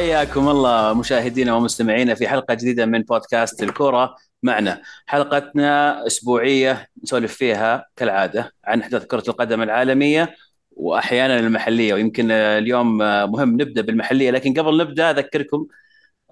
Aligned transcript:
حياكم 0.00 0.48
الله 0.48 0.92
مشاهدينا 0.94 1.54
ومستمعينا 1.54 2.14
في 2.14 2.28
حلقة 2.28 2.54
جديدة 2.54 2.86
من 2.86 3.02
بودكاست 3.02 3.62
الكورة 3.62 4.16
معنا. 4.42 4.82
حلقتنا 5.06 6.06
أسبوعية 6.06 6.86
نسولف 7.02 7.34
فيها 7.34 7.86
كالعادة 7.96 8.52
عن 8.64 8.80
أحداث 8.80 9.04
كرة 9.04 9.24
القدم 9.28 9.62
العالمية 9.62 10.34
وأحيانا 10.70 11.38
المحلية 11.38 11.94
ويمكن 11.94 12.30
اليوم 12.30 12.98
مهم 12.98 13.52
نبدأ 13.52 13.82
بالمحلية 13.82 14.30
لكن 14.30 14.54
قبل 14.54 14.76
نبدأ 14.76 15.10
أذكركم 15.10 15.66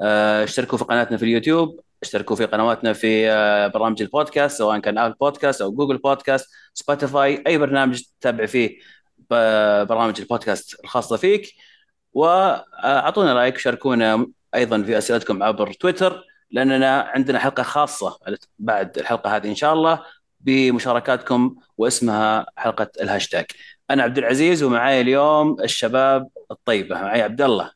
آه، 0.00 0.44
اشتركوا 0.44 0.78
في 0.78 0.84
قناتنا 0.84 1.16
في 1.16 1.22
اليوتيوب 1.22 1.80
اشتركوا 2.02 2.36
في 2.36 2.44
قنواتنا 2.44 2.92
في 2.92 3.30
آه، 3.30 3.66
برامج 3.66 4.02
البودكاست 4.02 4.58
سواء 4.58 4.78
كان 4.78 4.98
آبل 4.98 5.14
بودكاست 5.20 5.62
أو 5.62 5.72
جوجل 5.72 5.98
بودكاست 5.98 6.46
سبوتيفاي 6.74 7.44
أي 7.46 7.58
برنامج 7.58 8.02
تتابع 8.20 8.46
فيه 8.46 8.78
برامج 9.88 10.20
البودكاست 10.20 10.80
الخاصة 10.84 11.16
فيك. 11.16 11.67
وأعطونا 12.18 13.34
رأيك 13.34 13.58
شاركونا 13.58 14.26
أيضا 14.54 14.82
في 14.82 14.98
أسئلتكم 14.98 15.42
عبر 15.42 15.72
تويتر 15.72 16.24
لأننا 16.50 17.00
عندنا 17.00 17.38
حلقة 17.38 17.62
خاصة 17.62 18.18
بعد 18.58 18.98
الحلقة 18.98 19.36
هذه 19.36 19.48
إن 19.48 19.54
شاء 19.54 19.72
الله 19.72 20.02
بمشاركاتكم 20.40 21.56
واسمها 21.78 22.46
حلقة 22.56 22.90
الهاشتاج. 23.00 23.44
أنا 23.90 24.02
عبد 24.02 24.18
العزيز 24.18 24.62
ومعاي 24.62 25.00
اليوم 25.00 25.60
الشباب 25.60 26.28
الطيبة 26.50 27.02
معي 27.02 27.22
عبد 27.22 27.42
الله. 27.42 27.70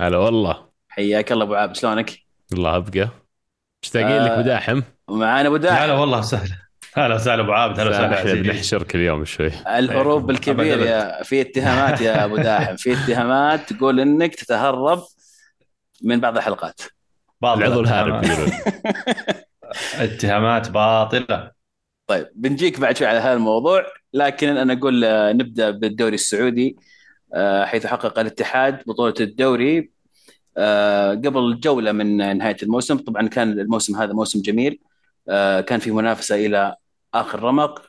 هلا 0.00 0.18
والله. 0.18 0.68
حياك 0.88 1.32
الله 1.32 1.44
أبو 1.44 1.54
عابد 1.54 1.76
شلونك؟ 1.76 2.18
الله 2.52 2.76
أبقى. 2.76 3.08
مشتاقين 3.84 4.10
آه 4.10 4.26
لك 4.26 4.44
بداحم 4.44 4.82
ومعانا 5.08 5.48
أبو 5.48 5.56
داحم. 5.56 5.82
هلا 5.82 5.92
والله 5.92 6.20
سهلا 6.20 6.69
هلا 6.96 7.14
وسهلا 7.14 7.42
أبو 7.42 7.52
عابد 7.52 7.80
هلا 7.80 7.90
وسهلا 7.90 8.42
بنحشرك 8.42 8.94
اليوم 8.94 9.24
شوي. 9.24 9.50
الهروب 9.66 10.30
الكبير 10.30 10.80
يا 10.80 11.22
في 11.22 11.40
اتهامات 11.40 12.00
يا 12.00 12.24
أبو 12.24 12.36
داحم. 12.36 12.76
في 12.76 12.92
اتهامات 12.92 13.72
تقول 13.72 14.00
إنك 14.00 14.34
تتهرب 14.34 15.02
من 16.02 16.20
بعض 16.20 16.36
الحلقات. 16.36 16.80
العضو 17.44 17.80
الهارب 17.80 18.24
اتهامات 19.94 20.70
باطلة. 20.70 21.50
طيب 22.06 22.28
بنجيك 22.34 22.80
بعد 22.80 22.96
شوي 22.96 23.06
على 23.06 23.18
هذا 23.18 23.32
الموضوع 23.32 23.86
لكن 24.14 24.56
أنا 24.56 24.72
أقول 24.72 25.04
آه، 25.04 25.32
نبدأ 25.32 25.70
بالدوري 25.70 26.14
السعودي 26.14 26.76
آه، 27.34 27.64
حيث 27.64 27.86
حقق 27.86 28.18
الاتحاد 28.18 28.82
بطولة 28.86 29.14
الدوري 29.20 29.90
آه، 30.56 31.10
قبل 31.10 31.60
جولة 31.60 31.92
من 31.92 32.38
نهاية 32.38 32.56
الموسم. 32.62 32.96
طبعا 32.98 33.28
كان 33.28 33.52
الموسم 33.52 33.96
هذا 33.96 34.12
موسم 34.12 34.42
جميل 34.42 34.78
كان 35.66 35.78
في 35.78 35.90
منافسة 35.90 36.46
إلى 36.46 36.76
آخر 37.14 37.42
رمق 37.42 37.82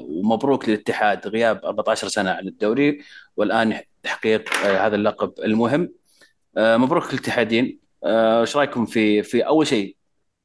ومبروك 0.00 0.68
للاتحاد 0.68 1.28
غياب 1.28 1.64
14 1.64 2.08
سنة 2.08 2.30
عن 2.30 2.48
الدوري 2.48 3.00
والآن 3.36 3.80
تحقيق 4.02 4.54
هذا 4.56 4.96
اللقب 4.96 5.32
المهم. 5.44 5.92
مبروك 6.56 7.06
للاتحادين. 7.14 7.78
إيش 8.04 8.56
رأيكم 8.56 8.86
في 8.86 9.22
في 9.22 9.46
أول 9.46 9.66
شيء 9.66 9.96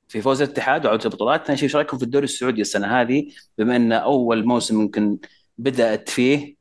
في 0.08 0.22
فوز 0.22 0.42
الاتحاد 0.42 0.86
وعودة 0.86 1.06
البطولات، 1.06 1.46
ثاني 1.46 1.58
شيء 1.58 1.68
إيش 1.68 1.76
رأيكم 1.76 1.98
في 1.98 2.04
الدوري 2.04 2.24
السعودي 2.24 2.62
السنة 2.62 3.02
هذه؟ 3.02 3.28
بما 3.58 3.76
إن 3.76 3.92
أول 3.92 4.46
موسم 4.46 4.76
ممكن 4.76 5.18
بدأت 5.58 6.10
فيه 6.10 6.56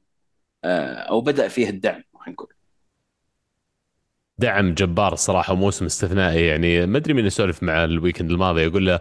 آه، 0.65 0.95
أو 0.95 1.21
بدأ 1.21 1.49
فيه 1.49 1.69
الدعم 1.69 2.03
خلينا 2.15 2.33
نقول. 2.33 2.49
دعم 4.39 4.75
جبار 4.75 5.13
الصراحه 5.13 5.53
وموسم 5.53 5.85
استثنائي 5.85 6.47
يعني. 6.47 6.87
ما 6.87 6.99
أدري 6.99 7.15
مين 7.15 7.27
يسولف 7.27 7.63
مع 7.63 7.85
الويكند 7.85 8.31
الماضي 8.31 8.63
يقول 8.63 8.87
له 8.87 9.01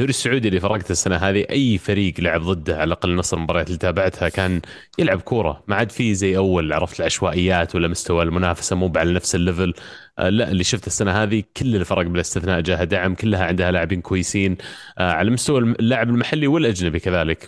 الدوري 0.00 0.10
السعودي 0.10 0.48
اللي 0.48 0.60
فرقته 0.60 0.92
السنة 0.92 1.16
هذه 1.16 1.46
أي 1.50 1.78
فريق 1.78 2.14
لعب 2.20 2.40
ضده 2.42 2.74
على 2.74 2.84
الأقل 2.84 3.14
نص 3.16 3.34
المباريات 3.34 3.66
اللي 3.66 3.78
تابعتها 3.78 4.28
كان 4.28 4.60
يلعب 4.98 5.20
كورة. 5.20 5.64
ما 5.68 5.76
عاد 5.76 5.92
في 5.92 6.14
زي 6.14 6.36
أول 6.36 6.72
عرفت 6.72 7.00
العشوائيات 7.00 7.74
ولا 7.74 7.88
مستوى 7.88 8.22
المنافسة 8.22 8.76
مو 8.76 8.92
على 8.96 9.12
نفس 9.12 9.34
ال 9.34 9.40
level. 9.40 9.74
آه، 10.18 10.28
لا 10.28 10.50
اللي 10.50 10.64
شفته 10.64 10.86
السنة 10.86 11.22
هذه 11.22 11.42
كل 11.56 11.76
الفرق 11.76 12.06
بلا 12.06 12.20
استثناء 12.20 12.60
جاها 12.60 12.84
دعم 12.84 13.14
كلها 13.14 13.44
عندها 13.44 13.70
لاعبين 13.70 14.00
كويسين. 14.00 14.56
آه، 14.98 15.12
على 15.12 15.30
مستوى 15.30 15.58
اللاعب 15.60 16.08
المحلي 16.08 16.46
والأجنبي 16.46 17.00
كذلك. 17.00 17.46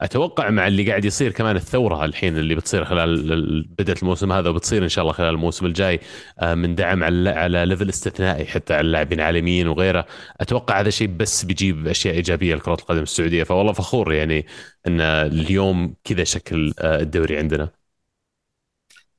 واتوقع 0.00 0.50
مع 0.50 0.66
اللي 0.66 0.88
قاعد 0.88 1.04
يصير 1.04 1.32
كمان 1.32 1.56
الثورة 1.56 2.04
الحين 2.04 2.38
اللي 2.38 2.54
بتصير 2.54 2.84
خلال 2.84 3.62
بدات 3.78 4.02
الموسم 4.02 4.32
هذا 4.32 4.50
وبتصير 4.50 4.82
إن 4.84 4.88
شاء 4.88 5.02
الله 5.02 5.12
خلال 5.12 5.28
الموسم 5.34 5.66
الجاي 5.66 6.00
آه، 6.38 6.54
من 6.54 6.74
دعم 6.74 7.04
على 7.04 7.30
على 7.30 7.66
level 7.66 7.88
استثنائي 7.88 8.46
حتى 8.46 8.74
على 8.74 8.80
اللاعبين 8.86 9.20
العالميين 9.20 9.68
وغيره. 9.68 10.06
أتوقع 10.40 10.80
هذا 10.80 10.90
شيء 10.90 11.08
بس 11.08 11.44
بيجيب 11.44 11.88
أشياء 11.88 12.14
إيجابية 12.14 12.54
لكرة 12.54 12.74
القدم 12.74 13.02
السعودية. 13.02 13.44
فوالله 13.44 13.72
فخور 13.72 14.12
يعني 14.12 14.46
إن 14.86 15.00
اليوم 15.00 15.94
كذا 16.04 16.24
شكل 16.24 16.74
الدوري 16.80 17.38
عندنا. 17.38 17.68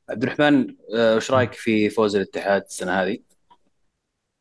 عبد 0.09 0.23
الرحمن 0.23 0.75
آه، 0.95 1.15
وش 1.15 1.31
رأيك 1.31 1.53
في 1.53 1.89
فوز 1.89 2.15
الاتحاد 2.15 2.61
السنة 2.61 2.91
هذه؟ 2.91 3.17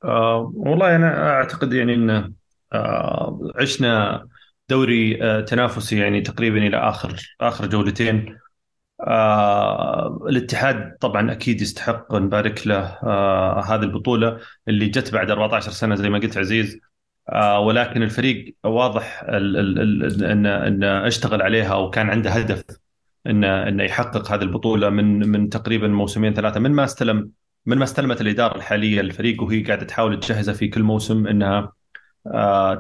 آه 0.05 0.53
والله 0.56 0.97
أنا 0.97 1.31
أعتقد 1.31 1.72
يعني 1.72 1.94
إن 1.94 2.32
آه 2.72 3.53
عشنا 3.56 4.25
دوري 4.69 5.23
آه 5.25 5.41
تنافسي 5.41 5.99
يعني 5.99 6.21
تقريبا 6.21 6.59
إلى 6.67 6.77
آخر 6.77 7.37
آخر 7.41 7.67
جولتين. 7.67 8.39
آه 9.01 10.27
الاتحاد 10.29 10.97
طبعا 11.01 11.33
أكيد 11.33 11.61
يستحق 11.62 12.15
نبارك 12.15 12.67
له 12.67 12.79
آه 13.03 13.61
هذه 13.65 13.83
البطولة 13.83 14.41
اللي 14.69 14.87
جت 14.89 15.12
بعد 15.12 15.31
14 15.31 15.71
سنة 15.71 15.95
زي 15.95 16.09
ما 16.11 16.19
قلت 16.19 16.39
عزيز. 16.39 16.81
آه 17.29 17.61
ولكن 17.61 18.03
الفريق 18.03 18.56
واضح 18.65 19.25
انه 19.29 20.67
إن 20.67 20.85
اشتغل 20.85 21.43
عليها 21.43 21.75
وكان 21.75 22.11
عنده 22.11 22.31
هدف 22.31 22.65
انه 23.27 23.69
انه 23.69 23.85
يحقق 23.85 24.33
هذه 24.33 24.43
البطولة 24.43 24.91
من 24.91 25.29
من 25.29 25.49
تقريبا 25.49 25.89
موسمين 25.89 26.35
ثلاثة. 26.35 26.61
من 26.61 26.71
ما 26.73 26.85
استلم 26.85 27.31
من 27.67 27.79
ما 27.79 27.85
استلمت 27.85 28.21
الإدارة 28.21 28.56
الحالية 28.56 29.00
للفريق 29.00 29.43
وهي 29.43 29.62
قاعدة 29.62 29.87
تحاول 29.87 30.21
تجهزه 30.21 30.53
في 30.53 30.69
كل 30.69 30.83
موسم 30.83 31.27
إنها 31.27 31.73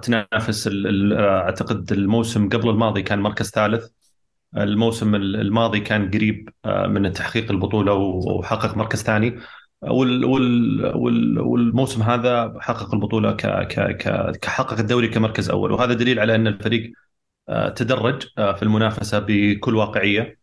تنافس 0.02 0.66
آه، 0.66 1.40
أعتقد 1.40 1.92
الموسم 1.92 2.48
قبل 2.48 2.68
الماضي 2.70 3.02
كان 3.02 3.18
مركز 3.18 3.50
ثالث. 3.50 3.86
الموسم 4.56 5.14
الماضي 5.14 5.80
كان 5.80 6.10
قريب 6.10 6.48
آه، 6.64 6.86
من 6.86 7.12
تحقيق 7.12 7.50
البطولة 7.50 7.92
وحقق 7.94 8.76
مركز 8.76 9.02
ثاني. 9.02 9.38
والموسم 11.42 12.02
هذا 12.02 12.54
حقق 12.60 12.94
البطولة 12.94 13.32
كحقق 14.42 14.78
الدوري 14.78 15.08
كمركز 15.08 15.50
أول. 15.50 15.72
وهذا 15.72 15.94
دليل 15.94 16.20
على 16.20 16.34
أن 16.34 16.46
الفريق 16.46 16.92
تدرج 17.76 18.22
في 18.36 18.62
المنافسة 18.62 19.18
بكل 19.18 19.74
واقعية. 19.76 20.38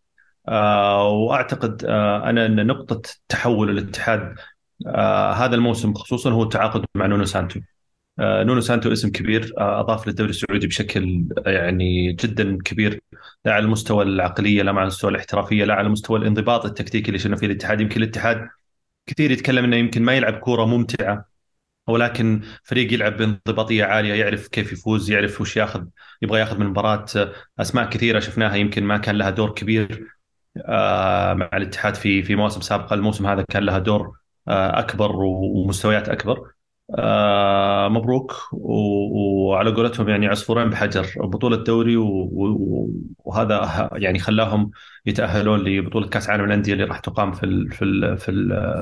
آه، 0.48 1.10
وأعتقد 1.10 1.86
آه، 1.86 2.30
أنا 2.30 2.46
أن 2.46 2.68
نقطة 2.68 3.02
تحول 3.30 3.70
الاتحاد 3.70 4.36
آه، 4.88 5.32
هذا 5.32 5.56
الموسم 5.56 5.94
خصوصا 5.94 6.32
هو 6.32 6.44
التعاقد 6.44 6.86
مع 6.96 7.06
نونو 7.06 7.26
سانتو. 7.26 7.60
نونو 8.20 8.62
سانتو 8.62 8.92
اسم 8.92 9.10
كبير 9.12 9.54
أضاف 9.58 10.08
للدوري 10.08 10.30
السعودي 10.30 10.68
بشكل 10.68 11.26
يعني 11.46 12.14
جدا 12.14 12.58
كبير 12.66 13.02
لا 13.46 13.54
على 13.54 13.66
المستوى 13.66 14.04
العقلية 14.04 14.62
لا 14.64 14.72
على 14.72 14.82
المستوى 14.82 15.12
الاحترافية 15.12 15.66
لا 15.66 15.74
على 15.74 15.90
مستوى 15.90 16.20
الانضباط 16.20 16.66
التكتيكي 16.66 17.08
اللي 17.08 17.20
شفنا 17.20 17.36
فيه 17.36 17.48
الاتحاد. 17.48 17.82
يمكن 17.82 18.04
الاتحاد 18.04 18.50
كثير 19.08 19.32
يتكلم 19.32 19.64
إنه 19.66 19.76
يمكن 19.76 20.04
ما 20.04 20.14
يلعب 20.14 20.34
كورة 20.34 20.66
ممتعة 20.66 21.26
ولكن 21.88 22.42
فريق 22.64 22.94
يلعب 22.94 23.18
بانضباطية 23.18 23.84
عالية 23.86 24.14
يعرف 24.14 24.48
كيف 24.48 24.74
يفوز 24.74 25.12
يعرف 25.12 25.42
وش 25.42 25.58
ياخذ 25.58 25.86
يبغى 26.22 26.40
ياخذ 26.40 26.60
من 26.60 26.66
مباراة. 26.68 27.06
أسماء 27.60 27.90
كثيرة 27.90 28.20
شفناها 28.20 28.56
يمكن 28.56 28.84
ما 28.84 28.98
كان 28.98 29.16
لها 29.18 29.30
دور 29.30 29.54
كبير 29.54 30.08
آه، 30.66 31.34
مع 31.34 31.50
الاتحاد 31.54 31.96
في 31.96 32.24
في 32.24 32.36
مواسم 32.36 32.62
سابقه 32.62 32.94
الموسم 32.94 33.28
هذا 33.28 33.42
كان 33.50 33.64
لها 33.64 33.80
دور 33.80 34.18
آه، 34.48 34.80
أكبر 34.80 35.12
ومستويات 35.16 36.10
أكبر. 36.10 36.55
آه، 37.00 37.88
مبروك 37.90 38.36
وعلى 38.54 39.72
قولتهم 39.76 40.10
يعني 40.10 40.28
عصفورين 40.28 40.70
بحجر 40.70 41.14
بطولة 41.26 41.58
دوري 41.64 41.96
وهذا 43.26 43.90
يعني 43.94 44.20
خلاهم 44.20 44.72
يتأهلون 45.06 45.60
لبطولة 45.60 46.08
كأس 46.10 46.30
عالم 46.30 46.44
الأندية 46.46 46.74
اللي 46.74 46.84
راح 46.84 47.00
تقام 47.00 47.32
في 47.32 47.68
في 47.72 48.18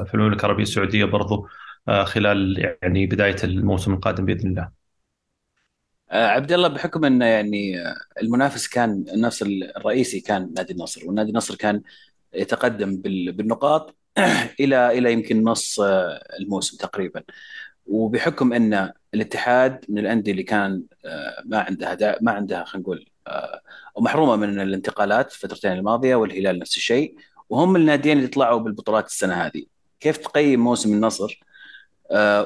في 0.08 0.14
المملكة 0.16 0.40
العربية 0.46 0.64
السعودية 0.64 1.06
برضو 1.06 1.48
خلال 2.04 2.60
يعني 2.84 3.08
بداية 3.08 3.36
الموسم 3.44 3.94
القادم 3.94 4.26
بإذن 4.26 4.50
الله. 4.50 4.84
آه، 6.12 6.28
عبد 6.28 6.52
الله 6.52 6.68
بحكم 6.68 7.06
انه 7.06 7.26
يعني 7.26 7.82
آه، 7.88 7.96
المنافس 8.22 8.68
كان 8.68 9.06
النصر 9.14 9.46
الرئيسي 9.78 10.20
كان 10.22 10.54
نادي 10.58 10.74
النصر 10.74 11.08
والنادي 11.08 11.30
النصر 11.30 11.56
كان 11.56 11.82
يتقدم 12.34 12.98
بالنقاط 13.32 13.96
إلى 14.60 14.98
إلى 15.00 15.14
يمكن 15.14 15.44
نص 15.44 15.80
آه، 15.80 16.22
الموسم 16.40 16.78
تقريبا 16.78 17.24
وبحكم 17.86 18.54
أن 18.54 18.92
الاتحاد 19.14 19.86
من 19.90 19.98
الأندية 20.00 20.32
اللي 20.32 20.44
كان 20.44 20.84
ما 21.46 21.60
عندها 21.60 22.18
ما 22.22 22.32
عندها 22.32 22.64
خلينا 22.64 22.84
نقول 22.84 23.10
ومحرومه 23.96 24.36
من 24.36 24.60
الانتقالات 24.60 25.32
الفترتين 25.32 25.72
الماضية 25.72 26.16
والهلال 26.16 26.60
نفس 26.60 26.78
الشيء 26.78 27.16
وهم 27.50 27.76
الناديين 27.76 28.18
اللي 28.18 28.28
طلعوا 28.28 28.60
بالبطولات 28.60 29.06
السنة 29.06 29.34
هذه. 29.34 29.66
كيف 30.00 30.18
تقيم 30.18 30.60
موسم 30.60 30.94
النصر؟ 30.94 31.40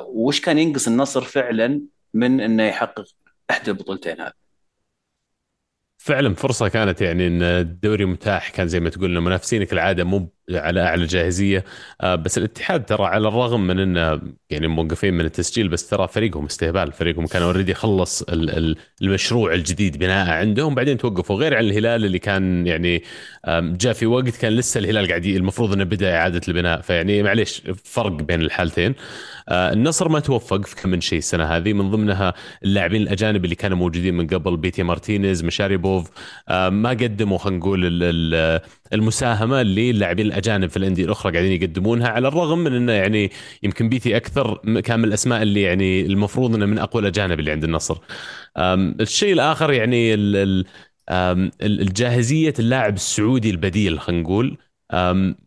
وش 0.08 0.42
كان 0.42 0.58
ينقص 0.58 0.88
النصر 0.88 1.22
فعلا 1.22 1.82
من 2.14 2.42
إنه 2.42 2.64
يحقق 2.64 3.06
احدى 3.52 3.72
البطولتين 3.72 4.22
هذه؟ 4.22 4.34
فعلا 5.98 6.36
فرصة 6.36 6.68
كانت 6.68 7.02
يعني 7.02 7.28
إن 7.28 7.42
الدوري 7.42 8.06
متاح 8.06 8.50
كان 8.50 8.68
زي 8.68 8.80
ما 8.80 8.90
تقول 8.90 9.18
المنافسين 9.18 9.64
كالعاده 9.64 10.04
مو 10.04 10.30
على 10.52 10.82
أعلى 10.82 11.06
جاهزيه 11.06 11.64
آه، 12.02 12.16
بس 12.16 12.38
الاتحاد 12.38 12.86
ترى 12.86 13.06
على 13.06 13.28
الرغم 13.28 13.68
من 13.68 13.80
إنه 13.80 14.22
يعني 14.50 14.68
موقفين 14.68 15.14
من 15.14 15.26
التسجيل 15.26 15.68
بس 15.68 15.90
ترى 15.90 16.08
فريقهم 16.08 16.46
استهبال. 16.46 16.92
فريقهم 16.92 17.28
كان 17.28 17.42
already 17.42 17.74
خلص 17.74 18.24
المشروع 19.02 19.54
الجديد 19.54 19.98
بناء 19.98 20.30
عندهم. 20.30 20.76
بعدين 20.76 20.98
توقفوا. 20.98 21.36
غير 21.36 21.56
عن 21.56 21.64
الهلال 21.64 22.06
اللي 22.06 22.20
كان 22.20 22.68
يعني 22.68 23.04
جاء 23.48 23.94
في 23.94 24.06
وقت 24.06 24.36
كان 24.38 24.54
لسه 24.54 24.80
الهلال 24.80 25.08
قاعد 25.08 25.26
المفروض 25.26 25.74
إنه 25.74 25.84
بدأ 25.84 26.16
إعادة 26.16 26.42
البناء. 26.48 26.82
فيعني 26.82 27.24
معليش 27.24 27.64
فرق 27.84 28.12
بين 28.12 28.42
الحالتين. 28.42 28.96
آه، 29.50 29.74
النصر 29.74 30.10
ما 30.10 30.20
توفق 30.20 30.66
في 30.66 30.76
كم 30.76 30.90
من 30.90 31.02
شيء 31.02 31.18
السنة 31.18 31.44
هذه. 31.46 31.74
من 31.74 31.92
ضمنها 31.92 32.34
اللاعبين 32.64 33.02
الأجانب 33.02 33.46
اللي 33.46 33.56
كانوا 33.56 33.78
موجودين 33.78 34.14
من 34.14 34.28
قبل 34.28 34.58
بيتي 34.58 34.84
مارتينيز 34.84 35.44
ماشاريبوف 35.44 36.10
آه، 36.50 36.70
ما 36.70 36.90
قدموا 36.90 37.38
خلينا 37.38 37.60
نقول 37.60 37.82
المساهمة 38.94 39.62
اللي 39.62 39.90
اللاعبين 39.92 40.26
الأجانب 40.26 40.70
في 40.70 40.78
الأندية 40.78 41.06
الأخرى 41.06 41.32
قاعدين 41.32 41.62
يقدمونها 41.62 42.08
على 42.08 42.28
الرغم 42.28 42.60
من 42.60 42.74
إنه 42.74 42.92
يعني 42.92 43.32
يمكن 43.64 43.90
بيتي 43.90 44.18
أكثر 44.18 44.62
كان 44.84 45.00
من 45.00 45.06
الأسماء 45.06 45.42
اللي 45.42 45.62
يعني 45.62 46.02
المفروض 46.02 46.56
إنه 46.56 46.66
من 46.66 46.80
أقوى 46.80 47.02
الأجانب 47.02 47.40
اللي 47.40 47.52
عند 47.52 47.64
النصر. 47.64 47.98
الشيء 48.58 49.34
الآخر 49.34 49.74
يعني 49.74 50.14
الجاهزية 51.62 52.54
اللاعب 52.60 52.96
السعودي 52.96 53.50
البديل 53.50 54.00
خلينا 54.00 54.22
نقول. 54.22 54.58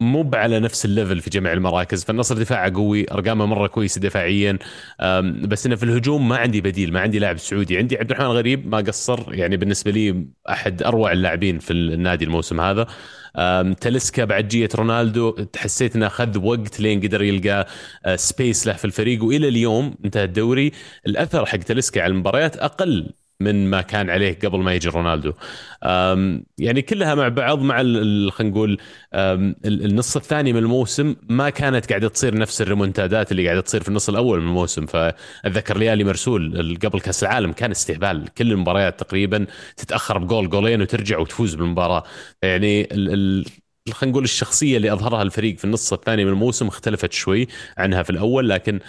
مو 0.00 0.30
على 0.34 0.60
نفس 0.60 0.84
الليفل 0.84 1.20
في 1.20 1.30
جميع 1.30 1.52
المراكز. 1.52 2.04
فالنصر 2.04 2.38
دفاعه 2.38 2.74
قوي 2.74 3.12
أرقامه 3.12 3.46
مرة 3.46 3.66
كويسة 3.66 4.00
دفاعيا. 4.00 4.58
بس 5.42 5.66
إنه 5.66 5.76
في 5.76 5.82
الهجوم 5.82 6.28
ما 6.28 6.36
عندي 6.36 6.60
بديل 6.60 6.92
ما 6.92 7.00
عندي 7.00 7.18
لاعب 7.18 7.38
سعودي. 7.38 7.78
عندي 7.78 7.96
عبد 7.96 8.10
الرحمن 8.10 8.26
غريب 8.26 8.66
ما 8.68 8.78
قصر 8.78 9.34
يعني 9.34 9.56
بالنسبة 9.56 9.90
لي 9.90 10.26
أحد 10.50 10.82
أروع 10.82 11.12
اللاعبين 11.12 11.58
في 11.58 11.72
النادي 11.72 12.24
الموسم 12.24 12.60
هذا. 12.60 12.86
تلسكا 13.80 14.24
بعد 14.24 14.48
جية 14.48 14.68
رونالدو 14.74 15.46
حسيت 15.56 15.96
إنه 15.96 16.06
أخذ 16.06 16.38
وقت 16.38 16.80
لين 16.80 17.00
قدر 17.00 17.22
يلقى 17.22 17.66
سبيس 18.14 18.66
له 18.66 18.72
في 18.72 18.84
الفريق. 18.84 19.24
وإلى 19.24 19.48
اليوم 19.48 19.94
انتهى 20.04 20.24
الدوري 20.24 20.72
الأثر 21.06 21.46
حق 21.46 21.58
تلسكا 21.58 22.02
على 22.02 22.10
المباريات 22.10 22.56
أقل 22.56 23.12
من 23.40 23.70
ما 23.70 23.80
كان 23.80 24.10
عليه 24.10 24.38
قبل 24.44 24.58
ما 24.58 24.74
يجي 24.74 24.88
رونالدو. 24.88 25.32
يعني 26.58 26.82
كلها 26.82 27.14
مع 27.14 27.28
بعض 27.28 27.62
مع 27.62 27.76
خلينا 27.76 28.30
نقول 28.40 28.78
النص 29.64 30.16
الثاني 30.16 30.52
من 30.52 30.58
الموسم 30.58 31.16
ما 31.28 31.50
كانت 31.50 31.88
قاعدة 31.88 32.08
تصير 32.08 32.38
نفس 32.38 32.62
الريمونتادات 32.62 33.32
اللي 33.32 33.46
قاعدة 33.46 33.60
تصير 33.60 33.82
في 33.82 33.88
النص 33.88 34.08
الأول 34.08 34.40
من 34.40 34.48
الموسم. 34.48 34.86
فأتذكر 34.86 35.78
ليالي 35.78 36.04
مرسول 36.04 36.78
قبل 36.84 37.00
كأس 37.00 37.22
العالم 37.22 37.52
كان 37.52 37.70
استهبال. 37.70 38.28
كل 38.38 38.52
المباريات 38.52 39.00
تقريبا 39.00 39.46
تتأخر 39.76 40.18
بجول 40.18 40.50
جولين 40.50 40.82
وترجع 40.82 41.18
وتفوز 41.18 41.54
بالمباراة. 41.54 42.04
يعني 42.42 42.88
خلينا 43.88 44.12
نقول 44.12 44.24
الشخصية 44.24 44.76
اللي 44.76 44.92
أظهرها 44.92 45.22
الفريق 45.22 45.58
في 45.58 45.64
النص 45.64 45.92
الثاني 45.92 46.24
من 46.24 46.30
الموسم 46.30 46.66
اختلفت 46.66 47.12
شوي 47.12 47.46
عنها 47.78 48.02
في 48.02 48.10
الأول 48.10 48.48
لكن 48.48 48.80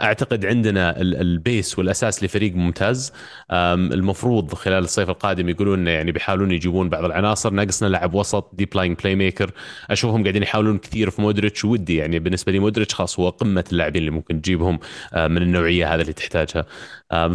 أعتقد 0.00 0.46
عندنا 0.46 1.00
ال 1.00 1.16
base 1.16 1.78
والأساس 1.78 2.24
لفريق 2.24 2.54
ممتاز. 2.54 3.12
المفروض 3.52 4.54
خلال 4.54 4.84
الصيف 4.84 5.10
القادم 5.10 5.48
يقولون 5.48 5.86
يعني 5.86 6.12
بيحاولون 6.12 6.50
يجيبون 6.52 6.88
بعض 6.88 7.04
العناصر. 7.04 7.50
ناقصنا 7.50 7.88
لاعب 7.88 8.14
وسط 8.14 8.50
deep 8.54 8.76
lying 8.76 8.94
playmaker 8.94 9.50
أشوفهم 9.90 10.22
قاعدين 10.22 10.42
يحاولون 10.42 10.78
كثير 10.78 11.10
في 11.10 11.22
مودريتش 11.22 11.64
ودي 11.64 11.96
يعني 11.96 12.18
بالنسبة 12.18 12.52
لي 12.52 12.58
مودريتش 12.58 12.94
خلاص 12.94 13.20
هو 13.20 13.28
قمة 13.28 13.64
اللاعبين 13.72 14.00
اللي 14.00 14.10
ممكن 14.10 14.42
تجيبهم 14.42 14.78
من 15.14 15.42
النوعية 15.42 15.94
هذا 15.94 16.02
اللي 16.02 16.12
تحتاجها. 16.12 16.66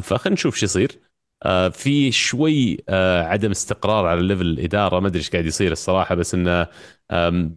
فخلينا 0.01 0.33
نشوف 0.33 0.55
شو 0.55 0.65
يصير. 0.65 0.91
آه، 0.91 1.12
في 1.71 2.11
شوي 2.11 2.77
آه، 2.89 3.23
عدم 3.23 3.51
استقرار 3.51 4.05
على 4.05 4.21
ليفل 4.21 4.41
الإدارة. 4.41 4.99
ما 4.99 5.07
أدري 5.07 5.19
إيش 5.19 5.29
قاعد 5.29 5.45
يصير 5.45 5.71
الصراحة 5.71 6.15
بس 6.15 6.35
إنه 6.35 6.67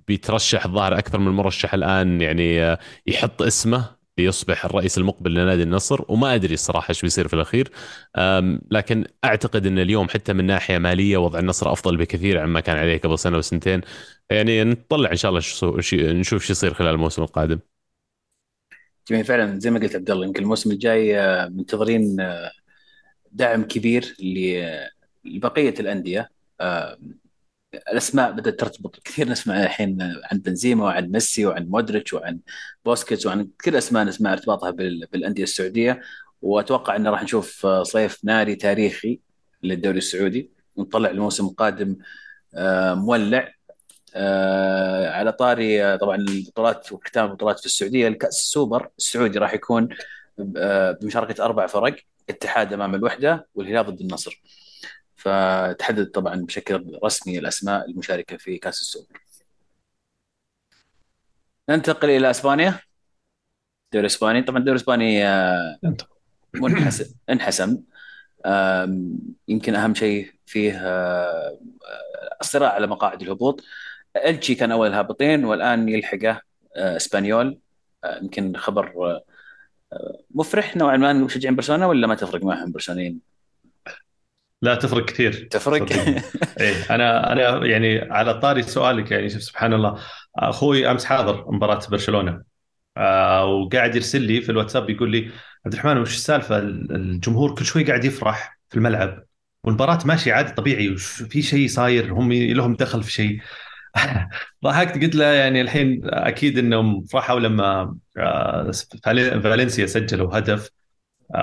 بيترشح 0.09 0.65
الظاهر 0.65 0.99
أكثر 0.99 1.19
من 1.19 1.33
مرشح 1.33 1.75
الآن 1.75 2.21
يعني 2.21 2.63
آه، 2.63 2.79
يحط 3.07 3.43
اسمه 3.43 3.97
ليصبح 4.19 4.65
الرئيس 4.65 4.99
المقبل 4.99 5.35
لنادي 5.35 5.63
النصر. 5.63 6.01
وما 6.09 6.35
أدري 6.35 6.55
الصراحة 6.55 6.91
إيش 6.91 7.03
بيصير 7.03 7.29
في 7.29 7.35
الأخير. 7.35 7.71
لكن 8.71 9.05
أعتقد 9.25 9.67
إن 9.67 9.79
اليوم 9.79 10.09
حتى 10.09 10.33
من 10.33 10.45
ناحية 10.47 10.79
مالية 10.79 11.17
وضع 11.17 11.39
النصر 11.39 11.73
أفضل 11.73 11.97
بكثير 11.97 12.39
عما 12.39 12.61
كان 12.61 12.77
عليه 12.77 12.99
قبل 12.99 13.19
سنة 13.19 13.39
وسنتين. 13.39 13.81
يعني 14.31 14.65
نطلع 14.65 15.11
إن 15.11 15.17
شاء 15.17 15.29
الله 15.31 15.43
نشوف 15.95 16.45
شو 16.45 16.53
يصير 16.53 16.75
خلال 16.75 16.95
الموسم 16.95 17.23
القادم. 17.23 17.59
جميل 19.11 19.25
فعلا 19.25 19.61
زي 19.61 19.71
ما 19.71 19.81
قلت 19.81 19.97
عبد 19.97 20.11
الله 20.11 20.27
يمكن 20.27 20.43
الموسم 20.43 20.71
الجاي 20.71 21.17
منتظرين 21.49 22.17
دعم 23.33 23.65
كبير 23.65 24.17
لبقية 25.25 25.75
الأندية. 25.81 26.31
آه، 26.61 26.99
الأسماء 27.75 28.33
بدأت 28.33 28.61
ترتبط 28.61 29.01
كثير. 29.05 29.29
نسمع 29.29 29.63
الحين 29.63 30.03
عن 30.03 30.39
بنزيما 30.39 30.85
وعن 30.85 31.11
ميسي 31.11 31.47
وعن 31.47 31.67
مودريتش 31.69 32.13
وعن 32.13 32.41
بوسكيتس 32.85 33.27
وعن 33.27 33.49
كل 33.65 33.77
أسماء 33.77 34.05
نسمع 34.05 34.33
ارتباطها 34.33 34.71
بالأندية 34.71 35.43
السعودية. 35.43 36.01
وأتوقع 36.43 36.97
إنه 36.97 37.11
راح 37.11 37.23
نشوف 37.23 37.67
صيف 37.67 38.25
ناري 38.25 38.55
تاريخي 38.55 39.21
للدوري 39.63 39.99
السعودي. 39.99 40.51
ونطلع 40.77 41.11
الموسم 41.11 41.47
القادم 41.47 41.97
آه، 42.55 42.95
مولع. 42.95 43.55
آه، 44.15 45.11
على 45.11 45.33
طاري 45.33 45.99
طبعا 45.99 46.17
البطولات 46.17 46.93
وختام 46.93 47.25
البطولات 47.27 47.61
في 47.61 47.67
السعودية. 47.67 48.09
الكأس 48.09 48.39
السوبر 48.39 48.89
السعودي 48.99 49.39
راح 49.39 49.55
يكون 49.55 49.89
بمشاركة 50.39 51.45
أربع 51.45 51.67
فرق. 51.67 51.97
اتحاد 52.31 52.73
أمام 52.73 52.95
الوحدة 52.95 53.49
والهلال 53.55 53.87
ضد 53.87 54.01
النصر. 54.01 54.43
فتحدد 55.17 56.11
طبعا 56.11 56.35
بشكل 56.35 56.99
رسمي 57.05 57.39
الأسماء 57.39 57.91
المشاركة 57.91 58.37
في 58.37 58.59
كأس 58.59 58.81
السوبر. 58.81 59.21
ننتقل 61.69 62.11
إلى 62.11 62.31
إسبانيا. 62.31 62.81
الدوري 63.87 64.07
الاسباني 64.07 64.43
طبعا 64.43 64.59
الدوري 64.59 64.77
الاسباني 64.77 65.27
آه، 65.27 65.79
منحسم 66.55 67.15
انحسم. 67.31 67.83
يمكن 69.49 69.75
أهم 69.75 69.95
شيء 69.95 70.33
فيه 70.47 70.79
آه، 70.79 71.59
الصراع 72.41 72.71
على 72.73 72.87
مقاعد 72.87 73.23
الهبوط. 73.23 73.65
إلتشي 74.17 74.55
كان 74.55 74.73
أول 74.73 74.89
الهابطين 74.89 75.45
والآن 75.45 75.89
يلحقه 75.89 76.41
آه، 76.77 76.97
إسبانيول. 76.97 77.59
يمكن 78.23 78.57
خبر 78.57 79.21
مفرح 80.35 80.77
نوعا 80.77 80.97
ما 80.97 81.13
مشجعين 81.13 81.57
برشلونة 81.57 81.89
ولا 81.89 82.07
ما 82.07 82.15
تفرق 82.15 82.45
معهم 82.45 82.73
برشلونيين؟ 82.73 83.21
لا 84.63 84.75
تفرق 84.75 85.05
كثير. 85.05 85.49
تفرق؟ 85.51 85.93
إيه 86.61 86.95
أنا 86.95 87.33
أنا 87.33 87.67
يعني 87.67 88.01
على 88.01 88.41
طاري 88.41 88.63
سؤالك 88.63 89.11
يعني 89.11 89.29
شوف 89.29 89.43
سبحان 89.43 89.73
الله. 89.73 90.01
أخوي 90.37 90.91
أمس 90.91 91.05
حاضر 91.05 91.53
مباراة 91.53 91.81
برشلونة. 91.91 92.43
آه 92.97 93.45
وقاعد 93.45 93.95
يرسل 93.97 94.23
لي 94.23 94.41
في 94.41 94.53
الواتساب 94.53 94.91
يقول 94.91 95.11
لي 95.11 95.31
عبد 95.67 95.75
الرحمن 95.75 95.99
وش 95.99 96.15
السالفة؟ 96.15 96.59
الجمهور 96.59 97.55
كل 97.55 97.65
شوي 97.65 97.85
قاعد 97.85 98.05
يفرح 98.05 98.59
في 98.69 98.77
الملعب 98.77 99.25
والمباراة 99.65 99.99
ماشية 100.05 100.33
عادي 100.33 100.53
طبيعي 100.53 100.91
وفي 100.91 101.43
شيء 101.43 101.69
صاير؟ 101.69 102.13
هم 102.13 102.33
لهم 102.33 102.75
دخل 102.75 103.03
في 103.03 103.13
شيء. 103.13 103.41
ضحكت. 104.65 105.03
قلت 105.03 105.15
له 105.15 105.25
يعني 105.25 105.61
الحين 105.61 106.01
أكيد 106.05 106.59
إنهم 106.59 107.05
فرحوا 107.05 107.41
لما 107.41 107.97
آه، 108.19 108.71
فالنسيا 109.43 109.87
سجلوا 109.87 110.39
هدف 110.39 110.71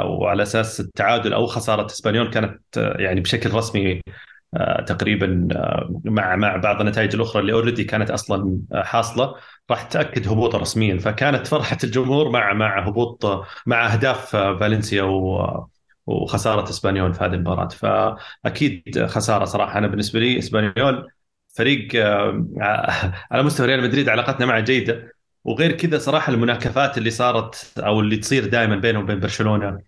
وعلى 0.05 0.43
أساس 0.43 0.79
التعادل 0.79 1.33
أو 1.33 1.45
خسارة 1.47 1.85
إسبانيول 1.85 2.29
كانت 2.29 2.61
آه، 2.77 2.97
يعني 3.01 3.21
بشكل 3.21 3.53
رسمي 3.53 4.01
آه، 4.55 4.81
تقريبا 4.81 5.47
مع 6.05 6.35
مع 6.35 6.55
بعض 6.57 6.81
النتائج 6.81 7.15
الأخرى 7.15 7.41
اللي 7.41 7.53
already 7.53 7.83
كانت 7.83 8.11
أصلا 8.11 8.59
حاصلة. 8.73 9.35
راح 9.71 9.83
تأكد 9.83 10.27
هبوطه 10.27 10.57
رسميا. 10.57 10.97
فكانت 10.99 11.47
فرحة 11.47 11.77
الجمهور 11.83 12.29
مع 12.29 12.53
مع 12.53 12.87
هبوط 12.87 13.25
مع 13.65 13.93
أهداف 13.93 14.35
فالنسيا 14.35 15.03
وخسارة 16.05 16.69
إسبانيول 16.69 17.13
في 17.13 17.23
هذه 17.23 17.33
المباراة. 17.33 17.67
فأكيد 17.67 19.05
خسارة 19.05 19.45
صراحة. 19.45 19.77
أنا 19.77 19.87
بالنسبة 19.87 20.19
لي 20.19 20.39
إسبانيول 20.39 21.07
فريق 21.53 21.87
آه، 21.95 22.47
على 23.31 23.43
مستوى 23.43 23.67
ريال 23.67 23.83
مدريد 23.83 24.09
علاقتنا 24.09 24.45
معه 24.45 24.59
جيدة. 24.59 25.13
وغير 25.43 25.71
كذا 25.71 25.97
صراحة 25.97 26.33
المناكفات 26.33 26.97
اللي 26.97 27.09
صارت 27.09 27.73
أو 27.79 27.99
اللي 27.99 28.17
تصير 28.17 28.45
دائما 28.45 28.75
بينهم 28.75 29.03
وبين 29.03 29.19
برشلونة 29.19 29.79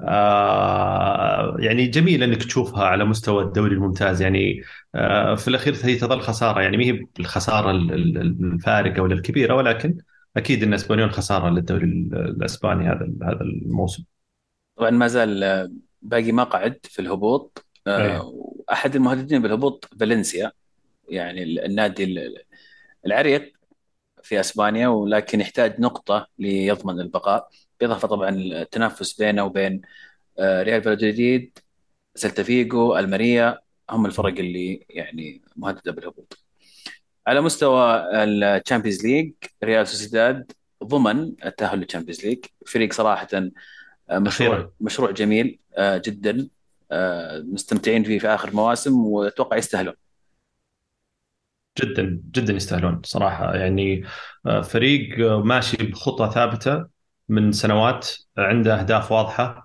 آه 0.00 1.56
يعني 1.58 1.86
جميل 1.86 2.22
إنك 2.22 2.44
تشوفها 2.44 2.84
على 2.84 3.04
مستوى 3.04 3.44
الدوري 3.44 3.74
الممتاز. 3.74 4.22
يعني 4.22 4.62
آه 4.94 5.34
في 5.34 5.48
الأخير 5.48 5.74
هي 5.82 5.96
تظل 5.96 6.20
خسارة. 6.20 6.60
يعني 6.60 6.76
ما 6.76 6.84
هي 6.84 6.92
بالخساره 6.92 7.70
الفارقة 7.70 9.02
ولا 9.02 9.14
الكبيرة 9.14 9.54
ولكن 9.54 9.98
أكيد 10.36 10.62
إن 10.62 10.74
إسبانيول 10.74 11.12
خسارة 11.12 11.50
للدوري 11.50 11.84
الإسباني 11.84 12.88
هذا 12.88 13.08
هذا 13.22 13.40
الموسم. 13.40 14.04
طبعا 14.76 14.90
ما 14.90 15.06
زال 15.06 15.70
باقي 16.02 16.32
مقعد 16.32 16.78
في 16.82 17.02
الهبوط. 17.02 17.66
آه 17.86 18.32
أحد 18.72 18.96
المهددين 18.96 19.42
بالهبوط 19.42 19.88
فالنسيا. 20.00 20.52
يعني 21.08 21.42
النادي 21.42 22.34
العريق 23.06 23.54
في 24.22 24.40
أسبانيا 24.40 24.88
ولكن 24.88 25.40
يحتاج 25.40 25.80
نقطة 25.80 26.26
ليضمن 26.38 27.00
البقاء 27.00 27.48
بالاضافه 27.80 28.08
طبعا 28.08 28.28
التنافس 28.30 29.12
بينه 29.12 29.44
وبين 29.44 29.80
آه، 30.38 30.62
ريال 30.62 30.82
فالادوليد 30.82 31.58
سلتا 32.14 32.42
فيجو 32.42 32.96
ألميريا 32.98 33.58
هم 33.90 34.06
الفرق 34.06 34.38
اللي 34.38 34.86
يعني 34.90 35.42
مهددة 35.56 35.92
بالهبوط. 35.92 36.38
على 37.26 37.40
مستوى 37.40 38.04
ال 38.24 38.32
Champions 38.32 39.06
League 39.06 39.32
ريال 39.64 39.88
سوسيداد 39.88 40.52
ضمن 40.84 41.32
التأهل 41.44 41.78
لل 41.78 41.87
Champions 41.87 42.26
League 42.26 42.44
فريق 42.66 42.92
صراحة 42.92 43.28
آه، 44.10 44.18
مشروع. 44.18 44.70
مشروع 44.80 45.10
جميل 45.10 45.58
آه، 45.76 46.02
جدا 46.04 46.48
مستمتعين 47.52 48.04
فيه 48.04 48.18
في 48.18 48.28
آخر 48.28 48.54
مواسم 48.54 49.06
وأتوقع 49.06 49.56
يستاهلون. 49.56 49.94
جدا 51.82 52.20
جدا 52.30 52.52
يستاهلون 52.52 53.00
صراحة. 53.04 53.54
يعني 53.56 54.04
آه، 54.46 54.60
فريق 54.60 55.26
آه، 55.30 55.42
ماشي 55.42 55.76
بخطة 55.76 56.30
ثابتة 56.30 56.86
من 57.28 57.52
سنوات 57.52 58.08
آه، 58.38 58.40
عنده 58.42 58.80
أهداف 58.80 59.12
واضحة 59.12 59.64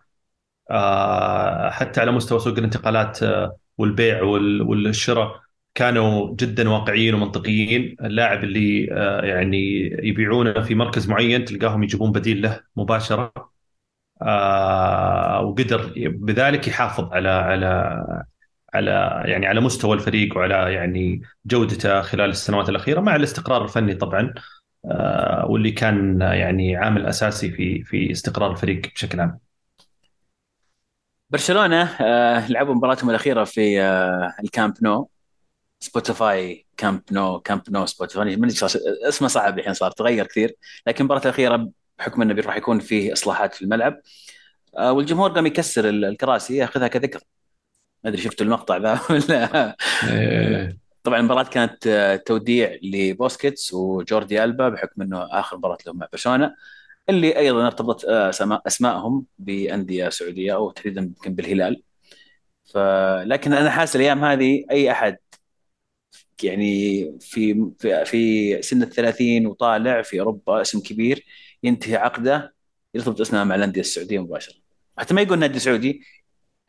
حتى 1.72 2.01
على 2.01 2.12
مستوى 2.12 2.39
سوق 2.39 2.58
الانتقالات 2.58 3.20
والبيع 3.78 4.24
وال- 4.24 4.62
والشراء 4.62 5.42
كانوا 5.75 6.36
جدا 6.36 6.70
واقعيين 6.70 7.13
ومنطقيين. 7.16 7.96
اللاعب 8.01 8.44
اللي 8.44 8.86
يعني 9.24 9.58
يبيعونه 10.04 10.62
في 10.62 10.75
مركز 10.75 11.10
معين 11.10 11.46
تلقاهم 11.46 11.84
يجيبون 11.84 12.12
بديل 12.12 12.42
له 12.42 12.60
مباشرة 12.75 13.32
وقدر 15.44 15.94
بذلك 15.98 16.68
يحافظ 16.68 17.13
على 17.13 17.30
على 17.30 18.00
على 18.74 19.24
يعني 19.26 19.48
على 19.48 19.62
مستوى 19.62 19.94
الفريق 19.96 20.38
وعلى 20.38 20.74
يعني 20.74 21.22
جودته 21.46 22.02
خلال 22.02 22.30
السنوات 22.30 22.70
الأخيرة 22.70 23.00
مع 23.02 23.16
الاستقرار 23.16 23.64
الفني 23.64 23.96
طبعا 23.96 24.34
آه، 24.86 25.46
واللي 25.50 25.72
كان 25.72 26.22
يعني 26.22 26.76
عامل 26.76 27.06
أساسي 27.06 27.52
في 27.52 27.84
في 27.84 28.12
استقرار 28.12 28.52
الفريق 28.52 28.82
بشكل 28.96 29.20
عام. 29.20 29.40
برشلونة 31.30 31.84
آه، 32.02 32.48
لعبوا 32.52 32.74
مباراتهم 32.74 33.10
الأخيرة 33.10 33.44
في 33.44 33.82
آه، 33.82 34.34
الكامب 34.44 34.74
نو 34.84 35.10
سبوتيفاي 35.80 36.66
كامب 36.78 37.02
نو 37.12 37.40
كامب 37.40 37.62
نو 37.70 37.86
سبوتيفاي 37.86 38.36
من 38.36 38.50
اسمه 39.08 39.28
صعب 39.28 39.60
الحين 39.60 39.74
صار 39.74 39.92
تغير 39.92 40.28
كثير 40.28 40.56
لكن 40.88 41.00
المباراه 41.02 41.22
الأخيرة 41.24 41.70
بحكم 42.00 42.22
إنه 42.22 42.42
راح 42.42 42.58
يكون 42.58 42.80
فيه 42.80 43.14
إصلاحات 43.14 43.54
في 43.54 43.62
الملعب 43.62 44.02
والجمهور 44.80 45.32
قام 45.32 45.46
يكسر 45.46 45.90
ال- 45.90 46.06
الكراسي 46.06 46.56
ياخذها 46.58 46.88
كذكرى. 46.88 47.20
ما 48.03 48.10
أدري 48.10 48.22
شفتوا 48.22 48.46
المقطع 48.46 48.77
ذا 48.77 49.00
ولا 49.10 49.75
إيه، 50.03 50.77
طبعا 51.03 51.20
المباراة 51.20 51.44
كانت 51.44 51.88
آه، 51.88 52.15
توديع 52.15 52.77
لبوسكيتس 52.84 53.74
وجوردي 53.74 54.44
ألبا 54.44 54.70
بحكم 54.70 55.01
إنه 55.01 55.39
آخر 55.39 55.58
مباراة 55.58 55.77
لهم 55.88 55.98
مع 55.98 56.08
برشلونة 56.12 56.56
اللي 57.10 57.38
أيضا 57.38 57.65
ارتبطت 57.68 58.06
آه، 58.06 58.32
سما- 58.32 58.62
اسمائهم 58.68 59.25
بأندية 59.39 60.10
سعودية 60.10 60.56
أو 60.56 60.72
تحديدا 60.72 61.01
يمكن 61.01 61.36
بالهلال. 61.36 61.84
ف 62.65 62.77
لكن 63.25 63.53
أنا 63.53 63.70
حاسس 63.70 63.96
الأيام 63.96 64.25
هذه 64.25 64.65
أي 64.72 64.91
أحد 64.91 65.18
يعني 66.44 67.03
في 67.20 67.72
في 67.79 68.06
في 68.06 68.62
سن 68.62 68.84
الثلاثين 68.84 69.48
وطالع 69.48 70.01
في 70.01 70.20
أوروبا 70.20 70.62
اسم 70.62 70.79
كبير 70.82 71.25
ينتهي 71.63 71.96
عقده 71.96 72.56
يرتبط 72.94 73.22
اسمه 73.22 73.44
مع 73.44 73.56
الأندية 73.56 73.82
السعودية 73.82 74.20
مباشرة. 74.20 74.56
حتى 74.98 75.13
ما 75.13 75.22
يقول 75.22 75.39
نادي 75.39 75.60
سعودي 75.60 76.01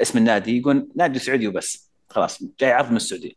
اسم 0.03 0.19
النادي 0.19 0.59
يقول 0.59 0.89
نادي 0.97 1.19
سعودي 1.19 1.49
وبس. 1.49 1.91
خلاص 2.09 2.43
جاي 2.61 2.73
عرض 2.73 2.91
من 2.91 2.97
السعودية. 2.97 3.33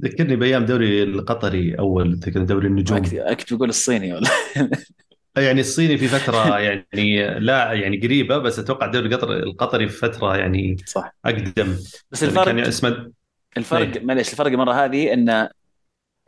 ذكرني 0.00 0.36
بأيام 0.36 0.64
دوري 0.64 1.02
القطري 1.02 1.76
ذكر 1.98 2.42
دوري 2.42 2.66
النجوم. 2.66 3.02
كنت 3.38 3.54
بقول 3.54 3.68
الصيني 3.68 4.12
والله 4.12 4.30
يعني 5.36 5.60
الصيني 5.60 5.98
في 5.98 6.08
فترة 6.08 6.58
يعني 6.58 7.38
لا 7.38 7.72
يعني 7.72 7.96
قريبة 8.00 8.38
بس 8.38 8.58
أتوقع 8.58 8.86
الدوري 8.86 9.06
القطري 9.06 9.42
القطري 9.42 9.88
في 9.88 9.98
فترة 9.98 10.36
يعني 10.36 10.76
صح. 10.86 11.14
أقدم. 11.24 11.76
بس 12.10 12.22
يعني 12.22 12.32
الفرق 12.32 12.44
كان 12.44 12.58
اسمه 12.58 13.12
الفرق 13.56 13.96
إيه. 13.96 14.04
معليش 14.04 14.32
الفرق 14.32 14.46
المرة 14.46 14.72
هذه 14.72 15.12
انه 15.12 15.48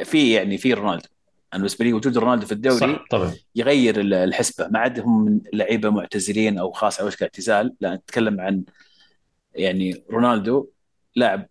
في 0.04 0.32
يعني 0.32 0.58
في 0.58 0.74
رونالدو. 0.74 1.08
أنا 1.54 1.58
بالنسبة 1.62 1.84
لي 1.84 1.92
وجود 1.92 2.18
رونالدو 2.18 2.46
في 2.46 2.52
الدوري 2.52 2.78
صح 2.78 3.04
طبعا. 3.10 3.32
يغير 3.56 4.00
ال- 4.00 4.14
الحسبة. 4.14 4.68
ما 4.68 4.78
عاد 4.78 5.00
هم 5.00 5.24
من 5.24 5.40
لعيبة 5.52 5.90
معتزلين 5.90 6.58
أو 6.58 6.72
خاص 6.72 6.98
على 6.98 7.06
وشك 7.08 7.22
اعتزال 7.22 7.74
لا 7.80 7.94
نتكلم 7.94 8.40
عن 8.40 8.64
يعني 9.54 10.04
رونالدو 10.10 10.68
لاعب 11.16 11.46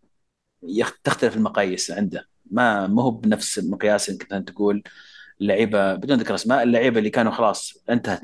تختلف 1.03 1.35
المقاييس 1.37 1.91
عنده. 1.91 2.27
ما 2.51 2.87
ما 2.87 3.03
هو 3.03 3.11
بنفس 3.11 3.59
المقياس 3.59 4.09
يمكن 4.09 4.35
أن 4.35 4.45
تقول 4.45 4.83
اللعيبه 5.41 5.95
بدون 5.95 6.17
ذكر 6.17 6.35
أسماء 6.35 6.63
اللعيبة 6.63 6.99
اللي 6.99 7.09
كانوا 7.09 7.31
خلاص 7.31 7.83
انتهت 7.89 8.21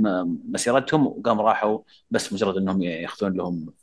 مسيرتهم 0.50 1.08
وقام 1.08 1.42
راحوا 1.42 1.80
بس 2.12 2.34
مجرد 2.34 2.58
إنهم 2.58 2.82
يأخذون 2.82 3.34
لهم 3.38 3.74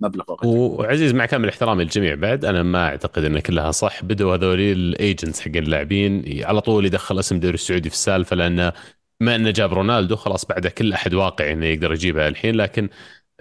مبلغ 0.00 0.24
وقت 0.28 0.44
وعزيز 0.44 1.14
مع 1.14 1.26
كامل 1.26 1.48
احترامي 1.48 1.82
للجميع 1.84 2.14
بعد 2.14 2.44
أنا 2.44 2.62
ما 2.62 2.86
أعتقد 2.86 3.24
إن 3.24 3.38
كلها 3.38 3.70
صح. 3.70 4.04
بدوا 4.04 4.34
هذول 4.34 4.60
الايجنتس 4.60 5.40
حق 5.40 5.56
اللاعبين 5.56 6.42
على 6.44 6.60
طول 6.60 6.86
يدخل 6.86 7.18
اسم 7.18 7.34
الدوري 7.34 7.54
السعودي 7.54 7.88
في 7.88 7.94
السالفة 7.94 8.36
لأنه 8.36 8.72
ما 9.20 9.36
إنه 9.36 9.50
جاب 9.50 9.72
رونالدو 9.74 10.16
خلاص 10.16 10.44
بعده 10.44 10.70
كل 10.70 10.92
أحد 10.92 11.14
واقعي 11.14 11.52
إنه 11.52 11.66
يقدر 11.66 11.92
يجيبها 11.92 12.28
الحين. 12.28 12.54
لكن 12.54 12.88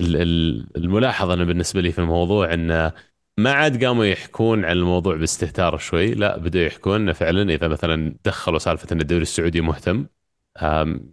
ال- 0.02 0.16
ال- 0.22 0.68
الملاحظة 0.78 1.34
أنا 1.34 1.44
بالنسبة 1.44 1.82
لي 1.82 1.92
في 1.92 2.00
الموضوع 2.00 2.54
انه 2.54 2.92
ما 3.38 3.52
عاد 3.52 3.84
قاموا 3.86 4.06
يحكون 4.06 4.66
عن 4.66 4.72
الموضوع 4.72 5.16
باستهتار 5.16 5.78
شوي. 5.78 6.14
لا 6.14 6.38
بدوا 6.38 6.62
يحكون 6.62 6.96
إنه 7.02 7.14
فعلا 7.14 7.54
إذا 7.54 7.68
مثلا 7.68 8.16
دخلوا 8.26 8.60
سالفة 8.60 8.88
إن 8.92 9.02
الدوري 9.02 9.22
السعودي 9.22 9.62
مهتم 9.62 10.06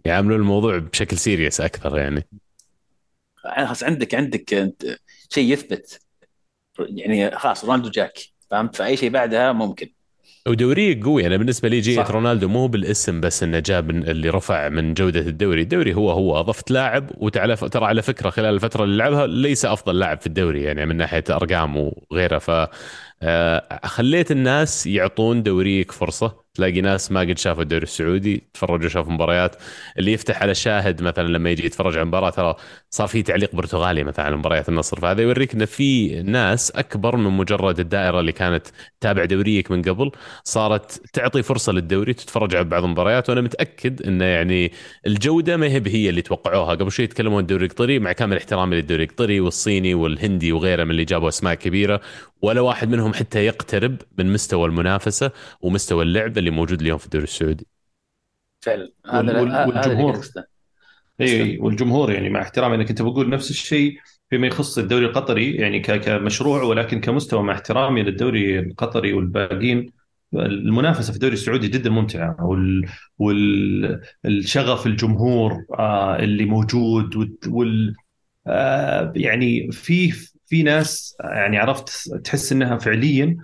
يعاملون 0.05 0.39
الموضوع 0.39 0.77
بشكل 0.77 1.17
serious 1.17 1.61
أكثر 1.61 1.97
يعني. 1.97 2.27
خلاص 3.35 3.83
عندك 3.83 4.15
عندك 4.15 4.53
أنت 4.53 4.83
شيء 5.29 5.53
يثبت. 5.53 6.01
يعني 6.79 7.31
خلاص 7.31 7.65
رونالدو 7.65 7.89
جاك 7.89 8.19
فهمت 8.51 8.75
فأي 8.75 8.97
شيء 8.97 9.09
بعدها 9.09 9.51
ممكن. 9.51 9.89
ودوريه 10.47 11.03
قوي. 11.03 11.27
أنا 11.27 11.37
بالنسبة 11.37 11.69
لي 11.69 11.79
جيت. 11.79 12.11
رونالدو 12.11 12.47
مو 12.47 12.67
بالاسم 12.67 13.21
بس 13.21 13.43
إنه 13.43 13.59
جاب 13.59 13.89
اللي 13.89 14.29
رفع 14.29 14.69
من 14.69 14.93
جودة 14.93 15.19
الدوري، 15.19 15.61
الدوري 15.61 15.93
هو 15.93 16.11
هو 16.11 16.39
أضفت 16.39 16.71
لاعب 16.71 17.11
وتعالى 17.17 17.55
ترى 17.55 17.85
على 17.85 18.01
فكرة 18.01 18.29
خلال 18.29 18.53
الفترة 18.53 18.83
اللي 18.83 18.97
لعبها 18.97 19.27
ليس 19.27 19.65
أفضل 19.65 19.99
لاعب 19.99 20.19
في 20.21 20.27
الدوري 20.27 20.63
يعني 20.63 20.85
من 20.85 20.95
ناحية 20.95 21.23
أرقام 21.29 21.91
وغيرها 22.11 22.39
ف 22.39 22.69
آه، 23.23 23.79
خليت 23.83 24.31
الناس 24.31 24.87
يعطون 24.87 25.43
دوريك 25.43 25.91
فرصة. 25.91 26.46
تلاقي 26.57 26.81
ناس 26.81 27.11
ما 27.11 27.19
قد 27.19 27.37
شافوا 27.37 27.63
الدوري 27.63 27.83
السعودي 27.83 28.43
تفرجوا 28.53 28.89
شافوا 28.89 29.11
مباريات. 29.11 29.55
اللي 29.99 30.13
يفتح 30.13 30.41
على 30.41 30.55
شاهد 30.55 31.01
مثلا 31.01 31.27
لما 31.27 31.49
يجي 31.49 31.65
يتفرج 31.65 31.97
على 31.97 32.05
مباراة 32.05 32.29
ترى 32.29 32.55
صار 32.89 33.07
في 33.07 33.23
تعليق 33.23 33.55
برتغالي 33.55 34.03
مثلا 34.03 34.25
على 34.25 34.35
مباريات 34.35 34.69
النصر. 34.69 34.99
فهذا 34.99 35.21
يوريك 35.21 35.53
إن 35.53 35.65
في 35.65 36.21
ناس 36.21 36.71
أكبر 36.71 37.15
من 37.15 37.37
مجرد 37.37 37.79
الدائرة 37.79 38.19
اللي 38.19 38.31
كانت 38.31 38.67
تابع 39.01 39.25
دوريك 39.25 39.71
من 39.71 39.81
قبل 39.81 40.11
صارت 40.43 41.01
تعطي 41.13 41.43
فرصة 41.43 41.71
للدوري 41.71 42.13
تتفرج 42.13 42.55
على 42.55 42.65
بعض 42.65 42.83
المباريات. 42.83 43.29
وأنا 43.29 43.41
متأكد 43.41 44.01
انه 44.01 44.25
يعني 44.25 44.71
الجودة 45.07 45.57
ما 45.57 45.67
هي 45.67 45.81
هي 45.87 46.09
اللي 46.09 46.21
توقعوها. 46.21 46.75
قبل 46.75 46.91
شوي 46.91 47.05
يتكلمون 47.05 47.41
الدوري 47.41 47.65
القطري 47.65 47.99
مع 47.99 48.11
كامل 48.11 48.37
احترامي 48.37 48.75
للدوري 48.75 49.03
القطري 49.03 49.39
والصيني 49.39 49.93
والهندي 49.93 50.51
وغيره 50.51 50.83
من 50.83 50.91
اللي 50.91 51.05
جابوا 51.05 51.29
أسماء 51.29 51.53
كبيرة 51.53 52.01
ولا 52.41 52.61
واحد 52.61 52.89
منهم 52.89 53.13
حتى 53.13 53.45
يقترب 53.45 53.97
من 54.17 54.33
مستوى 54.33 54.67
المنافسة 54.67 55.31
ومستوى 55.61 56.03
اللعب 56.03 56.33
اللي 56.47 56.57
موجود 56.59 56.81
اليوم 56.81 56.97
في 56.97 57.05
الدوري 57.05 57.23
السعودي 57.23 57.67
فعلا 58.61 58.91
وال- 59.13 59.29
هذا 59.29 59.41
وال- 59.41 59.67
والجمهور. 59.75 60.13
كنت. 60.15 60.45
إي 61.21 61.57
والجمهور 61.59 62.11
يعني 62.11 62.29
مع 62.29 62.41
احترامي 62.41 62.75
انك 62.75 62.89
انت 62.89 63.01
بقول 63.01 63.29
نفس 63.29 63.49
الشيء 63.51 63.97
فيما 64.29 64.47
يخص 64.47 64.77
الدوري 64.77 65.05
القطري 65.05 65.55
يعني 65.55 65.79
ك- 65.79 65.99
كمشروع 66.01 66.63
ولكن 66.63 67.01
كمستوى 67.01 67.43
مع 67.43 67.53
احترامي 67.53 68.03
للدوري 68.03 68.59
القطري 68.59 69.13
والباقيين 69.13 69.91
المنافسة 70.33 71.09
في 71.11 71.15
الدوري 71.15 71.33
السعودي 71.33 71.67
جدا 71.67 71.89
ممتعة 71.89 72.35
وال 72.45 72.89
والشغف 73.17 74.85
الجمهور 74.87 75.65
آه 75.79 76.15
اللي 76.19 76.45
موجود 76.45 77.15
وال- 77.15 77.37
وال 77.47 77.93
آه 78.47 79.13
يعني 79.15 79.71
في 79.71 80.11
في 80.45 80.63
ناس 80.63 81.15
يعني 81.23 81.57
عرفت 81.57 81.89
تحس 82.23 82.51
إنها 82.51 82.77
فعليا 82.77 83.37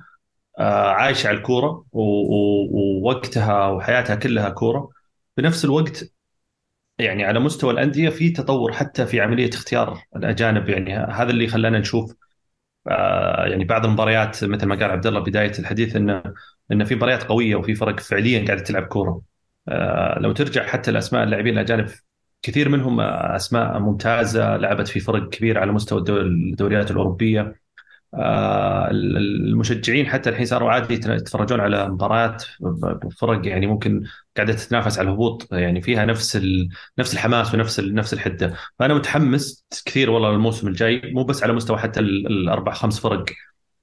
عايشة 0.59 1.27
على 1.27 1.37
الكورة 1.37 1.85
ووقتها 1.91 3.67
وحياتها 3.67 4.15
كلها 4.15 4.49
كورة. 4.49 4.89
بنفس 5.37 5.65
الوقت 5.65 6.05
يعني 6.99 7.23
على 7.23 7.39
مستوى 7.39 7.73
الأندية 7.73 8.09
في 8.09 8.29
تطور 8.29 8.73
حتى 8.73 9.05
في 9.05 9.21
عملية 9.21 9.49
اختيار 9.49 9.99
الأجانب. 10.15 10.69
يعني 10.69 10.95
هذا 10.95 11.29
اللي 11.31 11.47
خلانا 11.47 11.79
نشوف 11.79 12.13
آه، 12.87 13.45
يعني 13.45 13.65
بعض 13.65 13.85
المباريات 13.85 14.43
مثل 14.43 14.65
ما 14.65 14.75
قال 14.75 14.91
عبد 14.91 15.07
الله 15.07 15.19
بداية 15.19 15.51
الحديث 15.59 15.95
انه 15.95 16.23
انه 16.71 16.85
في 16.85 16.95
مباريات 16.95 17.23
قوية 17.23 17.55
وفي 17.55 17.75
فرق 17.75 17.99
فعليا 17.99 18.45
قاعدة 18.45 18.63
تلعب 18.63 18.83
كورة. 18.83 19.21
آه، 19.67 20.19
لو 20.19 20.31
ترجع 20.31 20.67
حتى 20.67 20.91
الاسماء 20.91 21.23
اللاعبين 21.23 21.53
الأجانب 21.53 21.89
كثير 22.41 22.69
منهم 22.69 23.01
أسماء 23.01 23.79
ممتازة 23.79 24.57
لعبت 24.57 24.87
في 24.87 24.99
فرق 24.99 25.29
كبيره 25.29 25.59
على 25.59 25.71
مستوى 25.71 25.99
الدو- 25.99 26.17
الدوريات 26.21 26.91
الأوروبية. 26.91 27.41
آه، 27.41 27.55
المشجعين 28.91 30.07
حتى 30.07 30.29
الحين 30.29 30.45
صاروا 30.45 30.71
عادي 30.71 30.93
يتفرجون 30.93 31.59
على 31.59 31.89
مباريات 31.89 32.43
بفرق 33.03 33.47
يعني 33.47 33.67
ممكن 33.67 34.03
قاعدة 34.37 34.53
تتنافس 34.53 34.99
على 34.99 35.07
الهبوط 35.07 35.53
يعني 35.53 35.81
فيها 35.81 36.05
نفس. 36.05 36.37
نفس 36.99 37.13
الحماس 37.13 37.53
ونفس. 37.53 37.79
نفس 37.79 38.13
الحدة 38.13 38.53
فأنا 38.79 38.93
متحمس 38.93 39.65
كثير 39.85 40.09
والله 40.09 40.29
الموسم 40.29 40.67
الجاي 40.67 41.01
مو 41.13 41.23
بس 41.23 41.43
على 41.43 41.53
مستوى 41.53 41.77
حتى 41.77 41.99
ال- 41.99 42.27
الأربع 42.27 42.73
خمس 42.73 42.99
فرق 42.99 43.25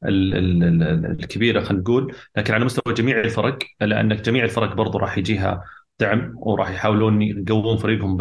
الكبيرة 0.05 1.61
خلينا 1.61 1.83
نقول 1.83 2.15
لكن 2.37 2.55
على 2.55 2.65
مستوى 2.65 2.95
جميع 2.95 3.21
الفرق 3.21 3.59
لأن 3.81 4.17
جميع 4.23 4.45
الفرق 4.45 4.75
برضو 4.75 4.99
راح 4.99 5.19
يجيها 5.19 5.65
دعم 6.01 6.33
وراح 6.37 6.71
يحاولون 6.71 7.23
يقوون 7.23 7.77
فريقهم 7.77 8.17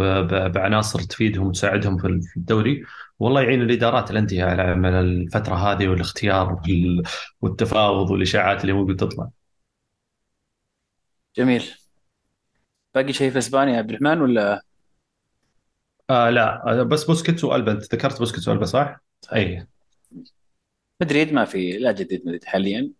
بعناصر 0.47 0.99
تفيدهم 0.99 1.47
وتساعدهم 1.47 1.97
في 1.97 2.07
الدوري 2.37 2.83
والله 3.19 3.41
يعين 3.41 3.61
الإدارات 3.61 4.11
الأندية 4.11 4.43
على 4.43 4.73
الفترة 4.99 5.55
هذه 5.55 5.87
والاختيار 5.87 6.61
والتفاوض 7.41 8.11
والإشاعات 8.11 8.61
اللي 8.61 8.73
ممكن 8.73 8.95
تطلع. 8.95 9.29
جميل. 11.35 11.63
باقي 12.95 13.13
شيء 13.13 13.31
في 13.31 13.37
إسبانيا 13.37 13.77
عبد 13.77 13.89
الرحمن 13.89 14.21
ولا؟ 14.21 14.61
آه 16.09 16.29
لا 16.29 16.83
بس 16.83 17.03
بوسكيتس 17.03 17.43
وألبا 17.43 17.71
أنت 17.71 17.95
ذكرت 17.95 18.19
بوسكيتس 18.19 18.47
وألبا 18.47 18.65
صح؟ 18.65 18.99
اي 19.33 19.67
مدريد 21.01 21.33
ما 21.33 21.45
في 21.45 21.71
لا 21.71 21.91
جديد 21.91 22.21
مدريد 22.25 22.43
حاليا 22.43 22.91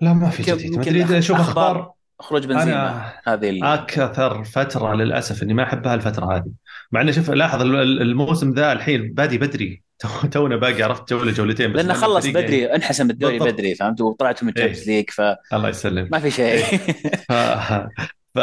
لا 0.00 0.12
ما 0.12 0.30
في 0.30 0.42
جديد 0.42 0.78
مدريد 0.78 1.20
شوف 1.20 1.36
أخبار 1.36 1.95
خروج 2.20 2.46
بنزيما 2.46 3.12
هذه 3.26 3.50
ال... 3.50 3.64
أكثر 3.64 4.44
فترة 4.44 4.94
للأسف 4.94 5.42
إني 5.42 5.54
ما 5.54 5.62
أحبها 5.62 5.94
الفترة 5.94 6.36
هذه. 6.36 6.50
مع 6.92 7.00
انه 7.00 7.12
شوف 7.12 7.30
لاحظ 7.30 7.60
الموسم 7.62 8.52
ذا 8.52 8.72
الحين 8.72 9.12
بادي 9.12 9.38
بدري. 9.38 9.82
تونا 10.32 10.56
باقي 10.56 10.82
عرفت 10.82 11.10
جولة 11.10 11.32
جولتين 11.32 11.72
بس 11.72 11.76
لأنه 11.76 11.94
خلص 11.94 12.26
بدري 12.26 12.58
يعني... 12.58 12.74
انحسم 12.74 13.10
الدوري 13.10 13.38
بالضبط. 13.38 13.54
بدري 13.54 13.74
فهمت؟ 13.74 14.00
وطلعتوا 14.00 14.46
من 14.48 14.52
ال 14.56 14.59
Champions 14.59 14.88
League 14.88 15.10
ف 15.10 15.20
الله 15.52 15.68
يسلمك. 15.68 16.12
ما 16.12 16.18
في 16.18 16.30
شيء. 16.30 16.62
ف... 17.28 17.32
ف... 18.34 18.38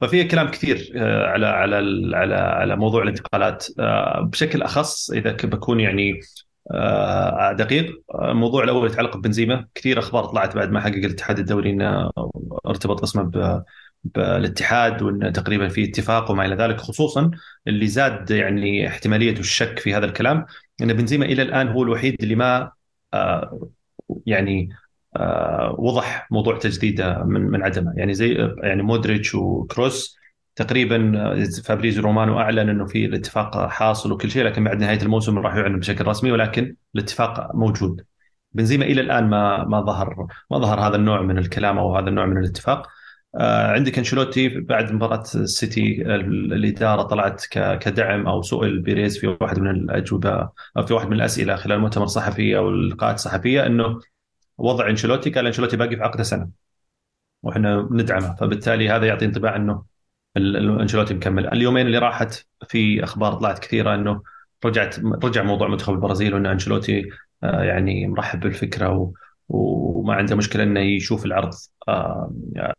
ففي 0.00 0.24
كلام 0.24 0.50
كثير 0.50 0.92
آه، 0.96 1.26
على 1.26 1.46
على 1.46 1.76
على 2.16 2.34
على 2.34 2.76
موضوع 2.76 3.02
الانتقالات. 3.02 3.66
آه، 3.78 4.20
بشكل 4.32 4.62
أخص 4.62 5.10
إذا 5.10 5.32
بكون 5.32 5.80
يعني 5.80 6.20
دقيق. 7.58 8.02
الموضوع 8.22 8.64
الأول 8.64 8.86
يتعلق 8.90 9.16
ببنزيما. 9.16 9.66
كثير 9.74 9.98
أخبار 9.98 10.24
طلعت 10.24 10.56
بعد 10.56 10.70
ما 10.70 10.80
حقق 10.80 10.94
الاتحاد 10.94 11.38
الدولي 11.38 11.70
إنه 11.70 12.10
ارتبط 12.66 13.02
اسمه 13.02 13.62
بالاتحاد 14.04 15.02
وإن 15.02 15.32
تقريبا 15.32 15.68
في 15.68 15.84
اتفاق 15.84 16.30
وما 16.30 16.46
إلى 16.46 16.54
ذلك 16.54 16.80
خصوصا 16.80 17.30
اللي 17.68 17.86
زاد 17.86 18.30
يعني 18.30 18.88
احتمالية 18.88 19.38
الشك 19.38 19.78
في 19.78 19.94
هذا 19.94 20.06
الكلام 20.06 20.46
إن 20.82 20.92
بنزيما 20.92 21.24
إلى 21.24 21.42
الآن 21.42 21.68
هو 21.68 21.82
الوحيد 21.82 22.16
اللي 22.22 22.34
ما 22.34 22.70
يعني 24.26 24.68
وضح 25.78 26.28
موضوع 26.30 26.58
تجديده 26.58 27.24
من 27.24 27.40
من 27.40 27.62
عدمه. 27.62 27.92
يعني 27.96 28.14
زي 28.14 28.54
يعني 28.62 28.82
مودريتش 28.82 29.34
وكروس 29.34 30.16
تقريبا 30.56 31.12
فابريزو 31.64 32.02
رومانو 32.02 32.40
أعلن 32.40 32.68
إنه 32.68 32.86
في 32.86 33.04
الاتفاق 33.04 33.66
حاصل 33.68 34.12
وكل 34.12 34.30
شيء 34.30 34.44
لكن 34.44 34.64
بعد 34.64 34.80
نهاية 34.80 35.02
الموسم 35.02 35.38
راح 35.38 35.54
يعلن 35.56 35.78
بشكل 35.78 36.06
رسمي 36.06 36.32
ولكن 36.32 36.76
الاتفاق 36.94 37.54
موجود. 37.54 38.04
بنزيما 38.52 38.84
إلى 38.84 39.00
الآن 39.00 39.24
ما 39.30 39.64
ما 39.64 39.80
ظهر 39.80 40.26
ما 40.50 40.58
ظهر 40.58 40.80
هذا 40.80 40.96
النوع 40.96 41.22
من 41.22 41.38
الكلام 41.38 41.78
أو 41.78 41.96
هذا 41.96 42.08
النوع 42.08 42.26
من 42.26 42.38
الاتفاق. 42.38 42.88
آه 43.34 43.72
عندك 43.72 43.98
أنشيلوتي 43.98 44.48
بعد 44.60 44.92
مباراة 44.92 45.24
السيتي 45.34 46.02
الإدارة 46.02 47.02
طلعت 47.02 47.44
كدعم 47.80 48.26
أو 48.26 48.42
سئل 48.42 48.80
بيريز 48.80 49.18
في 49.18 49.36
واحد 49.40 49.58
من 49.58 49.70
الأجوبة 49.70 50.50
أو 50.76 50.86
في 50.86 50.94
واحد 50.94 51.06
من 51.06 51.12
الأسئلة 51.12 51.56
خلال 51.56 51.78
مؤتمر 51.80 52.06
صحفي 52.06 52.56
أو 52.56 52.68
اللقاءات 52.68 53.14
الصحفيه 53.14 53.66
إنه 53.66 54.00
وضع 54.58 54.88
أنشيلوتي 54.90 55.30
قال 55.30 55.46
أنشيلوتي 55.46 55.76
باقي 55.76 55.96
في 55.96 56.02
عقده 56.02 56.22
سنة 56.22 56.50
وإحنا 57.42 57.88
ندعمه. 57.90 58.34
فبالتالي 58.36 58.88
هذا 58.90 59.06
يعطي 59.06 59.24
انطباع 59.24 59.56
إنه 59.56 59.95
أنشيلوتي 60.36 61.14
مكمل. 61.14 61.46
اليومين 61.46 61.86
اللي 61.86 61.98
راحت 61.98 62.46
في 62.68 63.04
أخبار 63.04 63.34
طلعت 63.34 63.58
كثيرة 63.58 63.94
إنه 63.94 64.22
رجعت 64.64 64.98
رجع 64.98 65.42
موضوع 65.42 65.68
منتخب 65.68 65.92
البرازيل 65.94 66.34
وإن 66.34 66.46
أنشيلوتي 66.46 67.08
آه، 67.42 67.62
يعني 67.62 68.06
مرحب 68.06 68.40
بالفكرة 68.40 69.12
وما 69.48 70.14
عنده 70.14 70.36
مشكلة 70.36 70.62
إنه 70.62 70.80
يشوف 70.80 71.24
العرض 71.24 71.54
آه، 71.88 72.32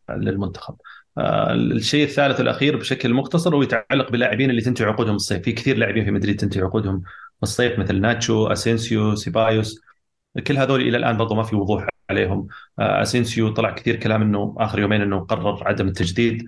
للمنتخب. 0.09 0.75
آه، 1.17 1.53
الشيء 1.53 2.03
الثالث 2.03 2.39
والاخير 2.39 2.77
بشكل 2.77 3.13
مختصر 3.13 3.55
هو 3.55 3.61
يتعلق 3.61 4.11
باللاعبين 4.11 4.49
اللي 4.49 4.61
تنتهي 4.61 4.85
عقودهم 4.85 5.15
الصيف، 5.15 5.41
في 5.43 5.51
كثير 5.51 5.77
لاعبين 5.77 6.05
في 6.05 6.11
مدريد 6.11 6.39
تنتهي 6.39 6.61
عقودهم 6.61 7.03
الصيف 7.43 7.79
مثل 7.79 8.01
ناتشو، 8.01 8.47
أسينسيو، 8.47 9.15
سيبايوس. 9.15 9.81
كل 10.47 10.57
هذول 10.57 10.81
إلى 10.81 10.97
الآن 10.97 11.17
برضو 11.17 11.35
ما 11.35 11.43
في 11.43 11.55
وضوح 11.55 11.87
عليهم. 12.09 12.47
أسينسيو 12.79 13.49
طلع 13.49 13.71
كثير 13.71 13.95
كلام 13.95 14.21
إنه 14.21 14.55
آخر 14.57 14.79
يومين 14.79 15.01
إنه 15.01 15.19
قرر 15.19 15.67
عدم 15.67 15.87
التجديد. 15.87 16.45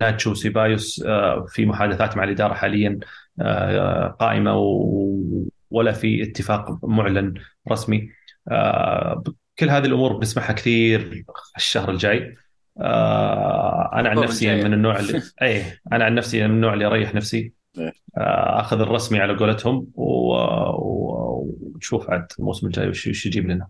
ناتشو 0.00 0.34
سيبايوس 0.34 1.02
آه 1.06 1.44
في 1.48 1.66
محادثات 1.66 2.16
مع 2.16 2.24
الإدارة 2.24 2.54
حاليا 2.54 2.98
آه 3.40 4.08
قائمة 4.08 4.56
ولا 5.70 5.92
في 5.92 6.22
اتفاق 6.22 6.84
معلن 6.84 7.34
رسمي. 7.70 8.10
آه 8.48 9.22
كل 9.58 9.70
هذه 9.70 9.86
الأمور 9.86 10.16
بنسمعها 10.16 10.52
كثير 10.52 11.24
الشهر 11.56 11.90
الجاي. 11.90 12.36
آه 12.80 13.90
أنا 13.92 14.08
عن 14.08 14.18
نفسي 14.18 14.62
من 14.62 14.72
النوع 14.72 14.98
اللي 14.98 15.22
اي 15.42 15.64
أنا 15.92 16.04
عن 16.04 16.14
نفسي 16.14 16.48
من 16.48 16.54
النوع 16.54 16.74
اللي 16.74 16.86
اريح 16.86 17.14
نفسي. 17.14 17.52
إيه. 17.78 17.92
آه 18.18 18.60
أخذ 18.60 18.80
الرسمي 18.80 19.20
على 19.20 19.36
قولتهم 19.36 19.86
ونشوف 20.74 22.10
عاد 22.10 22.26
الموسم 22.38 22.66
الجاي 22.66 22.88
وش 22.88 23.26
يجيب 23.26 23.50
لنا. 23.50 23.68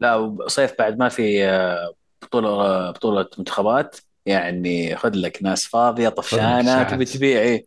لا 0.00 0.36
صيف 0.46 0.74
بعد 0.78 0.98
ما 0.98 1.08
في 1.08 1.44
آه، 1.44 1.94
بطولة 2.22 2.90
بطولة 2.90 3.28
منتخبات. 3.38 3.96
يعني 4.28 4.96
خذ 4.96 5.10
لك 5.14 5.38
ناس 5.42 5.66
فاضية 5.66 6.08
طفشانة 6.08 6.82
تبي 6.82 7.04
تبيع 7.04 7.40
إيه. 7.40 7.64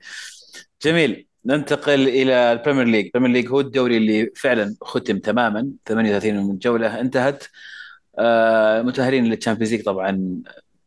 جميل. 0.83 1.27
ننتقل 1.45 2.07
إلى 2.07 2.51
البريمير 2.51 2.85
ليج. 2.85 3.05
البريمير 3.05 3.31
ليج 3.31 3.49
هو 3.49 3.59
الدوري 3.59 3.97
اللي 3.97 4.31
فعلا 4.35 4.75
ختم 4.81 5.19
تماما 5.19 5.71
من 5.85 6.47
38 6.47 6.57
جولة. 6.57 6.99
انتهت. 6.99 7.43
آه 8.19 8.81
متأهلين 8.81 9.25
لل 9.25 9.34
Champions 9.34 9.73
League 9.73 9.83
طبعا 9.83 10.41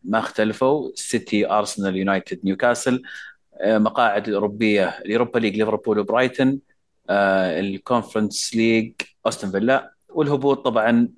ما 0.04 0.18
اختلفوا. 0.18 0.90
سيتي 0.94 1.50
أرسنال 1.50 1.96
يونايتد 1.96 2.40
نيوكاسل. 2.44 3.02
آه 3.60 3.78
مقاعد 3.78 4.28
الاوروبيه 4.28 4.88
اليوروبا 4.88 5.38
ليج 5.38 5.56
ليفربول 5.56 5.98
وبرايتون 5.98 6.58
آه 7.10 7.60
الكونفرنس 7.60 8.54
ليج 8.54 8.92
أستون 9.26 9.50
فيلا. 9.50 9.92
والهبوط 10.08 10.64
طبعا 10.64 11.08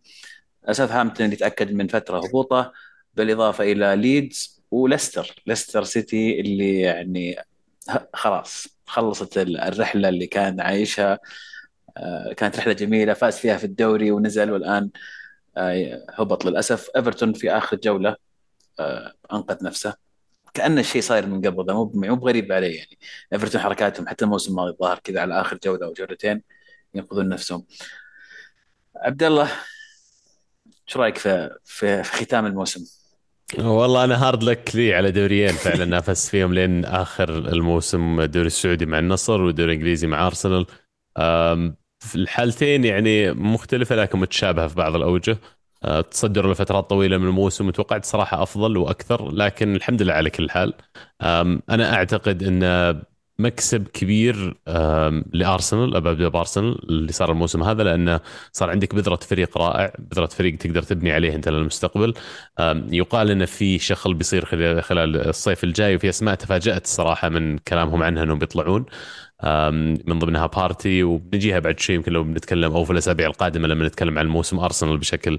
ساوثهامبتون 0.73 1.27
اللي 1.27 1.37
تأكد 1.37 1.73
من 1.73 1.89
فترة 1.89 2.27
هبوطه. 2.27 2.73
بالإضافة 3.17 3.65
إلى 3.65 3.97
ليدز 3.97 4.63
وليستر. 4.71 5.43
ليستر 5.47 5.85
سيتي 5.85 6.41
اللي 6.41 6.81
يعني 6.81 7.37
خلاص 8.15 8.69
خلصت 8.87 9.39
الرحلة 9.39 10.09
اللي 10.09 10.27
كان 10.27 10.61
عايشها. 10.61 11.19
آه، 11.97 12.33
كانت 12.33 12.59
رحلة 12.59 12.73
جميلة 12.73 13.15
فاز 13.15 13.37
فيها 13.39 13.57
في 13.57 13.65
الدوري 13.65 14.11
ونزل 14.11 14.51
والآن 14.51 14.91
آه، 15.57 16.07
هبط 16.11 16.45
للأسف. 16.45 16.91
إيفرتون 16.97 17.33
في 17.33 17.51
آخر 17.51 17.77
جولة 17.77 18.17
آه، 18.81 19.15
أنقذ 19.33 19.65
نفسه. 19.65 19.95
كأن 20.55 20.79
الشيء 20.79 21.03
صاير 21.03 21.27
من 21.27 21.47
قبل 21.47 21.73
مو 21.75 21.93
مو 21.95 22.17
بغريب 22.17 22.53
عليه 22.53 22.77
يعني. 22.79 22.99
إيفرتون 23.33 23.61
حركاتهم 23.61 24.09
حتى 24.09 24.25
الموسم 24.25 24.51
الماضي 24.51 24.71
الظاهر 24.71 24.99
كذا 24.99 25.21
على 25.21 25.41
آخر 25.41 25.59
جولة 25.65 25.87
أو 25.87 25.93
جولتين 25.93 26.43
ينقذون 26.95 27.29
نفسهم. 27.29 27.67
عبد 28.97 29.23
الله 29.23 29.51
إيش 30.89 30.97
رأيك 30.97 31.19
في 31.19 31.59
في 31.65 32.03
ختام 32.03 32.47
الموسم؟ 32.47 33.06
والله 33.55 34.05
أنا 34.05 34.29
هارد 34.29 34.43
لك 34.43 34.77
لي 34.77 34.95
على 34.95 35.11
دوريين 35.11 35.53
فعلا 35.53 35.85
نافست 35.95 36.29
فيهم 36.31 36.55
لين 36.55 36.85
آخر 36.85 37.29
الموسم 37.39 38.21
الدوري 38.21 38.47
السعودي 38.47 38.87
مع 38.87 38.99
النصر 38.99 39.41
والدوري 39.43 39.73
الانجليزي 39.73 40.07
مع 40.07 40.27
أرسنال. 40.27 40.67
في 42.01 42.15
الحالتين 42.15 42.85
يعني 42.85 43.33
مختلفة 43.33 43.97
لكن 43.97 44.19
متشابهة 44.19 44.69
في 44.69 44.75
بعض 44.75 44.95
الأوجه. 44.97 45.39
أه، 45.85 46.01
تصدروا 46.01 46.53
لفترات 46.53 46.91
طويلة 46.91 47.19
من 47.19 47.27
الموسم 47.29 47.69
وتوقعت 47.69 48.05
صراحة 48.05 48.43
أفضل 48.43 48.77
وأكثر 48.77 49.31
لكن 49.33 49.77
الحمد 49.77 50.03
لله 50.03 50.13
على 50.15 50.31
كل 50.31 50.51
حال. 50.51 50.75
أنا 51.71 51.95
أعتقد 51.95 52.43
إن 52.43 52.63
مكسب 53.39 53.89
كبير 53.89 54.57
لأرسنال 55.33 55.97
ابدا 55.97 56.29
بارسنال 56.29 56.89
اللي 56.89 57.13
صار 57.13 57.31
الموسم 57.31 57.63
هذا 57.63 57.83
لأنه 57.83 58.21
صار 58.53 58.71
عندك 58.71 58.95
بذرة 58.95 59.17
فريق 59.17 59.59
رائع 59.59 59.93
بذرة 59.99 60.27
فريق 60.27 60.57
تقدر 60.57 60.83
تبني 60.83 61.13
عليه 61.13 61.35
أنت 61.35 61.49
للمستقبل. 61.49 62.15
يقال 62.91 63.31
إنه 63.31 63.45
في 63.45 63.79
شغل 63.79 64.15
بيصير 64.15 64.45
خلال 64.81 65.29
الصيف 65.29 65.65
الجاي 65.65 65.97
وفي 65.97 66.09
أسماء 66.09 66.35
تفاجأت 66.35 66.85
الصراحه 66.85 67.29
من 67.29 67.59
كلامهم 67.59 68.03
عنها 68.03 68.23
إنهم 68.23 68.39
بيطلعون. 68.39 68.87
من 70.07 70.19
ضمنها 70.19 70.47
بارتي 70.47 71.03
وبنجيها 71.03 71.59
بعد 71.59 71.81
شيء 71.81 71.97
يمكن 71.97 72.13
لو 72.13 72.25
بنتكلم 72.25 72.73
أو 72.73 72.85
في 72.85 72.91
الأسابيع 72.93 73.27
القادمة 73.27 73.69
لما 73.69 73.87
نتكلم 73.87 74.19
عن 74.19 74.27
موسم 74.27 74.59
أرسنال 74.59 74.99
بشكل 74.99 75.39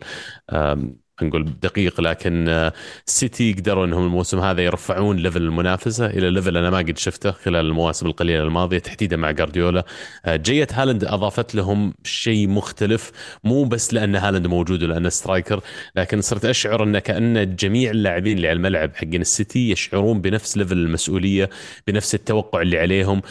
نقول 1.21 1.53
دقيق 1.61 2.01
لكن 2.01 2.71
سيتي 3.05 3.53
قدروا 3.53 3.85
إنهم 3.85 4.03
الموسم 4.03 4.39
هذا 4.39 4.61
يرفعون 4.61 5.17
level 5.17 5.41
المنافسة 5.41 6.05
إلى 6.05 6.29
level 6.29 6.57
أنا 6.57 6.69
ما 6.69 6.77
قد 6.77 6.97
شفته 6.97 7.31
خلال 7.31 7.65
المواسم 7.65 8.07
القليلة 8.07 8.43
الماضية 8.43 8.79
تحديدا 8.79 9.17
مع 9.17 9.31
جارديولا 9.31 9.83
جية 10.27 10.67
هالاند 10.71 11.03
أضافت 11.03 11.55
لهم 11.55 11.93
شيء 12.03 12.47
مختلف 12.47 13.11
مو 13.43 13.63
بس 13.63 13.93
لأن 13.93 14.15
هالاند 14.15 14.47
موجود 14.47 14.83
ولأن 14.83 15.09
striker 15.09 15.59
لكن 15.95 16.21
صرت 16.21 16.45
أشعر 16.45 16.83
إن 16.83 16.99
كأن 16.99 17.55
جميع 17.55 17.91
اللاعبين 17.91 18.37
اللي 18.37 18.47
على 18.47 18.57
الملعب 18.57 18.95
حقين 18.95 19.21
السيتي 19.21 19.69
يشعرون 19.69 20.21
بنفس 20.21 20.57
level 20.57 20.77
المسؤولية 20.77 21.49
بنفس 21.87 22.15
التوقع 22.15 22.61
اللي 22.61 22.79
عليهم. 22.79 23.21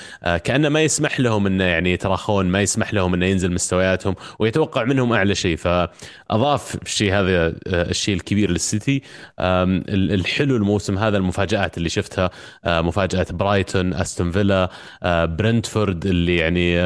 كانه 0.44 0.68
ما 0.68 0.82
يسمح 0.82 1.20
لهم 1.20 1.46
إنه 1.46 1.64
يعني 1.64 1.92
يتراخون 1.92 2.46
ما 2.46 2.60
يسمح 2.60 2.94
لهم 2.94 3.14
إنه 3.14 3.26
ينزل 3.26 3.52
مستوياتهم 3.52 4.14
ويتوقع 4.38 4.84
منهم 4.84 5.12
أعلى 5.12 5.34
شيء. 5.34 5.56
فاضاف 6.30 6.74
الشيء 6.82 7.12
هذا 7.12 7.54
الشيء 7.66 8.14
الكبير 8.14 8.50
للسيتي. 8.50 9.02
الحلو 9.38 10.56
الموسم 10.56 10.98
هذا 10.98 11.16
المفاجآت 11.16 11.78
اللي 11.78 11.88
شفتها 11.88 12.30
مفاجأة 12.66 13.26
برايتون 13.30 13.94
أستون 13.94 14.30
فيلا 14.30 14.70
برنتفورد 15.26 16.06
اللي 16.06 16.36
يعني 16.36 16.76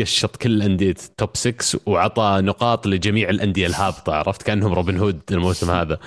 قشط 0.00 0.36
كل 0.36 0.62
أندية 0.62 0.94
top 1.16 1.30
6 1.34 1.80
وعطى 1.86 2.38
نقاط 2.42 2.86
لجميع 2.86 3.30
الأندية 3.30 3.66
الهابطة 3.66 4.14
عرفت؟ 4.14 4.42
كأنهم 4.42 4.72
روبن 4.72 4.98
هود 4.98 5.20
الموسم 5.30 5.70
هذا. 5.70 5.98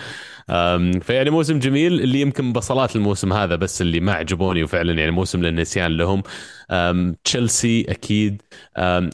فيعني 1.02 1.30
موسم 1.30 1.60
جميل 1.60 2.02
اللي 2.02 2.22
يمكن 2.22 2.54
بصلات 2.54 2.96
الموسم 2.96 3.34
هذا 3.34 3.56
بس 3.56 3.82
اللي 3.82 4.00
ما 4.00 4.14
عجبوني 4.14 4.64
وفعلا 4.64 4.94
يعني 4.94 5.12
موسم 5.12 5.42
للنسيان 5.44 5.92
لهم. 5.92 6.24
تشيلسي 7.24 7.86
أكيد. 7.90 8.42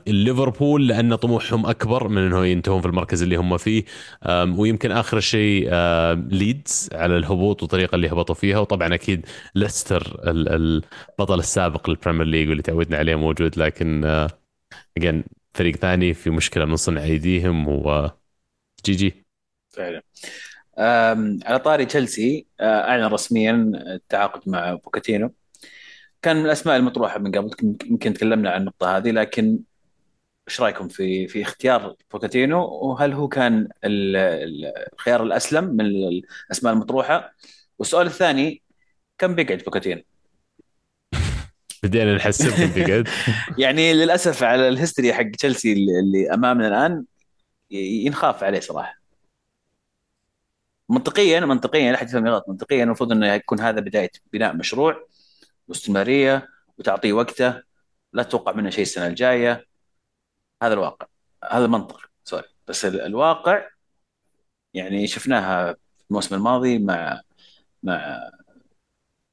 ليفربول 0.08 0.88
لأن 0.88 1.16
طموحهم 1.16 1.66
أكبر 1.66 2.08
من 2.08 2.18
انه 2.18 2.46
ينتهون 2.46 2.82
في 2.82 2.88
المركز 2.88 3.24
اللي 3.24 3.36
هم 3.36 3.58
فيه. 3.58 3.84
ويمكن 4.30 4.92
آخر 4.92 5.20
شيء 5.20 5.70
ليدز 6.14 6.90
على 6.94 7.18
الهبوط 7.18 7.62
والطريقة 7.62 7.96
اللي 7.96 8.10
هبطوا 8.10 8.36
فيها. 8.36 8.60
وطبعا 8.60 8.94
أكيد 8.94 9.26
ليستر 9.56 10.20
البطل 10.28 11.40
السابق 11.40 11.90
للبريمير 11.90 12.26
ليج 12.26 12.50
واللي 12.50 12.64
تعودنا 12.64 12.98
عليه 12.98 13.16
موجود 13.16 13.60
لكن 13.60 14.28
again 14.98 15.24
فريق 15.54 15.76
ثاني 15.76 16.14
في 16.14 16.30
مشكلة 16.30 16.66
من 16.66 16.76
صنع 16.76 17.04
ايديهم 17.04 17.68
و 17.68 18.10
جي 18.86 18.94
جي. 18.94 19.26
فعلا. 19.70 20.04
على 21.46 21.60
طاري 21.60 21.86
تشيلسي 21.86 22.48
آه، 22.60 22.82
أعلن 22.82 23.06
رسميا 23.06 23.72
التعاقد 23.76 24.50
مع 24.50 24.74
بوكيتينو. 24.74 25.34
كان 26.22 26.36
من 26.38 26.46
الأسماء 26.46 26.78
المطروحة 26.78 27.20
من 27.20 27.32
قبل 27.32 27.78
يمكن 27.86 28.14
تكلمنا 28.14 28.52
عن 28.52 28.62
النقطة 28.62 28.98
هذه 28.98 29.12
لكن 29.12 29.60
إيش 30.48 30.62
رأيكم 30.62 30.88
في 30.88 31.28
في 31.28 31.42
اختيار 31.42 31.96
بوكيتينو؟ 32.12 32.66
وهل 32.66 33.14
هو 33.14 33.28
كان 33.28 33.70
الخيار 33.84 35.24
الأسلم 35.24 35.64
من 35.66 35.86
الأسماء 35.86 36.74
المطروحة؟ 36.74 37.36
والسؤال 37.80 38.08
الثاني 38.08 38.64
كم 39.18 39.36
بيقعد 39.36 39.58
بوكاتينو؟ 39.66 40.02
بدينا 41.84 42.16
نحسب 42.16 42.74
بيقعد 42.74 43.08
يعني 43.64 43.94
للأسف 43.94 44.44
على 44.44 44.68
ال 44.68 44.73
history 44.73 45.14
حق 45.14 45.32
تشيلسي 45.32 45.74
اللي 45.74 46.34
أمامنا 46.34 46.68
الآن 46.68 47.06
ينخاف 47.72 48.44
عليه 48.44 48.60
صراحة. 48.60 49.00
منطقيا 50.90 51.40
منطقيا 51.40 51.92
لا 51.92 51.98
أحد 51.98 52.10
يفهم 52.10 52.28
غلط. 52.28 52.46
منطقيا 52.50 52.84
المفروض 52.84 53.12
إنه 53.12 53.34
يكون 53.34 53.60
هذا 53.60 53.80
بداية 53.82 54.12
بناء 54.34 54.56
مشروع 54.56 55.08
واستمرارية 55.68 56.48
وتعطيه 56.78 57.14
وقته. 57.14 57.64
لا 58.14 58.24
تتوقع 58.24 58.52
منه 58.52 58.70
شيء 58.70 58.82
السنة 58.82 59.08
الجاية. 59.08 59.68
هذا 60.64 60.74
الواقع. 60.74 61.08
هذا 61.52 61.66
المنطق 61.66 62.10
sorry 62.24 62.48
بس 62.68 62.86
الواقع 62.86 63.70
يعني 64.74 65.08
شفناها 65.08 65.74
في 65.74 66.06
الموسم 66.10 66.36
الماضي 66.36 66.80
مع 66.80 67.22
مع 67.84 68.30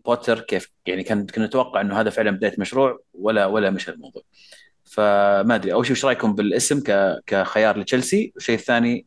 بوتر 0.04 0.40
كيف 0.40 0.72
يعني 0.86 1.02
كان 1.02 1.26
كنا 1.26 1.46
نتوقع 1.46 1.80
إنه 1.80 2.00
هذا 2.00 2.10
فعلا 2.10 2.30
بداية 2.30 2.54
مشروع 2.58 3.00
ولا 3.14 3.46
ولا 3.46 3.70
مشى 3.70 3.90
الموضوع 3.90 4.22
فما 4.84 5.54
أدري 5.54 5.72
أول 5.72 5.86
شيء 5.86 5.92
وش 5.92 6.04
رأيكم 6.04 6.34
بالاسم 6.34 6.82
كخيار 7.26 7.78
لتشيلسي؟ 7.78 8.32
والشيء 8.34 8.54
الثاني 8.54 9.06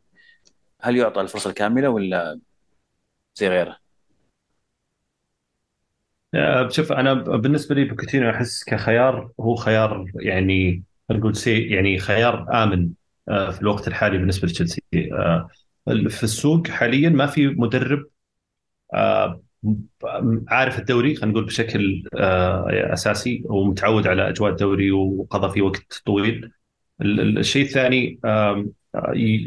هل 0.80 0.96
يعطى 0.96 1.20
الفرصة 1.20 1.50
الكاملة 1.50 1.88
ولا 1.88 2.40
زي 3.34 3.48
غيره؟ 3.48 3.78
شوف 6.68 6.92
أنا 6.92 7.14
بالنسبة 7.14 7.74
لي 7.74 7.84
بوكيتينو 7.84 8.30
أحس 8.30 8.64
كخيار 8.64 9.30
هو 9.40 9.54
خيار 9.54 10.06
يعني 10.14 10.82
نقول 11.10 11.36
safe 11.36 11.62
يعني 11.68 11.98
خيار 11.98 12.62
آمن 12.62 12.90
آه، 13.28 13.50
في 13.50 13.62
الوقت 13.62 13.88
الحالي 13.88 14.18
بالنسبة 14.18 14.48
لتشيلسي. 14.48 14.82
آه، 14.94 15.48
في 15.86 16.22
السوق 16.22 16.68
حاليا 16.68 17.08
ما 17.10 17.26
في 17.26 17.46
مدرب 17.46 18.06
آه، 18.94 19.42
عارف 20.48 20.78
الدوري 20.78 21.14
خلينا 21.14 21.32
نقول 21.32 21.44
بشكل 21.44 22.02
أساسي 22.92 23.42
ومتعود 23.44 24.06
على 24.06 24.28
أجواء 24.28 24.50
الدوري 24.50 24.90
وقضى 24.92 25.52
فيه 25.52 25.62
وقت 25.62 26.02
طويل. 26.06 26.50
الشيء 27.02 27.64
الثاني 27.64 28.18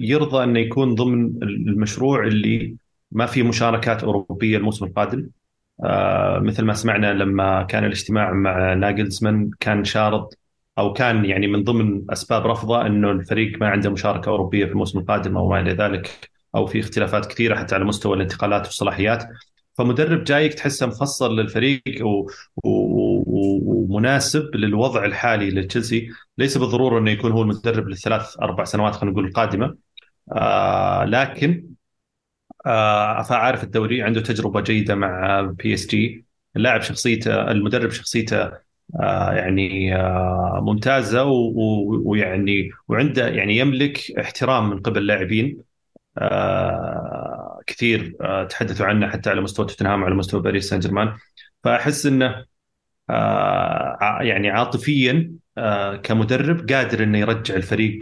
يرضى 0.01 0.43
انه 0.43 0.59
يكون 0.59 0.95
ضمن 0.95 1.43
المشروع 1.43 2.27
اللي 2.27 2.75
ما 3.11 3.25
في 3.25 3.43
مشاركات 3.43 4.03
أوروبية 4.03 4.57
الموسم 4.57 4.85
القادم. 4.85 5.29
آه، 5.83 6.39
مثل 6.39 6.65
ما 6.65 6.73
سمعنا 6.73 7.13
لما 7.13 7.63
كان 7.63 7.85
الاجتماع 7.85 8.33
مع 8.33 8.73
ناجلزمان 8.73 9.51
كان 9.59 9.83
شارط 9.83 10.37
أو 10.77 10.93
كان 10.93 11.25
يعني 11.25 11.47
من 11.47 11.63
ضمن 11.63 12.11
أسباب 12.11 12.47
رفضه 12.47 12.85
انه 12.85 13.11
الفريق 13.11 13.59
ما 13.61 13.67
عنده 13.67 13.89
مشاركة 13.89 14.29
أوروبية 14.29 14.65
في 14.65 14.71
الموسم 14.71 14.99
القادم 14.99 15.37
أو 15.37 15.49
ما 15.49 15.59
إلى 15.59 15.73
ذلك 15.73 16.29
أو 16.55 16.65
في 16.65 16.79
اختلافات 16.79 17.25
كثيرة 17.25 17.55
حتى 17.55 17.75
على 17.75 17.85
مستوى 17.85 18.15
الانتقالات 18.15 18.65
والصلاحيات. 18.65 19.23
فمدرب 19.77 20.23
جايك 20.23 20.53
تحسه 20.53 20.85
مفصل 20.87 21.35
للفريق 21.39 21.83
و... 22.07 22.29
ومناسب 22.63 24.55
للوضع 24.55 25.05
الحالي 25.05 25.49
لتشيلسي. 25.49 26.09
ليس 26.37 26.57
بالضرورة 26.57 26.99
إنه 26.99 27.11
يكون 27.11 27.31
هو 27.31 27.41
المدرب 27.41 27.87
للثلاث 27.87 28.37
أربع 28.41 28.63
سنوات 28.63 28.95
خلينا 28.95 29.11
نقول 29.11 29.25
القادمة. 29.27 29.77
آه 30.33 31.05
لكن 31.05 31.69
آه 32.65 33.21
فعارف 33.21 33.63
الدوري 33.63 34.01
عنده 34.03 34.21
تجربة 34.21 34.61
جيدة 34.61 34.95
مع 34.95 35.41
بي 35.41 35.73
اس 35.73 35.87
جي 35.87 36.25
اللاعب 36.55 36.81
شخصيته 36.81 37.51
المدرب 37.51 37.89
شخصيته 37.91 38.51
آه 38.99 39.31
يعني 39.33 39.95
آه 39.95 40.59
ممتازة 40.63 41.23
ويعني 42.05 42.69
وعنده 42.87 43.27
يعني 43.27 43.57
يملك 43.57 44.11
احترام 44.19 44.69
من 44.69 44.79
قبل 44.81 44.97
اللاعبين 44.97 45.63
آه 46.17 47.36
كثير 47.67 48.15
آه 48.21 48.43
تحدثوا 48.43 48.85
عنه 48.85 49.09
حتى 49.09 49.29
على 49.29 49.41
مستوى 49.41 49.65
توتنهام 49.65 50.01
وعلى 50.03 50.15
مستوى 50.15 50.41
باريس 50.41 50.69
سان 50.69 50.79
جيرمان 50.79 51.17
فأحس 51.63 52.05
إنه 52.05 52.45
آه 53.09 54.19
يعني 54.21 54.49
عاطفيا 54.49 55.31
آه 55.57 55.95
كمدرب 55.95 56.69
قادر 56.71 57.03
إنه 57.03 57.17
يرجع 57.19 57.55
الفريق 57.55 57.99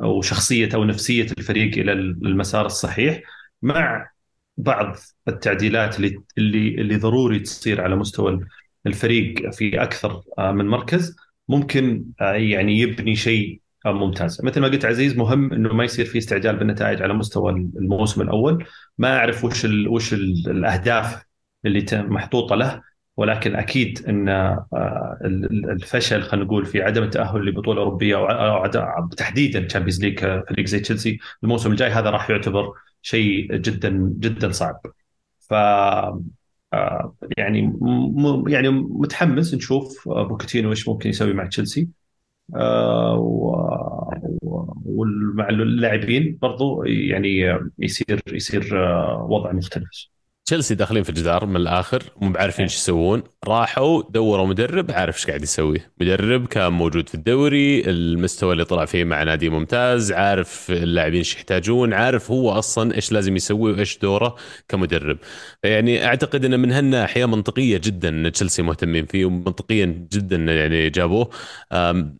أو 0.00 0.22
شخصيه 0.22 0.68
أو 0.74 0.84
نفسية 0.84 1.26
الفريق 1.38 1.78
إلى 1.78 1.92
المسار 1.92 2.66
الصحيح 2.66 3.22
مع 3.62 4.10
بعض 4.56 4.96
التعديلات 5.28 5.96
اللي 5.96 6.22
اللي 6.38 6.68
اللي 6.68 6.96
ضروري 6.96 7.40
تصير 7.40 7.80
على 7.80 7.96
مستوى 7.96 8.40
الفريق 8.86 9.50
في 9.50 9.82
أكثر 9.82 10.22
من 10.38 10.66
مركز. 10.66 11.16
ممكن 11.48 12.04
يعني 12.20 12.78
يبني 12.78 13.16
شيء 13.16 13.60
آه، 13.86 13.92
ممتاز 13.92 14.44
مثل 14.44 14.60
ما 14.60 14.68
قلت 14.68 14.84
عزيز 14.84 15.16
مهم 15.16 15.52
إنه 15.52 15.74
ما 15.74 15.84
يصير 15.84 16.04
في 16.04 16.18
استعجال 16.18 16.56
بالنتائج 16.56 17.02
على 17.02 17.14
مستوى 17.14 17.52
الموسم 17.52 18.22
الأول. 18.22 18.64
ما 18.98 19.16
أعرف 19.16 19.44
وش 19.44 19.64
ال 19.64 19.88
وش 19.88 20.12
ال 20.14 20.50
الأهداف 20.50 21.24
اللي 21.64 21.86
محطوطة 21.92 22.56
له 22.56 22.82
ولكن 23.16 23.56
أكيد 23.56 24.04
إن 24.08 24.28
الفشل 25.70 26.22
خلينا 26.22 26.46
نقول 26.46 26.66
في 26.66 26.82
عدم 26.82 27.02
التأهل 27.02 27.46
لبطولة 27.46 27.80
أوروبية 27.80 28.16
أو 28.16 28.66
تحديدا 29.16 29.60
Champions 29.60 30.00
League 30.04 30.20
فريق 30.20 30.66
زي 30.66 30.80
تشيلسي 30.80 31.18
الموسم 31.42 31.70
الجاي 31.70 31.90
هذا 31.90 32.10
راح 32.10 32.30
يعتبر 32.30 32.72
شيء 33.02 33.56
جدا 33.56 34.14
جدا 34.18 34.52
صعب. 34.52 34.80
ف 35.40 35.54
آه، 36.72 37.14
يعني. 37.38 37.78
يعني 38.48 38.68
متحمس 38.70 39.54
نشوف 39.54 40.08
بوكيتينو 40.08 40.70
إيش 40.70 40.88
ممكن 40.88 41.10
يسوي 41.10 41.32
مع 41.32 41.46
تشيلسي 41.46 41.88
آه، 42.56 43.16
ومع 44.84 45.48
اللاعبين 45.48 46.38
برضو 46.42 46.84
يعني 46.84 47.58
يصير 47.78 48.20
يصير 48.32 48.86
آه، 48.86 49.26
وضع 49.30 49.52
مختلف. 49.52 50.19
تشيلسي 50.50 50.74
داخلين 50.74 51.02
في 51.02 51.10
الجدار 51.10 51.46
من 51.46 51.56
الآخر 51.56 52.02
مو 52.20 52.32
بعارفين 52.32 52.62
إيش 52.62 52.74
يسوون. 52.74 53.22
راحوا 53.48 54.02
دوروا 54.10 54.46
مدرب 54.46 54.90
عارف 54.90 55.16
إيش 55.16 55.26
قاعد 55.26 55.42
يسوي. 55.42 55.80
مدرب 56.00 56.46
كان 56.46 56.72
موجود 56.72 57.08
في 57.08 57.14
الدوري 57.14 57.90
المستوى 57.90 58.52
اللي 58.52 58.64
طلع 58.64 58.84
فيه 58.84 59.04
مع 59.04 59.22
نادي 59.22 59.48
ممتاز 59.48 60.12
عارف 60.12 60.70
اللاعبين 60.70 61.18
إيش 61.18 61.34
يحتاجون 61.34 61.92
عارف 61.92 62.30
هو 62.30 62.50
أصلا 62.50 62.94
إيش 62.94 63.12
لازم 63.12 63.36
يسوي 63.36 63.72
وإيش 63.72 63.98
دوره 63.98 64.36
كمدرب. 64.68 65.18
يعني 65.64 66.06
أعتقد 66.06 66.44
إنه 66.44 66.56
من 66.56 66.72
هالناحية 66.72 67.24
منطقية 67.24 67.80
جدا 67.84 68.08
إن 68.08 68.32
تشيلسي 68.32 68.62
مهتمين 68.62 69.06
فيه 69.06 69.24
ومنطقيا 69.24 70.06
جدا 70.12 70.36
يعني 70.36 70.90
جابوه. 70.90 71.30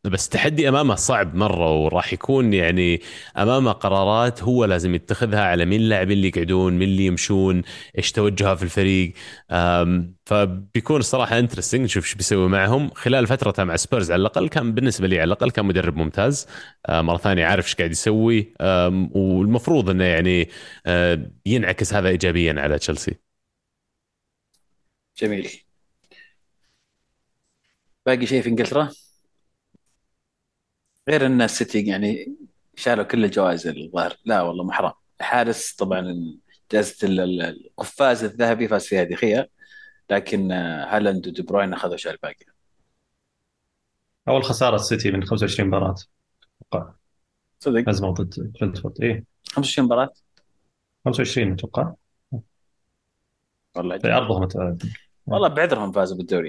بس 0.04 0.28
تحدي 0.28 0.68
أمامه 0.68 0.94
صعب 0.94 1.34
مرة 1.34 1.76
وراح 1.76 2.12
يكون 2.12 2.54
يعني 2.54 3.00
أمامه 3.38 3.72
قرارات 3.72 4.42
هو 4.42 4.64
لازم 4.64 4.94
يتخذها 4.94 5.44
على 5.44 5.64
مين 5.64 5.80
اللاعبين 5.80 6.16
اللي 6.16 6.28
يقعدون 6.28 6.72
مين 6.72 6.88
اللي 6.88 7.06
يمشون 7.06 7.62
إيش 7.98 8.12
توجهها 8.20 8.54
في 8.54 8.62
الفريق. 8.62 9.12
فبيكون 10.26 11.00
الصراحة 11.00 11.38
interesting 11.38 11.80
نشوف 11.82 12.04
إيش 12.04 12.14
بيسوي 12.14 12.48
معهم. 12.48 12.90
خلال 12.90 13.26
فترته 13.26 13.64
مع 13.64 13.76
سبيرز 13.76 14.10
على 14.10 14.20
الأقل 14.20 14.48
كان 14.48 14.74
بالنسبة 14.74 15.06
لي 15.06 15.20
على 15.20 15.24
الأقل 15.24 15.50
كان 15.50 15.64
مدرب 15.64 15.96
ممتاز. 15.96 16.46
آه، 16.86 17.00
مرة 17.02 17.16
ثانية 17.16 17.46
عارف 17.46 17.64
إيش 17.64 17.74
قاعد 17.74 17.90
يسوي. 17.90 18.54
والمفروض 19.14 19.90
إنه 19.90 20.04
يعني 20.04 20.48
آه، 20.86 21.30
ينعكس 21.46 21.94
هذا 21.94 22.08
ايجابيا 22.08 22.54
على 22.60 22.78
تشيلسي 22.78 23.16
جميل. 25.18 25.50
باقي 28.06 28.26
شيء 28.26 28.42
في 28.42 28.48
إنجلترا؟ 28.48 28.90
غير 31.08 31.26
إن 31.26 31.42
السيتي 31.42 31.86
يعني 31.86 32.36
شالوا 32.76 33.04
كل 33.04 33.24
الجوائز 33.24 33.66
الظاهر. 33.66 34.16
لا 34.24 34.42
والله 34.42 34.64
محرز. 34.64 34.92
حارس 35.20 35.72
طبعا 35.74 36.00
جائزه 36.72 37.08
القفاز 37.08 38.24
الذهبي 38.24 38.68
فاز 38.68 38.86
فيها 38.86 39.04
دي 39.04 39.22
خيا 39.22 39.48
لكن 40.10 40.52
آه، 40.52 40.96
هالاند 40.96 41.28
ودي 41.28 41.42
بروين 41.42 41.72
أخذوا 41.72 41.96
شيء 41.96 42.12
الباقي. 42.12 42.44
أول 44.28 44.44
خسارة 44.44 44.74
السيتي 44.74 45.10
من 45.10 45.24
25 45.24 45.68
مباراة. 45.68 45.94
أتوقع. 46.62 46.92
صدق؟ 47.60 47.88
ازمه 47.88 48.10
ضد 48.10 48.52
برنتفورد 48.60 49.02
اي 49.02 49.24
25 49.52 49.86
مباراة؟ 49.86 50.10
25 51.04 51.52
أتوقع. 51.52 51.94
والله 53.76 53.98
في 53.98 54.12
ارضهم 54.12 54.48
والله 55.26 55.48
بعذرهم 55.48 55.92
فازوا 55.92 56.16
بالدوري. 56.16 56.48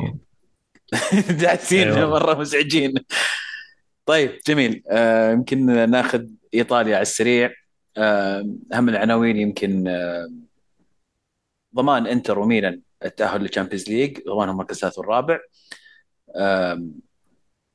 داعسين 1.41 1.87
أيوة. 1.87 2.09
مرة 2.09 2.33
مزعجين. 2.39 2.93
طيب 4.05 4.39
جميل. 4.47 4.83
آه 4.91 5.31
يمكن 5.31 5.89
ناخذ 5.89 6.25
إيطاليا 6.53 6.95
على 6.95 7.01
السريع. 7.01 7.45
آه 7.47 7.53
اهم 7.97 8.89
العناوين 8.89 9.37
يمكن 9.37 9.87
آه 9.87 10.29
ضمان 11.75 12.07
إنتر 12.07 12.39
وميلان 12.39 12.81
التأهل 13.05 13.41
لل 13.41 13.50
Champions 13.50 13.89
League 13.89 14.19
ضمانهم 14.27 14.49
المركز 14.49 14.75
الثالث 14.75 14.97
والرابع 14.99 15.39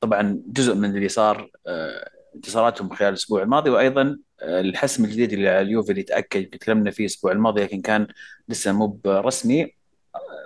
طبعا 0.01 0.41
جزء 0.47 0.75
من 0.75 0.95
اللي 0.95 1.09
صار 1.09 1.51
آه، 1.67 2.09
انتصاراتهم 2.35 2.89
خلال 2.89 3.09
الأسبوع 3.09 3.43
الماضي 3.43 3.69
وأيضا 3.69 4.19
آه، 4.41 4.59
الحسم 4.61 5.05
الجديد 5.05 5.33
اللي 5.33 5.49
على 5.49 5.61
اليوفي 5.61 5.91
اللي 5.91 6.03
تأكد 6.03 6.45
تكلمنا 6.49 6.91
فيه 6.91 7.05
الأسبوع 7.05 7.31
الماضي 7.31 7.63
لكن 7.63 7.81
كان 7.81 8.07
لسه 8.49 8.71
مو 8.71 8.99
رسمي 9.05 9.75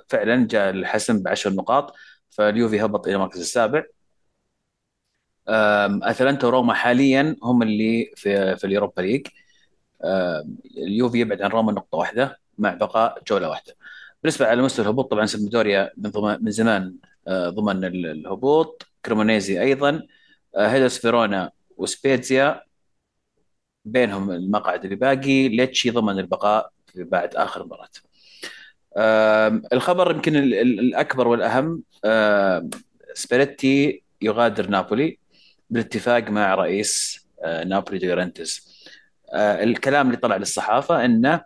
فعلا 0.10 0.48
جاء 0.48 0.70
الحسم 0.70 1.24
بعشر 1.24 1.54
نقاط 1.54 1.96
فاليوفي 2.30 2.86
هبط 2.86 3.08
إلى 3.08 3.16
المركز 3.16 3.40
السابع. 3.40 3.84
أتلانتا 6.04 6.48
وروما 6.48 6.74
حاليا 6.74 7.36
هم 7.44 7.64
اللي 7.64 8.12
في 8.16 8.56
في 8.58 8.64
اليوروبا 8.68 9.02
ليج. 9.02 9.28
اليوفي 10.78 11.20
يبعد 11.20 11.42
عن 11.42 11.50
روما 11.50 11.72
نقطة 11.72 11.98
واحدة 11.98 12.40
مع 12.58 12.74
بقاء 12.74 13.22
جوله 13.28 13.50
واحدة. 13.50 13.76
بالنسبة 14.24 14.48
على 14.48 14.62
مستوى 14.62 14.86
الهبوط 14.86 15.12
طبعا 15.12 15.26
سمدوريا 15.26 15.92
من 15.98 16.12
من 16.42 16.52
زمان 16.52 16.96
آه، 17.28 17.50
ضمن 17.50 17.86
الهبوط. 17.86 18.88
كريمونيزي 19.06 19.62
أيضا 19.62 20.08
آه، 20.56 20.68
هيلاس 20.68 20.98
فيرونا 21.00 21.52
وسبيتزيا 21.78 22.64
بينهم 23.86 24.32
المقعد 24.32 24.84
اللي 24.84 24.96
باقي. 24.96 25.48
ليتشي 25.50 25.90
ضمن 25.90 26.20
البقاء 26.20 26.72
بعد 26.96 27.36
آخر 27.36 27.64
مباراة. 27.66 27.90
الخبر 29.74 30.12
يمكن 30.12 30.36
الأكبر 30.36 31.28
والأهم 31.28 31.84
سباليتي 33.14 34.04
يغادر 34.22 34.68
نابولي 34.68 35.18
بالاتفاق 35.70 36.30
مع 36.30 36.56
رئيس 36.56 37.22
آه، 37.44 37.64
نابولي 37.64 38.00
دي 38.00 38.18
لورنتس 38.18 38.72
الكلام 39.34 40.08
اللي 40.08 40.18
طلع 40.18 40.38
للصحافة 40.38 41.06
إنه 41.06 41.42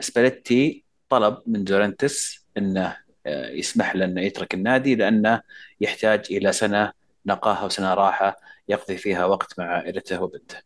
سباليتي 0.00 0.84
طلب 1.08 1.38
من 1.46 1.64
دي 1.64 1.85
لورنتس 1.85 2.46
إنه 2.56 2.96
آه، 3.26 3.50
يسمح 3.50 3.96
له 3.96 4.04
إنه 4.04 4.20
يترك 4.20 4.54
النادي 4.54 4.94
لأنه 4.94 5.42
يحتاج 5.80 6.26
إلى 6.30 6.52
سنة 6.52 6.92
نقاهة 7.26 7.64
وسنة 7.64 7.94
راحة 7.94 8.36
يقضي 8.68 8.96
فيها 8.96 9.24
وقت 9.24 9.58
مع 9.58 9.64
عائلته 9.64 10.22
وبنته. 10.22 10.56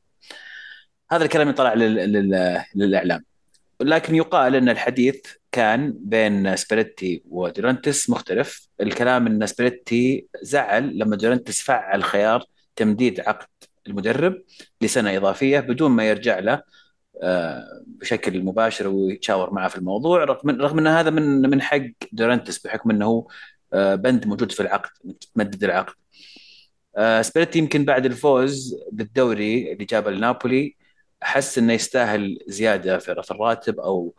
هذا 1.11 1.25
الكلام 1.25 1.49
يطلع 1.49 1.75
للإعلام. 2.75 3.25
لكن 3.81 4.15
يقال 4.15 4.57
إن 4.57 4.69
الحديث 4.69 5.21
كان 5.53 5.95
بين 5.99 6.57
سباليتي 6.57 7.23
ودي 7.29 7.56
لورنتس 7.56 8.11
مختلف، 8.11 8.69
الكلام 8.81 9.27
إن 9.27 9.47
سباليتي 9.47 10.27
زعل 10.43 10.99
لما 10.99 11.17
دي 11.17 11.28
لورنتس 11.28 11.63
فعل 11.63 12.05
خيار 12.05 12.45
تمديد 12.77 13.21
عقد 13.21 13.47
المدرب 13.89 14.43
لسنة 14.83 15.17
إضافية 15.17 15.61
بدون 15.61 15.91
ما 15.91 16.09
يرجع 16.09 16.39
له 16.39 16.63
آه، 17.23 17.83
بشكل 17.87 18.43
مباشر 18.45 18.89
ويتشاور 18.89 19.55
معه 19.55 19.69
في 19.69 19.77
الموضوع 19.79 20.25
رغم 20.25 20.51
رغم 20.51 20.79
إن 20.79 20.87
هذا 20.87 21.11
من 21.11 21.51
من 21.51 21.63
حق 21.63 21.81
دي 22.13 22.24
لورنتس 22.24 22.59
بحكم 22.59 22.91
إنه 22.91 23.27
آه، 23.73 23.95
بند 23.95 24.27
موجود 24.27 24.53
في 24.53 24.61
العقد 24.61 24.91
تمدد 25.35 25.65
العقد. 25.65 25.95
آه، 26.97 27.23
سباليتي 27.23 27.59
يمكن 27.59 27.85
بعد 27.85 28.07
الفوز 28.07 28.77
بالدوري 28.93 29.73
اللي 29.73 29.85
جابه 29.85 30.11
لنابولي 30.11 30.77
حس 31.23 31.59
إنه 31.59 31.73
يستاهل 31.73 32.39
زيادة 32.49 32.99
في 32.99 33.31
الراتب 33.31 33.81
أو 33.81 34.15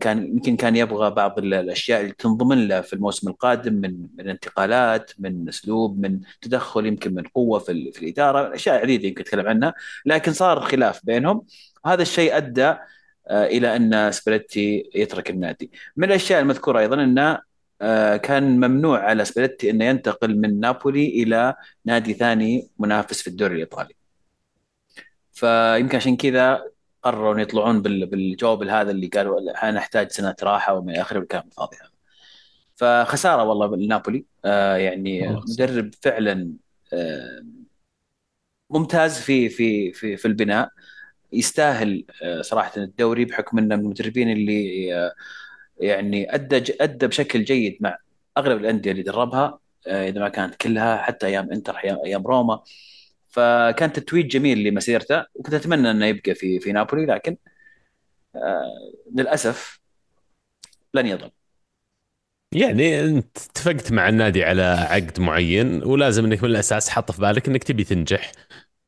كان 0.00 0.26
يمكن 0.26 0.56
كان 0.56 0.76
يبغى 0.76 1.10
بعض 1.10 1.38
الأشياء 1.38 2.00
اللي 2.00 2.12
تنضمن 2.12 2.68
له 2.68 2.80
في 2.80 2.92
الموسم 2.92 3.28
القادم 3.28 3.74
من 3.74 4.06
من 4.18 4.28
انتقالات 4.28 5.12
من 5.18 5.48
أسلوب 5.48 6.00
من 6.00 6.20
تدخل 6.40 6.86
يمكن 6.86 7.14
من 7.14 7.22
قوة 7.22 7.58
في, 7.58 7.92
في 7.92 8.02
الإدارة 8.02 8.54
أشياء 8.54 8.80
عديده 8.80 9.08
يمكن 9.08 9.20
نتكلم 9.20 9.48
عنها 9.48 9.74
لكن 10.06 10.32
صار 10.32 10.60
خلاف 10.60 11.06
بينهم. 11.06 11.46
هذا 11.86 12.02
الشيء 12.02 12.36
أدى 12.36 12.74
آه، 13.28 13.46
إلى 13.46 13.76
أن 13.76 14.12
سبريتي 14.12 14.90
يترك 14.94 15.30
النادي. 15.30 15.70
من 15.96 16.08
الأشياء 16.08 16.40
المذكورة 16.40 16.78
أيضا 16.80 17.04
أنه 17.04 17.38
آه، 17.82 18.16
كان 18.16 18.56
ممنوع 18.60 18.98
على 19.00 19.24
سبريتي 19.24 19.70
أنه 19.70 19.84
ينتقل 19.84 20.36
من 20.40 20.60
نابولي 20.60 21.08
إلى 21.22 21.54
نادي 21.84 22.14
ثاني 22.14 22.68
منافس 22.78 23.22
في 23.22 23.28
الدوري 23.28 23.54
الإيطالي. 23.54 23.94
فيمكن 25.32 25.96
عشان 25.96 26.16
كذا 26.16 26.64
قرروا 27.02 27.34
إن 27.34 27.38
يطلعون 27.40 27.82
بالجواب 27.82 28.62
هذا 28.62 28.90
اللي 28.90 29.06
قالوا 29.06 29.70
نحتاج 29.70 30.10
سنة 30.10 30.36
راحة 30.42 30.78
إلى 30.78 31.00
اخره 31.00 31.18
الكلام 31.18 31.44
الفاضي 31.46 31.76
هذا. 31.76 31.90
فخسارة 32.76 33.44
والله 33.44 33.76
لنابولي. 33.76 34.24
آه 34.44 34.76
يعني 34.76 35.28
مدرب 35.28 35.90
فعلا 36.02 36.52
آه 36.92 37.44
ممتاز 38.70 39.20
في 39.20 39.48
في 39.48 39.92
في 39.92 40.16
في 40.16 40.28
البناء. 40.28 40.70
يستاهل 41.32 42.04
آه 42.22 42.42
صراحة 42.42 42.72
الدوري 42.76 43.24
بحكم 43.24 43.58
إنه 43.58 43.76
من 43.76 43.82
المدربين 43.82 44.32
اللي 44.32 44.94
آه 44.96 45.14
يعني 45.80 46.34
أدى 46.34 46.74
أدى 46.80 47.06
بشكل 47.06 47.44
جيد 47.44 47.78
مع 47.80 47.98
أغلب 48.38 48.60
الأندية 48.60 48.90
اللي 48.90 49.02
دربها 49.02 49.58
آه، 49.86 50.08
إذا 50.08 50.20
ما 50.20 50.28
كانت 50.28 50.54
كلها 50.54 50.96
حتى 50.96 51.26
أيام 51.26 51.52
إنتر 51.52 51.76
أيام 51.76 52.26
روما. 52.26 52.62
فكان 53.28 53.92
تتويج 53.92 54.28
جميل 54.28 54.64
لمسيرته 54.64 55.24
وكنت 55.34 55.54
أتمنى 55.54 55.90
إنه 55.90 56.06
يبقى 56.06 56.34
في 56.34 56.60
في 56.60 56.72
نابولي 56.72 57.06
لكن 57.06 57.36
آه 58.36 58.92
للأسف 59.14 59.80
لن 60.94 61.06
يظل. 61.06 61.30
يعني 62.54 63.00
أنت 63.00 63.36
اتفقت 63.36 63.92
مع 63.92 64.08
النادي 64.08 64.44
على 64.44 64.62
عقد 64.62 65.20
معين 65.20 65.84
ولازم 65.84 66.24
إنك 66.24 66.42
من 66.42 66.50
الأساس 66.50 66.88
حاط 66.88 67.10
في 67.12 67.20
بالك 67.20 67.48
إنك 67.48 67.64
تبي 67.64 67.84
تنجح. 67.84 68.32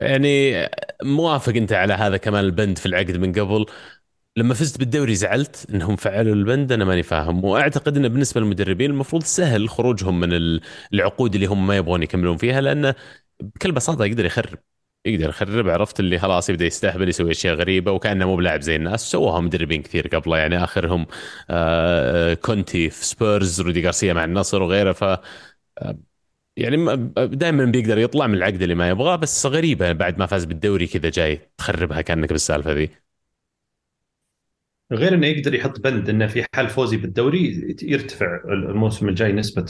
يعني 0.01 0.55
موافق 1.03 1.53
أنت 1.57 1.73
على 1.73 1.95
هذا 1.95 2.17
كمان 2.17 2.45
البند 2.45 2.79
في 2.79 2.87
العقد 2.87 3.17
من 3.17 3.33
قبل. 3.33 3.67
لما 4.37 4.55
فزت 4.55 4.79
بالدوري 4.79 5.15
زعلت 5.15 5.67
إنهم 5.71 5.97
فعلوا 5.97 6.35
البند 6.35 6.73
أنا 6.73 6.85
ماني 6.85 7.03
فاهم. 7.03 7.45
وأعتقد 7.45 7.97
انه 7.97 8.09
بالنسبة 8.09 8.41
للمدربين 8.41 8.91
المفروض 8.91 9.23
سهل 9.23 9.69
خروجهم 9.69 10.21
من 10.21 10.61
العقود 10.95 11.35
اللي 11.35 11.47
هم 11.47 11.67
ما 11.67 11.77
يبغون 11.77 12.03
يكملون 12.03 12.37
فيها 12.37 12.61
لأنه 12.61 12.95
بكل 13.43 13.73
بساطة 13.73 14.05
يقدر 14.05 14.25
يخرب 14.25 14.59
يقدر 15.07 15.29
يخرب 15.29 15.69
عرفت؟ 15.69 16.01
اللي 16.01 16.19
خلاص 16.19 16.51
يبدأ 16.51 16.65
يستهبل 16.67 17.09
يسوي 17.09 17.31
أشياء 17.31 17.55
غريبة 17.55 17.93
وكأنه 17.93 18.27
مو 18.27 18.37
بلاعب 18.37 18.61
زي 18.61 18.77
الناس. 18.77 19.11
سووها 19.11 19.41
مدربين 19.41 19.83
كثير 19.83 20.09
قبله 20.09 20.39
يعني 20.39 20.65
آخرهم 20.65 21.07
آه، 21.51 22.35
كونتي 22.35 22.91
في 22.91 23.05
سبيرز 23.07 23.61
رودي 23.61 23.85
غارسيا 23.85 24.13
مع 24.13 24.25
النصر 24.25 24.63
وغيره. 24.63 24.93
ف 24.93 25.05
آه، 25.05 25.99
يعني 26.57 26.97
دائما 27.17 27.65
بيقدر 27.65 27.99
يطلع 27.99 28.27
من 28.27 28.35
العقد 28.35 28.63
اللي 28.63 28.75
ما 28.75 28.89
يبغاه 28.89 29.17
بس 29.17 29.47
غريبة 29.47 29.93
بعد 29.93 30.19
ما 30.19 30.27
فاز 30.27 30.45
بالدوري 30.45 30.87
كذا 30.87 31.11
جاي 31.11 31.41
تخربها 31.59 32.01
كأنك 32.01 32.33
بالسالفة 32.33 32.73
ذي. 32.73 32.91
غير 34.93 35.15
إنه 35.15 35.27
يقدر 35.27 35.55
يحط 35.55 35.81
بند 35.81 36.09
إنه 36.09 36.27
في 36.27 36.45
حال 36.55 36.69
فوزي 36.69 36.97
بالدوري 36.97 37.77
يرتفع 37.83 38.41
الموسم 38.45 39.09
الجاي 39.09 39.33
نسبة 39.33 39.67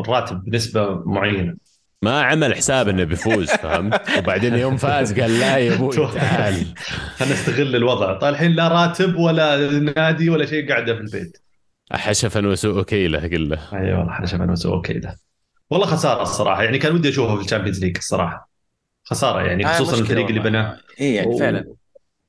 الراتب 0.00 0.44
بنسبة 0.44 1.02
معينة. 1.04 1.56
ما 2.04 2.22
عمل 2.22 2.54
حساب 2.54 2.88
إنه 2.88 3.04
بيفوز 3.04 3.50
فهمت؟ 3.50 4.00
وبعدين 4.18 4.54
يوم 4.54 4.76
فاز 4.76 5.20
قال 5.20 5.40
لا 5.40 5.56
يا 5.56 5.74
أبوي 5.74 5.96
تعال. 6.14 6.66
نستغل 7.22 7.76
الوضع. 7.76 8.18
طيب 8.18 8.32
الحين 8.34 8.52
لا 8.52 8.68
راتب 8.68 9.16
ولا 9.16 9.70
نادي 9.80 10.30
ولا 10.30 10.46
شيء 10.46 10.68
قاعدة 10.68 10.94
في 10.94 11.00
البيت. 11.00 11.38
حشفا 11.92 12.46
وسوء 12.46 12.82
كيله 12.82 13.18
قل 13.18 13.48
له 13.48 13.58
اي 13.72 13.92
والله 13.92 14.12
حشفا 14.12 14.50
وسوء 14.52 14.82
كيله 14.82 15.14
والله 15.70 15.86
خسارة 15.86 16.22
الصراحة 16.22 16.62
يعني 16.62 16.78
كان 16.78 16.94
ودي 16.94 17.08
أشوفه 17.08 17.36
في 17.36 17.44
ال 17.44 17.48
Champions 17.48 17.84
League 17.84 17.96
الصراحة. 17.96 18.50
خسارة 19.04 19.42
يعني 19.42 19.66
خصوصا 19.66 19.98
الفريق 20.00 20.26
اللي 20.26 20.40
بناه. 20.40 20.76
اي 21.00 21.14
يعني 21.14 21.38
فعلا. 21.38 21.64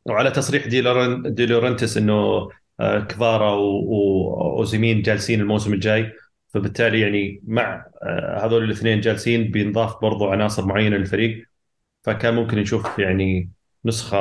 وعلى 0.05 0.31
تصريح 0.31 0.67
دي 0.67 0.81
دي 1.25 1.45
لورنتس 1.45 1.97
إنه 1.97 2.49
آه، 2.79 2.99
كفارا 2.99 3.51
وأوزيمين 3.51 5.01
جالسين 5.01 5.41
الموسم 5.41 5.73
الجاي. 5.73 6.11
فبالتالي 6.55 7.01
يعني 7.01 7.41
مع 7.47 7.85
آه، 8.03 8.45
هذول 8.45 8.63
الاثنين 8.63 9.01
جالسين 9.01 9.51
بينضاف 9.51 10.01
برضو 10.01 10.27
عناصر 10.27 10.65
معينة 10.65 10.97
للفريق 10.97 11.47
فكان 12.03 12.33
ممكن 12.35 12.57
نشوف 12.57 12.99
يعني 12.99 13.49
نسخة 13.85 14.17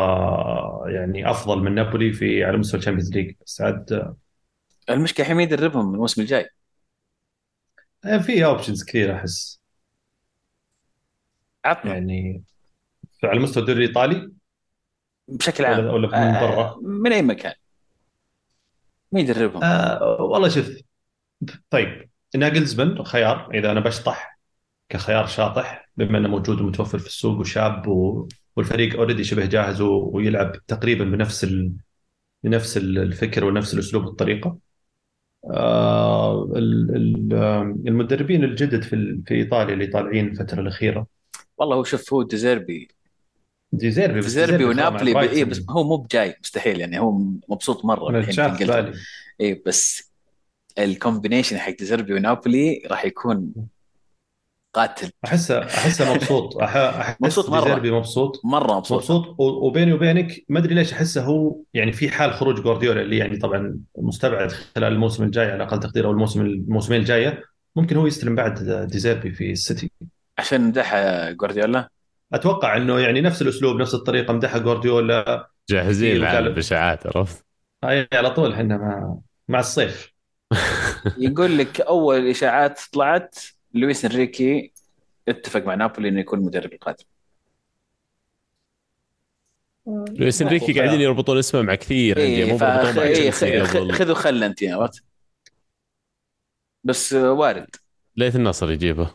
يعني 0.87 1.31
أفضل 1.31 1.63
من 1.63 1.75
نابولي 1.75 2.13
في 2.13 2.45
على 2.45 2.57
مستوى 2.57 2.79
الشامبيونز 2.79 3.13
ليج. 3.13 3.35
بس 3.47 3.61
عاد 3.61 3.93
آه، 3.93 4.17
المشكلة 4.91 5.27
مين 5.27 5.53
يدربهم 5.53 5.95
الموسم 5.95 6.23
الجاي. 6.23 6.49
في 8.03 8.45
options 8.45 8.85
كثير 8.85 9.17
أحس. 9.17 9.61
عطنا. 11.65 11.93
يعني 11.93 12.43
على 13.25 13.41
مستوى 13.41 13.63
الدوري 13.63 13.85
الإيطالي؟ 13.85 14.33
بشكل 15.29 15.65
عام 15.65 15.87
ولا, 15.87 16.07
من 16.07 16.41
برا؟ 16.41 16.61
آه 16.61 16.81
من 16.83 17.13
أي 17.13 17.23
مكان؟ 17.23 17.55
مين 19.13 19.25
يدربهم؟ 19.25 19.65
آه 19.65 20.21
والله 20.21 20.49
شوف 20.49 20.71
طيب 21.71 22.14
ناجلزمان 22.37 23.05
خيار. 23.05 23.51
إذا 23.55 23.71
أنا 23.71 23.81
بشطح 23.81 24.39
كخيار 24.89 25.27
شاطح 25.27 25.91
بما 25.97 26.19
إنه 26.19 26.29
موجود 26.29 26.61
ومتوفر 26.61 26.99
في 26.99 27.07
السوق 27.07 27.41
وشاب 27.41 27.89
و... 27.89 28.29
والفريق 28.57 28.97
already 28.97 29.25
شبه 29.25 29.47
جاهز 29.47 29.81
و... 29.81 30.11
ويلعب 30.13 30.67
تقريبا 30.67 31.05
بنفس 31.05 31.45
ال... 31.45 31.73
بنفس 32.43 32.77
الفكر 32.77 33.45
ونفس 33.45 33.75
الأسلوب 33.75 34.05
والطريقة. 34.05 34.59
آه 35.51 36.53
المدربين 37.87 38.45
الجدد 38.45 38.83
في 38.83 39.23
في 39.27 39.35
إيطاليا 39.35 39.75
اللي 39.75 39.87
طالعين 39.87 40.29
الفترة 40.29 40.61
الأخيرة. 40.61 41.07
والله 41.59 41.77
هو 41.77 41.85
شوف 41.85 42.15
هو 42.15 42.23
ديزيربي. 42.23 42.89
ديزيربي 43.73 44.19
بس 44.19 44.25
ديزيربي 44.25 44.65
ونابولي 44.65 45.21
اي 45.21 45.45
بس 45.45 45.63
هو 45.71 45.85
مو 45.85 45.97
بجاي 45.97 46.35
مستحيل 46.41 46.81
يعني 46.81 47.01
هو 47.01 47.13
مبسوط 47.49 47.85
مرة 47.85 48.19
الحين 48.19 48.57
في 48.57 48.93
اي 49.41 49.63
بس 49.67 50.14
ال 50.79 50.85
combination 50.85 51.59
حق 51.59 51.73
ديزيربي 51.79 52.15
ونابولي 52.15 52.83
راح 52.91 53.05
يكون 53.05 53.53
قاتل. 54.75 55.11
احسه 55.25 55.65
أحسه 55.65 56.15
مبسوط. 56.15 56.57
أحس 56.63 57.17
مبسوط 57.21 57.51
مرة. 57.51 57.61
ديزيربي 57.61 57.91
مبسوط. 57.91 58.41
مرة 58.45 58.77
مبسوط. 58.77 58.99
مبسوط. 58.99 59.37
وبيني 59.39 59.93
وبينك 59.93 60.45
ما 60.49 60.59
أدري 60.59 60.75
ليش 60.75 60.93
أحسه 60.93 61.25
هو 61.25 61.57
يعني 61.75 61.93
في 61.93 62.09
حال 62.09 62.33
خروج 62.33 62.61
جوارديولا 62.61 63.03
اللي 63.03 63.17
يعني 63.19 63.37
طبعا 63.37 63.79
مستبعد 63.99 64.53
خلال 64.53 64.93
الموسم 64.93 65.25
الجاي 65.25 65.51
على 65.51 65.65
أقل 65.65 65.81
تقدير 65.81 66.07
أو 66.07 66.11
الموسم 66.11 66.41
الموسمين 66.41 67.01
الجاية 67.01 67.43
ممكن 67.77 67.97
هو 67.97 68.07
يستلم 68.07 68.35
بعد 68.35 68.87
ديزيربي 68.91 69.33
في 69.33 69.51
السيتي. 69.51 69.91
عشان 70.39 70.61
مدح 70.61 70.95
جوارديولا؟ 71.31 71.89
أتوقع 72.33 72.77
إنه 72.77 73.01
يعني 73.01 73.21
نفس 73.21 73.43
الأسلوب 73.43 73.77
نفس 73.77 73.95
الطريقة 73.95 74.33
مدحها 74.33 74.59
جوارديولا. 74.59 75.49
جاهزين 75.71 76.17
العالم 76.17 76.55
باشاعات 76.55 77.07
عرفت؟ 77.07 77.45
هاي 77.85 78.09
على 78.13 78.31
طول 78.31 78.53
إحنا 78.53 78.77
مع 78.77 79.19
مع 79.49 79.59
الصيف. 79.59 80.14
يقول 81.19 81.59
لك 81.59 81.81
أول 81.81 82.29
إشاعات 82.31 82.81
طلعت 82.93 83.39
لويس 83.75 84.05
إنريكي 84.05 84.73
اتفق 85.29 85.63
مع 85.65 85.75
نابولي 85.75 86.09
إنه 86.09 86.21
يكون 86.21 86.39
المدرب 86.39 86.73
القادم. 86.73 87.05
لويس 89.87 90.43
إنريكي 90.43 90.73
قاعدين 90.81 91.01
يربطون 91.01 91.39
اسمه 91.39 91.63
مع 91.63 91.75
كثير 91.75 92.17
إيه 92.17 92.45
مو 92.53 92.59
مع 92.59 92.81
إيه 93.03 93.31
خذوا 93.93 94.15
خل 94.15 94.45
أنت 94.45 94.65
عرفت 94.65 95.05
بس 96.85 97.13
وارد. 97.13 97.69
ليث 98.17 98.37
النصر 98.37 98.71
يجيبه. 98.71 99.15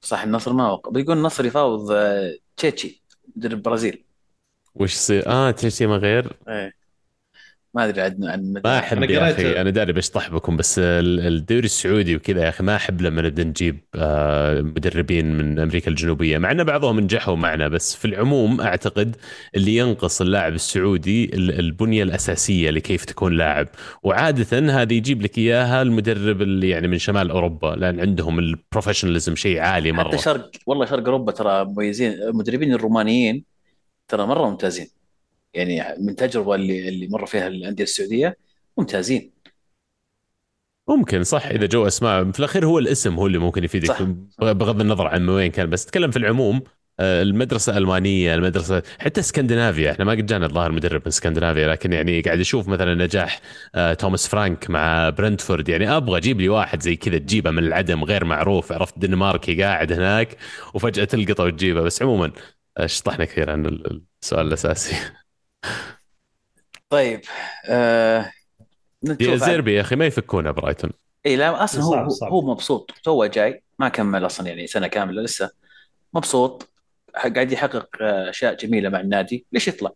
صح 0.00 0.22
النصر 0.22 0.52
ما 0.52 0.70
وقع 0.70 0.90
بيقول 0.90 1.16
النصر 1.16 1.46
يفاوض 1.46 1.90
آه، 1.90 2.36
تشيتشي 2.56 3.02
مدرب 3.36 3.52
البرازيل 3.52 4.04
وش 4.74 4.94
يصير؟ 4.94 5.28
آه 5.28 5.50
تشيتشي 5.50 5.86
ما 5.86 5.96
غير؟ 5.96 6.36
إيه. 6.48 6.77
ما 7.74 7.84
أدري 7.84 8.00
عن 8.00 8.24
عن 8.24 8.54
ما 8.64 8.78
أحب 8.78 9.10
يا 9.10 9.30
أخي 9.30 9.60
أنا 9.60 9.70
داري 9.70 9.92
بشطح 9.92 10.30
بكم 10.30 10.56
بس 10.56 10.74
الدوري 10.78 11.64
السعودي 11.64 12.16
وكذا 12.16 12.44
يا 12.44 12.48
أخي 12.48 12.64
ما 12.64 12.76
أحب 12.76 13.00
لما 13.02 13.22
نبدأ 13.22 13.44
نجيب 13.44 13.80
آه، 13.94 14.60
مدربين 14.60 15.38
من 15.38 15.58
أمريكا 15.58 15.90
الجنوبية 15.90 16.38
مع 16.38 16.50
ان 16.50 16.64
بعضهم 16.64 17.00
نجحوا 17.00 17.36
معنا 17.36 17.68
بس 17.68 17.94
في 17.96 18.04
العموم 18.04 18.60
أعتقد 18.60 19.16
اللي 19.56 19.76
ينقص 19.76 20.20
اللاعب 20.20 20.54
السعودي 20.54 21.30
البنية 21.34 22.02
الأساسية 22.02 22.70
لكيف 22.70 23.04
تكون 23.04 23.36
لاعب. 23.36 23.68
وعادة 24.02 24.82
هذه 24.82 24.94
يجيب 24.94 25.22
لك 25.22 25.38
إياها 25.38 25.82
المدرب 25.82 26.42
اللي 26.42 26.68
يعني 26.68 26.88
من 26.88 26.98
شمال 26.98 27.30
أوروبا 27.30 27.66
لأن 27.66 28.00
عندهم 28.00 28.38
البروفيشناليزم 28.38 29.36
شيء 29.36 29.58
عالي 29.58 29.92
مرة. 29.92 30.08
حتى 30.08 30.18
شرق 30.18 30.50
والله 30.66 30.86
شرق 30.86 31.04
أوروبا 31.04 31.32
ترى 31.32 31.64
مميزين 31.64 32.12
المدربين 32.12 32.72
الرومانيين 32.72 33.44
ترى 34.08 34.26
مرة 34.26 34.50
ممتازين. 34.50 34.97
يعني 35.58 36.04
من 36.04 36.16
تجربة 36.16 36.54
اللي 36.54 36.88
اللي 36.88 37.08
مر 37.08 37.26
فيها 37.26 37.46
الأندية 37.46 37.84
السعودية 37.84 38.36
ممتازين. 38.78 39.38
ممكن 40.88 41.24
صح 41.24 41.46
إذا 41.46 41.66
جو 41.66 41.86
أسماء. 41.86 42.30
في 42.30 42.38
الأخير 42.38 42.66
هو 42.66 42.78
الاسم 42.78 43.14
هو 43.14 43.26
اللي 43.26 43.38
ممكن 43.38 43.64
يفيدك 43.64 43.88
صح. 43.88 44.02
بغض 44.40 44.80
النظر 44.80 45.06
عن 45.06 45.28
وين 45.28 45.50
كان. 45.50 45.70
بس 45.70 45.86
تكلم 45.86 46.10
في 46.10 46.16
العموم 46.16 46.62
آه، 47.00 47.22
المدرسة 47.22 47.72
الالمانيه 47.72 48.34
المدرسة 48.34 48.82
حتى 48.98 49.20
اسكندنافيا. 49.20 49.90
إحنا 49.90 50.04
ما 50.04 50.12
قد 50.12 50.26
جانا 50.26 50.46
الظاهر 50.46 50.72
مدرب 50.72 51.00
من 51.00 51.06
اسكندنافيا 51.06 51.68
لكن 51.68 51.92
يعني 51.92 52.20
قاعد 52.20 52.40
أشوف 52.40 52.68
مثلا 52.68 52.94
نجاح 52.94 53.40
آه، 53.74 53.94
توماس 53.94 54.28
فرانك 54.28 54.70
مع 54.70 55.10
برنتفورد. 55.10 55.68
يعني 55.68 55.96
أبغى 55.96 56.18
أجيب 56.18 56.40
لي 56.40 56.48
واحد 56.48 56.82
زي 56.82 56.96
كذا 56.96 57.18
تجيبه 57.18 57.50
من 57.50 57.64
العدم 57.64 58.04
غير 58.04 58.24
معروف. 58.24 58.72
عرفت 58.72 58.98
دنماركي 58.98 59.62
قاعد 59.62 59.92
هناك 59.92 60.36
وفجأة 60.74 61.04
تلقطه 61.04 61.44
وتجيبه. 61.44 61.80
بس 61.80 62.02
عموما 62.02 62.32
آه، 62.78 62.86
شطحنا 62.86 63.24
كثير 63.24 63.50
عن 63.50 63.66
السؤال 64.22 64.46
الأساسي. 64.46 64.96
طيب 66.90 67.20
آه 67.66 67.98
دي 67.98 68.30
زيربي 69.02 69.74
يا 69.74 69.80
أخي 69.80 69.96
ما 69.96 70.06
يفكونه 70.06 70.50
برايتون 70.50 70.90
اي 71.26 71.36
لا 71.36 71.64
أصلا 71.64 71.82
هو 71.82 71.90
صعب. 71.90 72.08
صعب. 72.08 72.32
هو 72.32 72.52
مبسوط. 72.52 72.90
تو 73.04 73.26
جاي 73.26 73.62
ما 73.78 73.88
كمل 73.88 74.26
أصلا 74.26 74.48
يعني 74.48 74.66
سنة 74.66 74.86
كاملة 74.86 75.22
لسه. 75.22 75.50
مبسوط. 76.14 76.68
قاعد 77.14 77.52
يحقق 77.52 77.88
أشياء 78.00 78.54
جميلة 78.54 78.88
مع 78.88 79.00
النادي. 79.00 79.46
ليش 79.52 79.68
يطلع؟ 79.68 79.90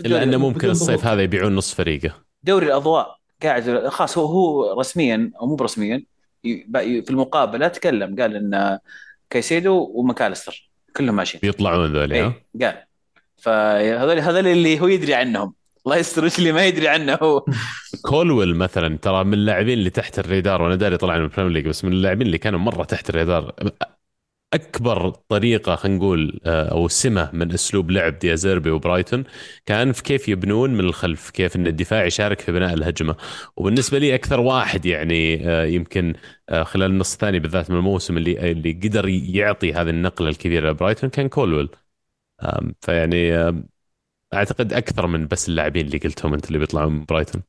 إلا 0.00 0.22
أنه 0.22 0.36
ممكن 0.36 0.70
الصيف 0.70 1.06
هذا 1.06 1.22
يبيعون 1.22 1.56
نص 1.56 1.74
فريقه. 1.74 2.14
دوري 2.42 2.66
الأضواء. 2.66 3.18
قاعد 3.42 3.88
خلاص 3.88 4.18
هو 4.18 4.26
هو 4.26 4.80
رسميا 4.80 5.30
أو 5.40 5.46
مو 5.46 5.54
برسميا 5.54 6.04
في 6.42 7.10
المقابله 7.10 7.68
تكلم. 7.68 8.20
قال 8.20 8.36
إن 8.36 8.78
كايسيدو 9.30 9.92
وماكالستر 9.94 10.70
كلهم 10.96 11.16
ماشيين. 11.16 11.40
بيطلعون 11.40 11.92
ذولي 11.92 12.14
إيه 12.14 12.44
قال. 12.62 12.84
فهذول 13.42 14.18
هذول 14.18 14.46
اللي 14.46 14.80
هو 14.80 14.86
يدري 14.86 15.14
عنهم. 15.14 15.54
الله 15.86 15.96
يستر 15.96 16.24
وش 16.24 16.38
اللي 16.38 16.52
ما 16.52 16.66
يدري 16.66 16.88
عنه 16.88 17.18
هو. 17.22 17.44
كولويل 18.10 18.56
مثلا 18.56 18.98
ترى 18.98 19.24
من 19.24 19.34
اللاعبين 19.34 19.78
اللي 19.78 19.90
تحت 19.90 20.18
الريدار 20.18 20.62
وأنا 20.62 20.74
داري 20.74 20.96
طلع 20.96 21.18
من 21.18 21.24
ال 21.24 21.28
Premier 21.28 21.52
League 21.52 21.68
بس 21.68 21.84
من 21.84 21.92
اللاعبين 21.92 22.26
اللي 22.26 22.38
كانوا 22.38 22.58
مرة 22.58 22.84
تحت 22.84 23.10
الريدار 23.10 23.54
أكبر 24.54 25.10
طريقة 25.10 25.76
خلينا 25.76 25.98
نقول 25.98 26.40
آه، 26.46 26.68
أو 26.72 26.88
سمة 26.88 27.30
من 27.32 27.52
أسلوب 27.52 27.90
لعب 27.90 28.18
ديازيربي 28.18 28.70
وبرايتون 28.70 29.24
كان 29.66 29.92
في 29.92 30.02
كيف 30.02 30.28
يبنون 30.28 30.70
من 30.74 30.80
الخلف 30.80 31.30
كيف 31.30 31.56
إن 31.56 31.66
الدفاع 31.66 32.04
يشارك 32.04 32.40
في 32.40 32.52
بناء 32.52 32.74
الهجمة. 32.74 33.16
وبالنسبة 33.56 33.98
لي 33.98 34.14
أكثر 34.14 34.40
واحد 34.40 34.86
يعني 34.86 35.48
آه، 35.50 35.64
يمكن 35.64 36.14
آه، 36.48 36.62
خلال 36.62 36.90
النص 36.90 37.12
الثاني 37.12 37.38
بالذات 37.38 37.70
من 37.70 37.76
الموسم 37.76 38.16
اللي 38.16 38.50
اللي 38.52 38.72
قدر 38.72 39.08
يعطي 39.08 39.72
هذه 39.72 39.90
النقله 39.90 40.28
الكبيره 40.28 40.70
لبرايتون 40.70 41.10
كان 41.10 41.28
كولويل. 41.28 41.68
فيعني 42.80 43.32
أعتقد 44.34 44.72
أكثر 44.72 45.06
من 45.06 45.26
بس 45.26 45.48
اللاعبين 45.48 45.86
اللي 45.86 45.98
قلتهم 45.98 46.34
أنت 46.34 46.46
اللي 46.46 46.58
بيطلعون 46.58 46.92
من 46.92 47.04
برايتون. 47.04 47.42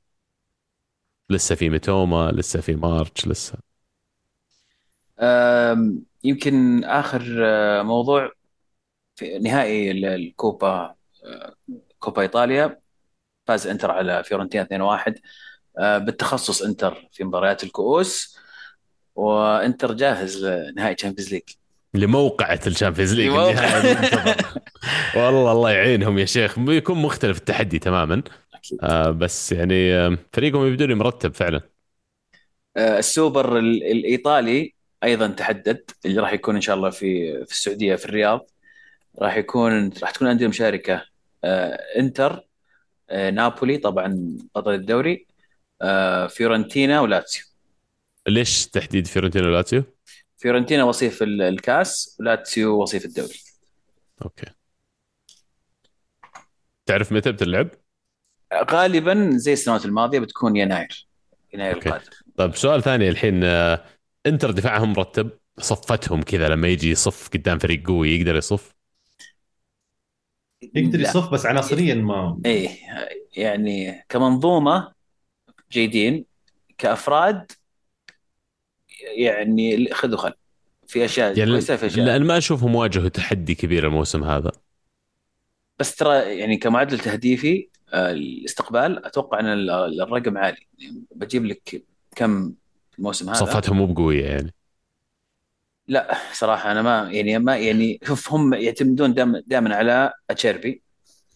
لسه 1.30 1.56
في 1.56 1.70
ميتوما 1.70 2.32
لسه 2.32 2.62
في 2.62 2.76
مارتش 2.76 3.28
لسه. 3.28 3.58
يمكن 6.24 6.84
آخر 6.84 7.36
آه، 7.46 7.82
موضوع 7.82 8.32
في 9.16 9.40
نهائي 9.40 9.92
الكوبا 9.92 10.96
آه، 11.26 11.56
كوبا 12.00 12.22
إيطاليا. 12.22 12.80
فاز 13.48 13.68
إنتر 13.68 13.92
على 13.92 14.24
فيورنتينا 14.24 14.64
2-1 14.64 15.20
آه، 15.80 15.98
بالتخصص 15.98 16.62
إنتر 16.62 17.10
في 17.12 17.24
مباريات 17.24 17.64
الكؤوس. 17.64 18.38
وإنتر 19.16 19.94
جاهز 19.94 20.46
لنهائي 20.46 20.96
Champions 20.96 21.34
League 21.34 21.44
لموقعة 21.94 22.60
ال 22.68 22.72
Champions 22.72 23.14
League. 23.14 23.32
والله 25.16 25.52
الله 25.52 25.72
يعينهم 25.72 26.20
يا 26.20 26.26
شيخ. 26.26 26.60
بيكون 26.60 26.98
مختلف 26.98 27.38
التحدي 27.38 27.80
تماما. 27.80 28.24
أكيد. 28.54 28.80
آه 28.84 29.12
بس 29.12 29.52
يعني 29.52 29.94
آه، 29.94 30.18
فريقهم 30.34 30.68
يبدو 30.68 30.86
لي 30.86 30.96
مرتب 30.96 31.34
فعلا. 31.34 31.62
آه، 32.78 33.00
السوبر 33.00 33.58
ال- 33.60 33.84
الإيطالي 33.84 34.74
أيضا 35.04 35.28
تحدد 35.28 35.84
اللي 36.06 36.22
راح 36.22 36.34
يكون 36.34 36.56
إن 36.56 36.62
شاء 36.62 36.76
الله 36.76 36.90
في 36.90 37.34
في 37.46 37.52
السعودية 37.52 37.96
في 37.96 38.06
الرياض. 38.06 38.50
راح 39.22 39.38
يكون 39.38 39.92
راح 40.02 40.12
تكون 40.12 40.28
انديه 40.28 40.48
مشاركه 40.48 41.06
آه، 41.44 41.80
إنتر 41.98 42.48
آه، 43.10 43.30
نابولي 43.30 43.78
طبعا 43.78 44.38
بطل 44.56 44.74
الدوري 44.74 45.28
آه، 45.82 46.28
فيورنتينا 46.28 47.02
ولاتسيو. 47.02 47.46
ليش 48.28 48.68
تحديد 48.68 49.08
فيورنتينا 49.08 49.48
ولاتسيو؟ 49.48 49.84
فيورنتينا 50.38 50.84
وصيف 50.84 51.24
ال- 51.24 51.42
الكاس 51.42 52.18
ولاتسيو 52.20 52.82
وصيف 52.82 53.06
الدوري. 53.06 53.40
أوكي. 54.22 54.46
تعرف 56.92 57.12
متى 57.12 57.32
بتلعب؟ 57.32 57.70
غالبا 58.72 59.30
زي 59.34 59.54
السنوات 59.54 59.86
الماضية 59.86 60.20
بتكون 60.20 60.56
يناير. 60.56 61.08
يناير 61.54 61.76
أوكي. 61.76 61.90
القادم. 61.90 62.06
طيب 62.38 62.56
سؤال 62.56 62.84
ثاني 62.84 63.10
الحين 63.10 63.44
آه، 63.44 63.86
إنتر 64.26 64.52
دفاعهم 64.52 64.94
مرتب 64.94 65.30
صفتهم 65.60 66.22
كذا 66.22 66.50
لما 66.50 66.68
يجي 66.68 66.90
يصف 66.92 67.30
قدام 67.30 67.60
فريق 67.60 67.88
قوي 67.88 68.12
يقدر 68.12 68.36
يصف؟ 68.36 68.74
يقدر. 70.76 71.00
يصف 71.00 71.30
بس 71.30 71.46
عناصريا 71.46 71.96
ما. 71.96 72.42
إيه 72.46 72.70
يعني 73.38 74.06
كمنظومة 74.10 74.92
جيدين 75.72 76.26
كأفراد 76.78 77.52
يعني 79.18 79.94
خذ 79.94 80.14
وخل. 80.14 80.34
في 80.88 81.06
أشياء 81.06 81.40
يعني 81.40 81.52
كويسة 81.52 81.76
في 81.76 81.86
أشياء. 81.86 82.06
لأن 82.06 82.24
ما 82.24 82.38
أشوفهم 82.38 82.76
واجهوا 82.76 83.10
تحدي 83.10 83.56
كبير 83.56 83.88
الموسم 83.88 84.24
هذا. 84.24 84.52
بس 85.82 85.96
ترى 85.96 86.40
يعني 86.40 86.58
كمعدل 86.58 87.00
تهديفي 87.00 87.70
آه، 87.94 88.12
الاستقبال 88.12 89.06
أتوقع 89.06 89.40
إن 89.40 89.46
ال- 89.46 90.02
الرقم 90.02 90.38
عالي. 90.38 90.68
يعني 90.80 91.04
بجيب 91.16 91.46
لك 91.46 91.84
كم 92.16 92.54
الموسم 93.00 93.30
هذا؟ 93.30 93.40
صفاتهم 93.40 93.78
مو 93.78 93.86
بقوية 93.86 94.26
يعني. 94.26 94.54
لا 95.88 96.18
صراحة 96.34 96.72
أنا 96.72 96.82
ما 96.82 97.12
يعني 97.12 97.40
ما 97.40 97.58
يعني 97.58 98.00
شوف 98.04 98.34
هم 98.34 98.54
يعتمدون 98.54 99.14
دائما 99.48 99.76
على 99.76 100.14
أتشيربي 100.30 100.82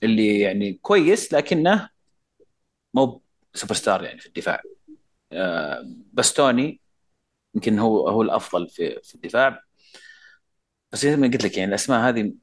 اللي 0.04 0.40
يعني 0.40 0.74
كويس 0.74 1.34
لكنه 1.34 1.90
مو 2.94 3.22
سوبر 3.54 3.74
ستار 3.76 4.04
يعني 4.04 4.20
في 4.20 4.26
الدفاع. 4.26 4.62
آه، 5.32 5.86
باستوني 6.14 6.80
يمكن 7.56 7.80
هو 7.80 8.10
هو 8.10 8.22
الأفضل 8.22 8.70
في 8.70 9.00
في 9.04 9.16
الدفاع. 9.16 9.62
بس 10.92 11.02
زي 11.02 11.16
ما 11.16 11.28
قلت 11.28 11.44
لك 11.44 11.58
يعني 11.58 11.70
الأسماء 11.70 12.10
هذه 12.10 12.34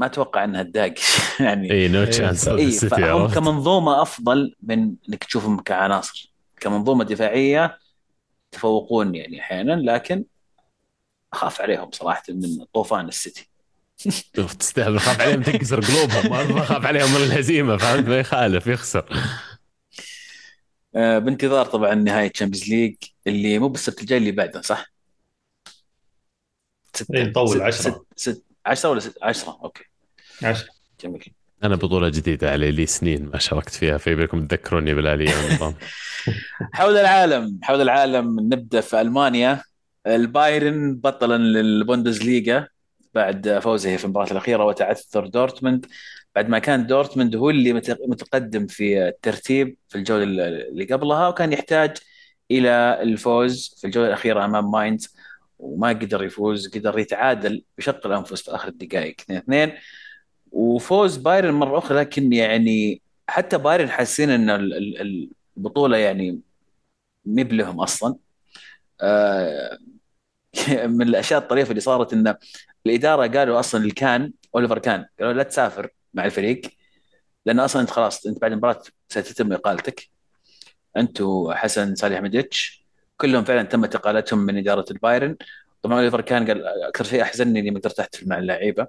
ما 0.00 0.06
أتوقع 0.06 0.44
إنها 0.44 0.62
تداقش 0.62 1.18
يعني 1.40 1.68
I 1.70 1.88
know 1.88 2.02
a. 2.02 2.06
chance 2.10 2.48
اي 2.48 2.72
فهم؟ 2.80 3.26
كمنظومة 3.28 4.02
أفضل 4.02 4.54
من 4.62 4.96
إنك 5.08 5.24
تشوفهم 5.24 5.60
كعناصر 5.60 6.32
كمنظومة 6.60 7.04
دفاعية 7.04 7.78
يتفوقون 8.54 9.14
يعني 9.14 9.40
أحيانا 9.40 9.72
لكن 9.72 10.24
أخاف 11.32 11.60
عليهم 11.60 11.90
صراحة 11.92 12.22
من 12.28 12.64
طوفان 12.74 13.08
السيتي 13.08 13.48
شوف 14.36 14.54
تستاهل 14.54 14.96
أخاف 14.96 15.20
عليهم 15.20 15.42
تنكسر 15.42 15.80
قلوبهم 15.80 16.28
ما 16.28 16.62
أخاف 16.62 16.86
عليهم 16.86 17.10
من 17.10 17.16
الهزيمة 17.22 17.76
فهمت 17.76 18.08
ما 18.08 18.18
يخالف 18.20 18.66
يخسر 18.66 19.04
آه، 20.96 21.18
بانتظار 21.18 21.66
طبعا 21.66 21.94
نهاية 21.94 22.28
Champions 22.28 22.68
League 22.68 22.96
اللي 23.26 23.58
مو 23.58 23.68
بالسبت 23.68 24.00
الجاي 24.00 24.18
اللي 24.18 24.32
بعده 24.32 24.60
صح؟ 24.62 24.92
ستة 26.94 27.08
إيه، 27.14 27.24
نطول 27.24 27.56
ست- 27.56 27.62
عشرة. 27.62 28.04
ست- 28.16 28.44
ست- 28.74 28.78
عشرة 28.78 28.90
ولا 28.90 29.00
ست- 29.00 29.18
عشرة. 29.22 29.58
أوكي. 29.64 29.84
عشان 30.42 30.68
جميل. 31.04 31.24
أنا 31.64 31.76
بطولة 31.76 32.08
جديدة 32.08 32.50
علي 32.50 32.70
لي 32.70 32.86
سنين 32.86 33.26
ما 33.32 33.38
شاركت 33.38 33.70
فيها 33.74 33.98
فيبيكم 33.98 34.46
تذكروني 34.46 34.94
بالآلية 34.94 35.34
والنظام. 35.36 35.74
حول 36.74 36.96
العالم 36.96 37.58
حول 37.62 37.80
العالم 37.80 38.40
نبدأ 38.40 38.80
في 38.80 39.00
ألمانيا. 39.00 39.62
البايرن 40.06 40.94
بطلا 40.96 41.36
للبوندسليغا 41.38 42.66
بعد 43.14 43.58
فوزه 43.62 43.96
في 43.96 44.04
المباراة 44.04 44.32
الأخيرة 44.32 44.64
وتعثر 44.64 45.26
دورتموند. 45.26 45.86
بعد 46.34 46.48
ما 46.48 46.58
كان 46.58 46.86
دورتموند 46.86 47.36
هو 47.36 47.50
اللي 47.50 47.72
مت- 47.72 47.98
متقدم 48.08 48.66
في 48.66 49.08
الترتيب 49.08 49.76
في 49.88 49.98
الجولة 49.98 50.22
اللي 50.22 50.84
قبلها 50.84 51.28
وكان 51.28 51.52
يحتاج 51.52 51.96
إلى 52.50 52.98
الفوز 53.02 53.76
في 53.80 53.86
الجولة 53.86 54.08
الأخيرة 54.08 54.44
أمام 54.44 54.70
ماينز. 54.70 55.14
وما 55.60 55.88
قدر 55.88 56.24
يفوز 56.24 56.68
قدر 56.78 56.98
يتعادل 56.98 57.64
بشق 57.78 58.06
الأنفس 58.06 58.42
في 58.42 58.54
آخر 58.54 58.68
الدقائق 58.68 59.16
2-2 59.20 59.72
وفوز 60.52 61.16
بايرن 61.16 61.54
مرة 61.54 61.78
أخرى 61.78 61.98
لكن 62.00 62.32
يعني 62.32 63.02
حتى 63.28 63.58
بايرن 63.58 63.90
حاسين 63.90 64.30
إن 64.30 64.50
ال- 64.50 64.74
ال- 64.74 65.30
البطولة 65.56 65.96
يعني 65.96 66.40
مب 67.26 67.52
لهم 67.52 67.80
أصلا. 67.80 68.16
آه، 69.00 69.78
من 70.86 71.02
الأشياء 71.02 71.40
الطريفة 71.40 71.70
اللي 71.70 71.80
صارت 71.80 72.12
إن 72.12 72.34
الإدارة 72.86 73.26
قالوا 73.38 73.60
أصلا 73.60 73.84
الكان 73.84 74.32
أوليفر 74.54 74.78
كان 74.78 75.06
قالوا 75.20 75.32
لا 75.32 75.42
تسافر 75.42 75.90
مع 76.14 76.24
الفريق 76.24 76.60
لأن 77.46 77.60
أصلا 77.60 77.82
أنت 77.82 77.90
خلاص 77.90 78.26
أنت 78.26 78.40
بعد 78.42 78.52
المباراة 78.52 78.82
ستتم 79.08 79.52
إقالتك. 79.52 80.08
انت 80.96 81.20
وحسن 81.20 81.94
صالح 81.94 82.20
ميديتش 82.22 82.79
كلهم 83.20 83.44
فعلا 83.44 83.62
تم 83.62 83.84
اقالتهم 83.84 84.38
من 84.38 84.58
إدارة 84.58 84.84
البايرن. 84.90 85.36
طبعا 85.82 85.98
اوليفر 85.98 86.20
كان 86.20 86.46
قال 86.46 86.66
أكثر 86.66 87.04
شيء 87.04 87.22
أحزنني 87.22 87.60
إني 87.60 87.70
ما 87.70 87.78
قدرت 87.78 88.00
أحتفل 88.00 88.28
مع 88.28 88.38
اللعيبة. 88.38 88.86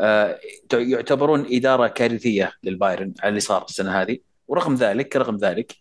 آه، 0.00 0.40
يعتبرون 0.72 1.46
إدارة 1.50 1.88
كارثية 1.88 2.52
للبايرن 2.64 3.14
على 3.20 3.28
اللي 3.28 3.40
صار 3.40 3.64
السنة 3.64 4.02
هذه. 4.02 4.18
ورغم 4.48 4.74
ذلك 4.74 5.16
رغم 5.16 5.36
ذلك 5.36 5.76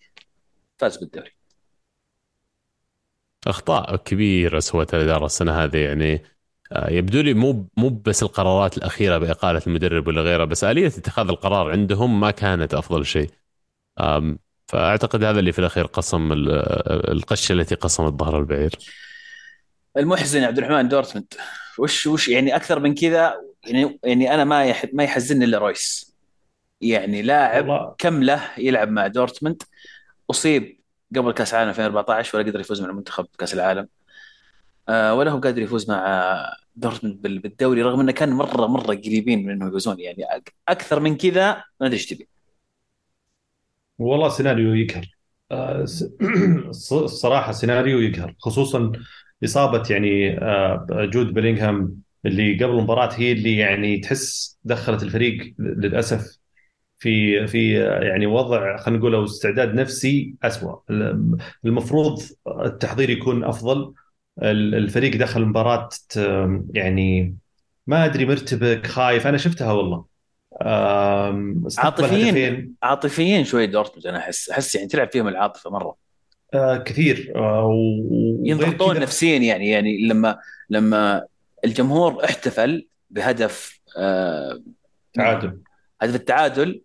فاز 0.78 0.98
بالدوري. 0.98 1.32
أخطاء 3.48 3.96
كبيره 3.96 4.60
سوتها 4.60 4.98
الإدارة 4.98 5.26
السنة 5.26 5.64
هذه. 5.64 5.78
يعني 5.78 6.24
آه، 6.72 6.90
يبدو 6.92 7.22
لي 7.22 7.34
مو 7.34 7.68
مو 7.78 7.90
بس 7.90 8.24
القرارات 8.24 8.78
الأخيرة 8.78 9.18
بإقالة 9.18 9.62
المدرب 9.68 10.08
ولا 10.08 10.22
غيره 10.22 10.46
بس 10.46 10.64
آلية 10.64 10.88
اتخاذ 10.88 11.30
القرار 11.30 11.72
عندهم 11.72 12.20
ما 12.20 12.32
كانت 12.32 12.74
أفضل 12.74 13.06
شيء. 13.06 13.30
فأعتقد 14.70 15.24
هذا 15.24 15.40
اللي 15.40 15.52
في 15.52 15.60
الأخير 15.60 15.86
قسم 15.86 16.32
ال- 16.32 16.50
القشه 17.12 17.54
التي 17.54 17.76
قسمت 17.76 18.14
ظهر 18.20 18.40
البعير. 18.40 18.72
المحزن 19.98 20.42
يا 20.42 20.48
عبد 20.48 20.58
الرحمن 20.58 20.88
دورتموند. 20.88 21.34
وش 21.80 22.08
وش 22.08 22.28
يعني 22.28 22.56
أكثر 22.56 22.80
من 22.80 22.96
كذا؟ 22.96 23.34
يعني 23.64 24.00
يعني 24.04 24.34
أنا 24.34 24.44
ما 24.44 24.66
يح 24.66 24.86
ما 24.94 25.04
يحزنني 25.04 25.46
إلا 25.46 25.58
رويس. 25.58 26.16
يعني 26.82 27.22
لاعب 27.22 27.68
والله. 27.70 27.96
كم 27.98 28.24
له 28.24 28.42
يلعب 28.58 28.90
مع 28.90 29.08
دورتموند؟ 29.08 29.64
أصيب 30.32 30.80
قبل 31.16 31.32
كأس 31.32 31.54
العالم 31.54 31.70
2014 31.70 32.38
ولا 32.38 32.48
قدر 32.48 32.60
يفوز 32.60 32.82
مع 32.82 32.90
المنتخب 32.90 33.28
بكاس 33.34 33.54
العالم. 33.54 33.88
آه 34.90 35.14
ولا 35.14 35.32
هو 35.32 35.40
قادر 35.40 35.62
يفوز 35.62 35.90
مع 35.92 36.36
دورتموند 36.76 37.22
بال- 37.22 37.40
بالدوري 37.40 37.82
رغم 37.82 38.00
إنه 38.00 38.12
كان 38.12 38.30
مره 38.30 38.68
مرة 38.68 38.96
قريبين 38.96 39.46
من 39.46 39.52
انه 39.52 39.68
يفوزون. 39.68 40.00
يعني 40.00 40.24
أكثر 40.68 41.00
من 41.00 41.18
كذا 41.18 41.64
ما 41.82 41.88
أدري 41.88 41.94
إيش 41.98 42.06
تبي. 42.06 42.28
والله 44.00 44.30
سيناريو 44.30 44.74
يقهر. 44.76 45.06
آه، 45.52 45.82
الصراحه 46.92 47.52
سيناريو 47.62 48.00
يقهر 48.00 48.36
خصوصا 48.40 48.92
إصابة 49.44 49.84
يعني 49.90 50.38
آه، 50.40 50.88
جود 51.14 51.34
بلينغهام 51.34 52.02
اللي 52.26 52.54
قبل 52.64 52.72
المباراة 52.78 53.14
هي 53.14 53.32
اللي 53.32 53.58
يعني 53.58 53.98
تحس 54.00 54.60
دخلت 54.64 55.04
الفريق 55.04 55.54
للأسف 55.60 56.38
في 57.00 57.48
في 57.48 57.84
آه، 57.84 58.02
يعني 58.04 58.28
وضع 58.28 58.78
خلينا 58.78 59.00
نقول 59.00 59.16
أو 59.16 59.26
استعداد 59.26 59.76
نفسي 59.76 60.36
اسوء 60.44 60.82
المفروض 61.66 62.22
التحضير 62.66 63.12
يكون 63.12 63.44
أفضل. 63.44 63.94
ال- 64.44 64.76
الفريق 64.76 65.18
دخل 65.18 65.42
المباراه 65.42 65.90
يعني 66.76 67.38
ما 67.88 68.06
أدري 68.06 68.26
مرتبك 68.26 68.88
خايف. 68.88 69.28
أنا 69.28 69.38
شفتها 69.38 69.72
والله. 69.74 70.09
عاطفيين. 71.78 72.28
هدفين. 72.28 72.74
عاطفيين 72.84 73.44
شوي 73.46 73.68
دورتموند 73.68 74.08
أنا 74.08 74.18
احس 74.18 74.50
أحس 74.50 74.76
يعني 74.76 74.88
تلعب 74.88 75.12
فيهم 75.12 75.28
العاطفة 75.28 75.70
مرة. 75.70 75.96
آه 76.54 76.78
كثير. 76.78 77.34
آه 77.36 77.66
و- 77.66 78.46
ينضغطون 78.46 79.00
نفسيا 79.00 79.38
يعني 79.38 79.70
يعني 79.70 80.08
لما 80.08 80.38
لما 80.70 81.26
الجمهور 81.66 82.24
احتفل 82.26 82.88
بهدف 83.10 83.80
آه 83.98 84.62
تعادل. 85.14 85.60
هدف 86.02 86.16
التعادل 86.16 86.82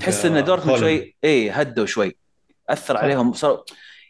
تحس 0.00 0.24
إن 0.26 0.44
دورتموند. 0.44 0.80
شوي 0.80 1.16
اي 1.24 1.50
هدوا 1.50 1.86
شوي. 1.86 2.16
أثر 2.68 2.94
صح. 2.94 3.00
عليهم 3.02 3.32
صار 3.32 3.64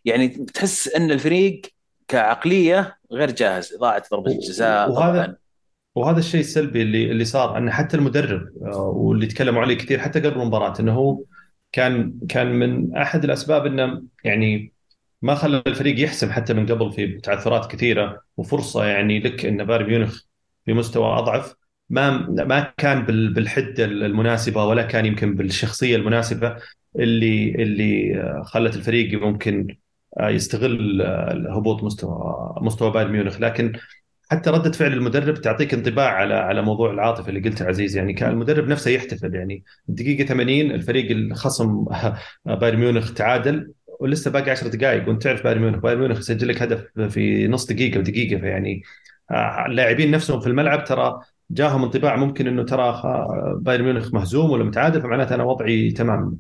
يعني 0.05 0.28
تحس 0.28 0.88
إن 0.88 1.11
الفريق 1.11 1.62
كعقلية 2.09 2.98
غير 3.12 3.30
جاهز 3.30 3.76
ضاعت 3.76 4.11
ضربة 4.11 4.32
الجزاء 4.32 4.90
وهذا- 4.90 5.12
طبعا. 5.24 5.36
وهذا 5.95 6.18
الشيء 6.18 6.40
السلبي 6.40 6.82
اللي 6.82 7.11
اللي 7.11 7.24
صار 7.24 7.59
أن 7.59 7.70
حتى 7.70 7.97
المدرب 7.97 8.49
آه، 8.62 8.76
واللي 8.82 9.26
تكلموا 9.26 9.62
عليه 9.62 9.74
كثير 9.78 9.99
حتى 9.99 10.20
قبل 10.20 10.40
المباراة 10.40 10.80
إنه 10.80 10.93
هو 10.95 11.24
كان 11.72 12.18
كان 12.28 12.47
من 12.47 12.97
أحد 12.97 13.24
الأسباب 13.24 13.66
إنه 13.66 14.03
يعني 14.24 14.72
ما 15.22 15.34
خلى 15.34 15.62
الفريق 15.66 16.01
يحسم 16.05 16.30
حتى 16.32 16.55
من 16.55 16.66
قبل 16.66 16.93
في 16.93 17.20
تعثرات 17.20 17.72
كثيرة 17.72 18.22
وفرصة 18.36 18.84
يعني 18.84 19.20
لك 19.20 19.47
إن 19.47 19.64
بايرن 19.64 19.86
ميونخ 19.86 20.20
في 20.64 20.72
مستوى 20.72 21.18
أضعف. 21.18 21.55
ما 21.90 22.18
ما 22.28 22.74
كان 22.76 23.05
بالحدة 23.34 23.84
المناسبة 23.84 24.64
ولا 24.64 24.82
كان 24.82 25.07
يمكن 25.07 25.34
بالشخصية 25.34 25.97
المناسبة 25.97 26.57
اللي 26.99 27.55
اللي 27.55 28.43
خلت 28.45 28.76
الفريق 28.76 29.20
ممكن 29.22 29.76
يستغل 30.20 31.03
هبوط 31.51 31.82
مستوى 31.84 32.55
مستوى 32.61 32.90
بايرن 32.90 33.12
ميونخ. 33.12 33.40
لكن 33.40 33.72
حتى 34.33 34.51
ردة 34.51 34.72
فعل 34.72 34.93
المدرب 34.93 35.35
تعطيك 35.35 35.74
انطباع 35.74 36.11
على 36.11 36.35
على 36.35 36.62
موضوع 36.62 36.91
العاطفة 36.91 37.28
اللي 37.28 37.41
قلته 37.41 37.66
عزيز. 37.66 37.97
يعني 37.97 38.12
كان 38.12 38.30
المدرب 38.30 38.68
نفسه 38.68 38.91
يحتفل. 38.91 39.35
يعني 39.35 39.64
الدقيقه 39.89 40.24
80 40.26 40.70
الفريق 40.70 41.11
الخصم 41.11 41.85
بايرن 42.47 42.78
ميونخ 42.78 43.14
تعادل 43.14 43.72
ولسه 44.01 44.30
باقي 44.30 44.51
10 44.51 44.68
دقائق 44.68 45.09
وانت 45.09 45.22
تعرف 45.22 45.45
بايرن 45.45 45.61
ميونخ. 45.61 45.78
بايرن 45.78 46.01
ميونخ 46.01 46.18
يسجل 46.18 46.49
لك 46.49 46.62
هدف 46.62 46.85
في 47.09 47.49
نص 47.49 47.66
دقيقة 47.66 47.99
ودقيقة. 47.99 48.41
فيعني 48.41 48.83
آه، 49.30 49.66
اللاعبين 49.66 50.11
نفسهم 50.11 50.41
في 50.41 50.47
الملعب 50.47 50.85
ترى 50.85 51.20
جاهم 51.51 51.85
انطباع. 51.85 52.16
ممكن 52.16 52.47
إنه 52.47 52.64
ترى 52.64 53.03
بايرن 53.61 53.85
ميونخ 53.85 54.14
مهزوم 54.14 54.51
ولا 54.51 54.64
متعادل 54.64 55.03
فمعناته 55.03 55.35
أنا 55.35 55.45
وضعي 55.45 55.91
تمام. 55.91 56.39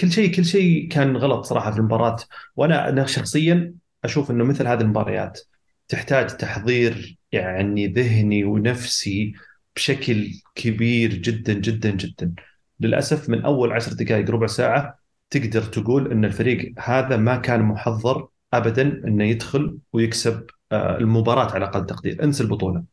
كل 0.00 0.12
شيء 0.12 0.34
كل 0.34 0.44
شيء 0.44 0.88
كان 0.88 1.16
غلط 1.16 1.44
صراحة 1.44 1.70
في 1.70 1.78
المباراة. 1.78 2.16
وأنا 2.56 2.88
أنا 2.88 3.06
شخصيا 3.06 3.74
أشوف 4.04 4.30
إنه 4.30 4.44
مثل 4.44 4.66
هذه 4.66 4.80
المباريات. 4.80 5.40
تحتاج 5.88 6.26
تحضير 6.36 7.18
يعني 7.32 7.86
ذهني 7.86 8.44
ونفسي 8.44 9.34
بشكل 9.76 10.30
كبير 10.54 11.14
جدا 11.14 11.52
جدا 11.52 11.90
جدا. 11.90 12.34
للأسف 12.80 13.28
من 13.28 13.44
أول 13.44 13.72
عشر 13.72 13.92
دقائق 13.92 14.30
ربع 14.30 14.46
ساعة 14.46 14.98
تقدر 15.30 15.62
تقول 15.62 16.12
إن 16.12 16.24
الفريق 16.24 16.74
هذا 16.78 17.16
ما 17.16 17.36
كان 17.36 17.62
محضر 17.62 18.28
ابدا 18.52 18.82
إنه 18.82 19.24
يدخل 19.24 19.78
ويكسب 19.92 20.46
آه، 20.72 20.98
المباراة 20.98 21.52
على 21.52 21.64
أقل 21.64 21.86
تقدير. 21.86 22.24
أنسى 22.24 22.42
البطولة. 22.42 22.84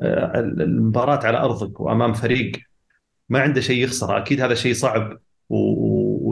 آه، 0.00 0.40
المباراة 0.40 1.26
على 1.26 1.38
أرضك 1.38 1.80
وأمام 1.80 2.12
فريق 2.12 2.52
ما 3.28 3.40
عنده 3.40 3.60
شيء 3.60 3.84
يخسره. 3.84 4.18
أكيد 4.18 4.40
هذا 4.40 4.54
شيء 4.54 4.74
صعب 4.74 5.18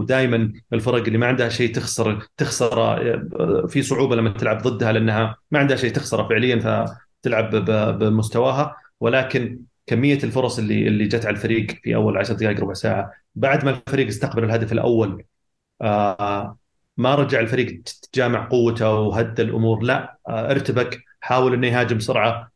ودائما 0.03 0.53
الفرق 0.73 1.05
اللي 1.05 1.19
ما 1.19 1.27
عندها 1.27 1.49
شيء 1.49 1.75
تخسر 1.75 2.27
تخسر 2.37 2.83
آه، 2.83 3.67
في 3.67 3.83
صعوبة 3.83 4.17
لما 4.17 4.31
تلعب 4.31 4.63
ضدها 4.63 4.93
لأنها 4.93 5.37
ما 5.51 5.59
عندها 5.59 5.77
شيء 5.77 5.93
تخسره 5.93 6.29
فعليا 6.29 6.87
فتلعب 7.23 7.51
بمستواها. 7.99 8.77
ولكن 9.01 9.61
كمية 9.87 10.19
الفرص 10.25 10.59
اللي 10.59 10.89
اللي 10.89 11.05
جت 11.09 11.27
على 11.27 11.37
الفريق 11.37 11.67
في 11.83 11.95
أول 11.95 12.19
10 12.19 12.35
دقائق 12.35 12.61
ربع 12.61 12.73
ساعة 12.75 13.13
بعد 13.35 13.65
ما 13.65 13.71
الفريق 13.71 14.07
استقبل 14.07 14.45
الهدف 14.45 14.73
الأول 14.73 15.25
آه، 15.83 16.59
ما 16.97 17.15
رجع 17.15 17.41
الفريق 17.41 17.83
تجامع 18.13 18.49
قوته 18.49 18.95
وهدى 18.95 19.43
الأمور. 19.43 19.83
لا 19.83 20.19
آه، 20.29 20.51
ارتبك 20.51 21.05
حاول 21.21 21.55
إنه 21.55 21.67
يهاجم 21.67 21.99
بسرعة. 21.99 22.53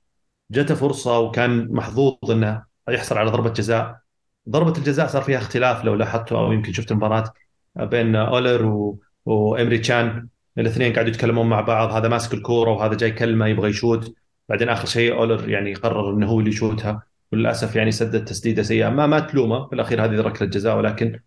جته 0.50 0.74
فرصة 0.74 1.18
وكان 1.18 1.72
محظوظ 1.72 2.30
إنه 2.30 2.64
يحصل 2.88 3.18
على 3.18 3.30
ضربة 3.30 3.50
جزاء. 3.50 4.05
ضربة 4.48 4.78
الجزاء 4.78 5.06
صار 5.06 5.22
فيها 5.22 5.38
اختلاف 5.38 5.84
لو 5.84 5.94
لاحظتوا 5.94 6.38
أو 6.38 6.52
يمكن 6.52 6.72
شفت 6.72 6.92
المباراة 6.92 7.32
بين 7.76 8.16
أولر 8.16 8.66
و... 8.66 8.98
وامري 9.26 9.78
تشان. 9.78 10.28
الاثنين 10.58 10.92
قاعدوا 10.92 11.10
يتكلمون 11.10 11.48
مع 11.48 11.60
بعض 11.60 11.92
هذا 11.92 12.08
ماسك 12.08 12.34
الكورة 12.34 12.70
وهذا 12.70 12.94
جاي 12.94 13.10
كلمة 13.10 13.46
يبغى 13.46 13.70
يشوت. 13.70 14.14
بعدين 14.48 14.68
آخر 14.68 14.86
شيء 14.86 15.12
أولر 15.14 15.48
يعني 15.48 15.74
قرر 15.74 16.10
إنه 16.14 16.26
هو 16.26 16.40
اللي 16.40 16.50
يشوتها 16.50 17.02
وللأسف 17.32 17.76
يعني 17.76 17.90
سدد 17.90 18.24
تسديدة 18.24 18.62
سيئة. 18.62 18.88
ما 18.88 19.06
ما 19.06 19.20
تلومه 19.20 19.66
في 19.66 19.74
الأخير 19.74 20.04
هذه 20.04 20.20
ركله 20.20 20.48
جزاء 20.48 20.76
ولكن 20.76 21.20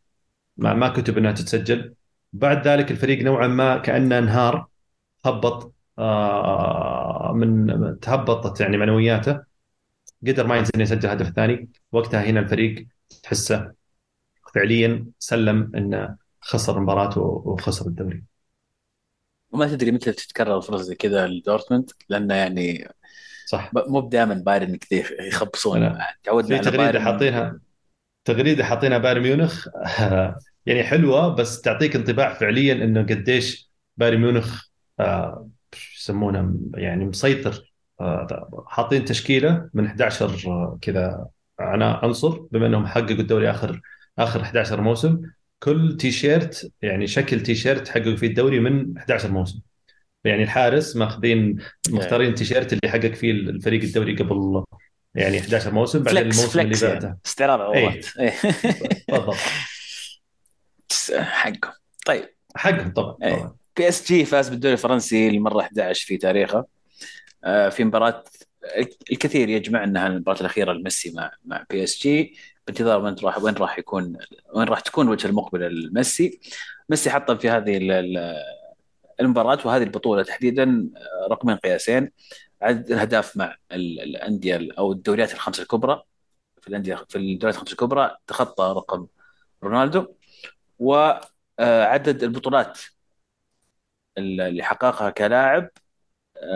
ما 0.58 0.74
ما 0.74 0.90
كتب 0.90 1.18
إنها 1.18 1.32
تتسجل. 1.32 1.94
بعد 2.34 2.68
ذلك 2.68 2.92
الفريق 2.92 3.24
نوعا 3.24 3.48
ما 3.48 3.78
كأنه 3.78 4.18
انهار 4.18 4.68
هبط 5.26 5.74
آه 6.00 7.34
من 7.36 8.00
تهبطت 8.00 8.62
يعني 8.62 8.78
معنوياته. 8.78 9.40
قدر 10.28 10.48
ما 10.48 10.58
ينزل 10.58 10.82
يسجل 10.82 11.10
هدف 11.10 11.30
ثاني. 11.30 11.70
وقتها 11.92 12.24
هنا 12.24 12.40
الفريق 12.40 12.88
تحسه 13.24 13.74
فعليا 14.56 15.06
سلم 15.20 15.72
إنه 15.76 16.18
خسر 16.42 16.80
مباراته 16.80 17.22
وخسر 17.22 17.88
الدوري. 17.88 18.24
وما 19.52 19.68
تدري 19.68 19.92
متى 19.92 20.12
تتكرر 20.12 20.62
فرص 20.62 20.82
زي 20.82 20.96
كذا 20.96 21.28
لدورتموند 21.28 21.92
لأنه 22.10 22.34
يعني 22.34 22.90
صح. 23.46 23.72
مو 23.74 24.02
بدائما 24.02 24.34
بايرن 24.34 24.76
كذا 24.76 25.04
يخبصون. 25.28 25.98
تعودنا 26.24 26.62
في 26.62 26.70
تغريدة 26.70 27.00
حاطينها 27.00 27.60
تغريدة 28.26 28.64
حاطينها 28.64 28.98
بايرن 28.98 29.22
ميونخ. 29.22 29.68
يعني 30.66 30.84
حلوة 30.84 31.36
بس 31.36 31.62
تعطيك 31.62 31.96
انطباع 31.96 32.34
فعليا 32.34 32.74
إنه 32.74 33.02
قديش 33.02 33.72
بايرن 33.98 34.22
ميونخ 34.22 34.66
آه 35.00 35.50
يسمونه 35.98 36.56
يعني 36.76 37.06
مسيطر. 37.06 37.74
آه 38.02 38.66
حاطين 38.68 39.06
تشكيلة 39.06 39.70
من 39.74 39.88
11 39.88 40.44
آه 40.48 40.78
كذا 40.82 41.28
أنا 41.60 42.00
عنصر 42.04 42.40
بما 42.52 42.66
إنهم 42.66 42.88
حققوا 42.88 43.10
الدوري 43.10 43.50
اخر 43.50 43.82
آخر 44.20 44.42
11 44.42 44.82
موسم. 44.82 45.22
كل 45.60 45.98
تيشيرت 46.00 46.72
يعني 46.82 47.08
شكل 47.08 47.44
تيشيرت 47.44 47.88
حققوا 47.88 48.16
فيه 48.16 48.28
الدوري 48.28 48.60
من 48.60 48.98
11 48.98 49.32
موسم. 49.32 49.60
يعني 50.24 50.44
الحارس 50.44 50.96
ماخذين 50.96 51.58
مختارين 51.90 52.30
التيشيرت 52.30 52.74
اللي 52.74 52.90
حقق 52.90 53.14
فيه 53.14 53.32
الفريق 53.32 53.84
الدوري 53.84 54.16
قبل 54.16 54.64
يعني 55.16 55.40
11 55.40 55.74
موسم 55.74 56.04
بعدين 56.04 56.22
الموسم 56.22 56.60
اللي 56.60 56.78
بعده. 56.82 57.20
يعني. 57.40 57.52
عروضات 57.52 58.06
إيه. 58.20 58.34
بالضبط. 59.10 59.36
حقهم. 61.14 61.74
طيب. 62.06 62.24
حقهم 62.56 62.92
طبعا 62.94 63.16
طبعا. 63.22 63.56
PSG 63.78 64.26
فاز 64.26 64.50
بالدوري 64.50 64.74
الفرنسي 64.74 65.30
للمره 65.30 65.62
11 65.62 66.06
في 66.06 66.18
تاريخه. 66.18 66.66
آه، 67.44 67.70
في 67.70 67.84
مباراة 67.84 68.24
الكثير 69.12 69.50
يجمع 69.50 69.84
إنها 69.84 70.08
المباراة 70.08 70.40
الأخيرة 70.42 70.74
لميسي 70.74 71.12
مع 71.12 71.32
مع 71.46 71.66
PSG 71.70 72.38
بانتظار 72.68 73.02
وين 73.02 73.16
راح 73.24 73.44
وين 73.44 73.54
راح 73.54 73.80
يكون 73.80 74.18
وين 74.54 74.68
راح 74.68 74.80
تكون 74.80 75.06
الوجهة 75.06 75.28
المقبلة 75.28 75.68
لميسي. 75.68 76.40
ميسي 76.90 77.10
حطم 77.10 77.38
في 77.38 77.50
هذه 77.50 77.78
المباراة 79.22 79.60
وهذه 79.66 79.84
البطولة 79.84 80.24
تحديدا 80.24 80.90
رقمين 81.32 81.56
قياسين. 81.58 82.12
عدد 82.62 82.92
الاهداف 82.92 83.38
مع 83.38 83.58
الأندية 83.72 84.70
أو 84.78 84.92
الدوريات 84.92 85.34
الخمسة 85.34 85.64
الكبرى. 85.64 86.04
في 86.62 86.68
الانديه 86.68 86.96
في 87.10 87.16
الدوريات 87.16 87.56
الخمسة 87.56 87.72
الكبرى 87.72 88.18
تخطى 88.28 88.74
رقم 88.78 89.08
رونالدو. 89.64 90.08
وعدد 90.80 92.24
البطولات 92.24 92.80
اللي 94.18 94.64
حققها 94.64 95.10
كلاعب 95.10 95.70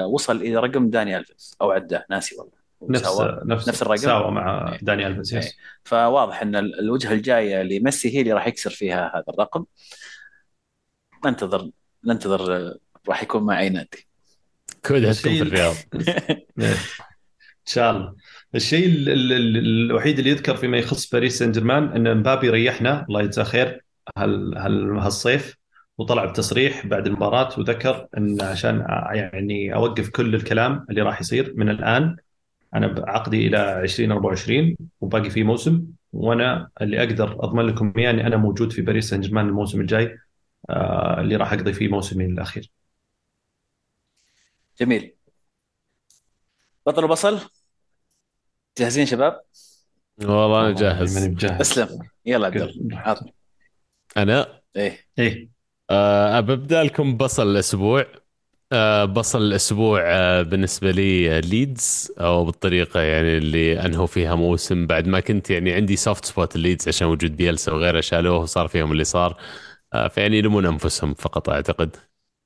وصل 0.08 0.42
إلى 0.42 0.56
رقم 0.56 0.90
داني 0.90 1.18
الفيس 1.18 1.56
أو 1.62 1.72
عداه 1.72 2.06
ناسي 2.10 2.36
والله. 2.36 2.64
نفس 2.90 3.22
نفس, 3.46 3.70
نفس 3.70 3.82
الرقم؟ 3.82 3.98
ساوى 3.98 4.32
مع 4.32 4.72
إيه. 4.74 4.80
داني 4.82 5.08
الفيس 5.08 5.34
yes. 5.34 5.46
إيه. 5.46 5.52
فواضح 5.84 6.42
إن 6.42 6.56
الوجهه 6.56 7.14
الجايه 7.14 7.64
لميسي 7.64 8.16
هي 8.16 8.22
اللي 8.22 8.34
راح 8.34 8.48
يكسر 8.48 8.70
فيها 8.70 9.12
هذا 9.16 9.26
الرقم. 9.30 9.66
ننتظر 11.26 11.70
ننتظر 12.06 12.56
آه، 12.56 12.76
راح 13.10 13.24
يكون 13.24 13.44
مع 13.44 13.60
اي 13.60 13.70
نادي. 13.70 14.08
كود 14.86 15.06
هتكون 15.06 15.34
في 15.34 15.42
الرياض. 15.42 15.76
إن 17.64 17.72
شاء 17.72 17.92
الله. 17.92 18.16
الشيء 18.56 18.86
الوحيد 18.88 20.18
اللي 20.18 20.30
يذكر 20.30 20.56
فيما 20.56 20.78
يخص 20.78 21.10
باريس 21.10 21.40
سان 21.40 21.52
جيرمان 21.52 21.84
إن 22.08 22.18
مبابي 22.18 22.50
ريحنا 22.50 23.06
الله 23.10 23.22
يجزاه 23.22 23.44
خير 23.44 23.84
هال 24.18 24.58
هالصيف. 24.98 25.56
وطلع 25.98 26.26
بتصريح 26.26 26.88
بعد 26.88 27.08
المباراة 27.08 27.60
وذكر 27.60 28.08
إن 28.18 28.42
عشان 28.42 28.86
يعني 29.14 29.76
أوقف 29.76 30.10
كل 30.10 30.36
الكلام 30.36 30.86
اللي 30.90 31.02
راح 31.02 31.22
يصير 31.22 31.54
من 31.56 31.70
الآن 31.70 32.18
أنا 32.76 33.06
عقدي 33.08 33.48
إلى 33.48 33.82
2024 33.82 34.78
وباقي 35.02 35.30
في 35.30 35.44
موسم 35.44 35.86
وأنا 36.14 36.70
اللي 36.82 37.04
أقدر 37.04 37.44
أضمن 37.44 37.66
لكم 37.66 37.94
إياه 37.98 38.10
إني 38.10 38.28
أنا 38.28 38.38
موجود 38.38 38.72
في 38.72 38.82
باريس 38.82 39.10
سان 39.10 39.22
جيرمان 39.22 39.48
الموسم 39.48 39.82
الجاي 39.82 40.18
اللي 41.20 41.36
راح 41.36 41.54
أقضي 41.54 41.74
فيه 41.74 41.88
موسمي 41.88 42.26
الأخير. 42.26 42.72
جميل. 44.80 45.14
بطل 46.86 47.04
وبصل 47.04 47.40
جاهزين 48.78 49.06
شباب؟ 49.06 49.42
والله 50.22 50.62
أنا 50.62 50.76
جاهز. 50.76 51.18
ماني 51.18 51.36
بجاهز. 51.36 51.62
أسلم. 51.62 52.00
يلا 52.26 52.48
عبد 52.48 52.62
الله. 52.62 53.34
أنا؟ 54.18 54.62
إيه. 54.76 54.98
إيه. 55.20 55.53
أه 55.90 56.40
ببدأ 56.40 56.84
لكم 56.84 57.18
بصل 57.18 57.52
الأسبوع. 57.52 58.06
أه 58.72 59.06
بصل 59.06 59.42
الأسبوع 59.42 60.02
أه 60.06 60.42
بالنسبة 60.42 60.92
لي 60.92 61.42
ليدز 61.42 62.12
أو 62.20 62.46
بالطريقة 62.46 63.00
يعني 63.02 63.38
اللي 63.38 63.86
انهوا 63.86 64.08
فيها 64.08 64.36
موسم. 64.36 64.88
بعد 64.88 65.08
ما 65.08 65.20
كنت 65.20 65.50
يعني 65.50 65.74
عندي 65.74 65.96
soft 65.96 66.26
spot 66.26 66.56
لليدز 66.56 66.88
عشان 66.88 67.08
وجود 67.08 67.38
بيلسا 67.38 67.72
وغيره 67.72 68.02
شالوه 68.02 68.38
وصار 68.38 68.68
فيهم 68.68 68.92
اللي 68.92 69.04
صار. 69.04 69.38
فيعني 70.10 70.38
يلمون 70.38 70.66
أنفسهم 70.66 71.14
فقط 71.14 71.50
أعتقد. 71.50 71.96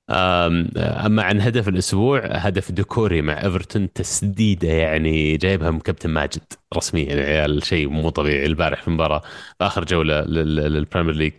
أما 0.10 1.24
عن 1.24 1.42
هدف 1.42 1.68
الأسبوع 1.70 2.20
هدف 2.26 2.72
ديكوري 2.72 3.22
مع 3.22 3.44
إيفرتون 3.46 3.94
تسديدة 3.94 4.68
يعني 4.70 5.38
جايبها 5.38 5.72
من 5.72 5.80
كابتن 5.80 6.10
ماجد 6.10 6.42
رسميا. 6.78 7.06
يعني 7.06 7.22
عيال 7.22 7.66
شيء 7.66 7.90
مو 7.90 8.10
طبيعي. 8.10 8.46
البارح 8.46 8.82
في 8.84 8.90
مباراة 8.92 9.20
في 9.60 9.66
آخر 9.66 9.86
جولة 9.86 10.22
لل 10.22 10.43
Premier 10.43 11.16
League 11.16 11.34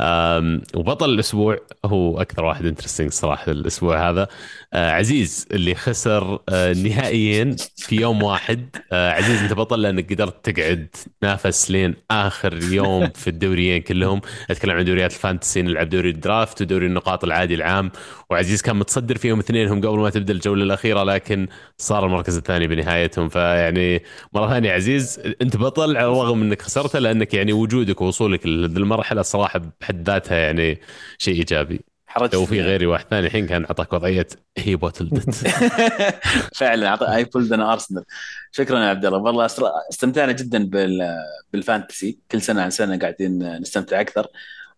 وبطل 0.00 1.10
الأسبوع 1.10 1.58
هو 1.84 2.20
أكثر 2.20 2.44
واحد 2.44 2.66
interesting 2.66 3.10
صراحة 3.10 3.52
الأسبوع 3.52 4.10
هذا. 4.10 4.28
آه، 4.72 4.90
عزيز 4.90 5.46
اللي 5.52 5.74
خسر 5.74 6.38
آه، 6.48 6.72
نهائيين 6.72 7.56
في 7.76 7.96
يوم 7.96 8.22
واحد. 8.22 8.76
آه، 8.92 9.10
عزيز 9.10 9.42
أنت 9.42 9.52
بطل 9.52 9.82
لأنك 9.82 10.12
قدرت 10.12 10.50
تقعد 10.50 10.88
تنافس 11.20 11.70
لين 11.70 11.94
آخر 12.10 12.62
يوم 12.62 13.08
في 13.10 13.30
الدوريين 13.30 13.82
كلهم. 13.82 14.20
أتكلم 14.50 14.76
عن 14.76 14.84
دوريات 14.84 15.12
ال 15.12 15.18
fantasy 15.18 15.62
نلعب 15.62 15.88
دوري 15.88 16.10
ال 16.10 16.19
draft 16.19 16.62
ودوري 16.62 16.86
النقاط 16.86 17.24
العادي 17.24 17.54
العام. 17.54 17.90
وعزيز 18.30 18.62
كان 18.62 18.76
متصدر 18.76 19.18
فيهم 19.18 19.38
اثنينهم 19.38 19.80
قبل 19.80 19.98
ما 19.98 20.10
تبدأ 20.10 20.32
الجولة 20.32 20.62
الأخيرة 20.64 21.02
لكن 21.02 21.48
صار 21.78 22.06
المركز 22.06 22.36
الثاني 22.36 22.66
بنهايتهم. 22.66 23.28
فيعني 23.28 24.02
مرة 24.32 24.48
ثانية 24.48 24.72
عزيز 24.72 25.20
أنت 25.42 25.56
بطل 25.56 25.96
على 25.96 26.06
الرغم 26.06 26.42
إنك 26.42 26.62
خسرتها 26.62 27.00
لأنك 27.00 27.34
يعني 27.34 27.52
وجودك 27.52 28.00
ووصولك 28.00 28.46
للمرحله 28.46 29.20
الصراحه 29.20 29.60
بحد 29.84 30.10
ذاتها 30.10 30.36
يعني 30.38 30.80
شيء 31.18 31.34
إيجابي. 31.34 31.80
حرجت 32.06 32.34
لو 32.34 32.46
في 32.46 32.60
غيري 32.60 32.86
واحد 32.86 33.06
ثاني 33.10 33.26
الحين 33.26 33.46
كان 33.46 33.64
أعطاك 33.64 33.92
وضعية 33.92 34.26
he 34.58 34.76
bottled 34.76 35.21
it 35.21 35.34
فعلا 36.60 36.96
أعط- 36.96 37.02
I 37.02 37.24
pulled 37.24 37.52
an 37.52 37.72
Arsenal 37.72 38.04
شكرا 38.52 38.78
يا 38.78 38.84
عبد 38.84 39.04
الله. 39.04 39.18
والله 39.18 39.46
استمتعنا 39.90 40.32
جدا 40.32 40.64
بال 40.64 41.16
بال 41.52 41.65
fantasy. 41.65 42.18
كل 42.30 42.42
سنة 42.42 42.62
عن 42.62 42.70
سنة 42.70 42.98
قاعدين 42.98 43.56
نستمتع 43.60 44.00
أكثر. 44.00 44.26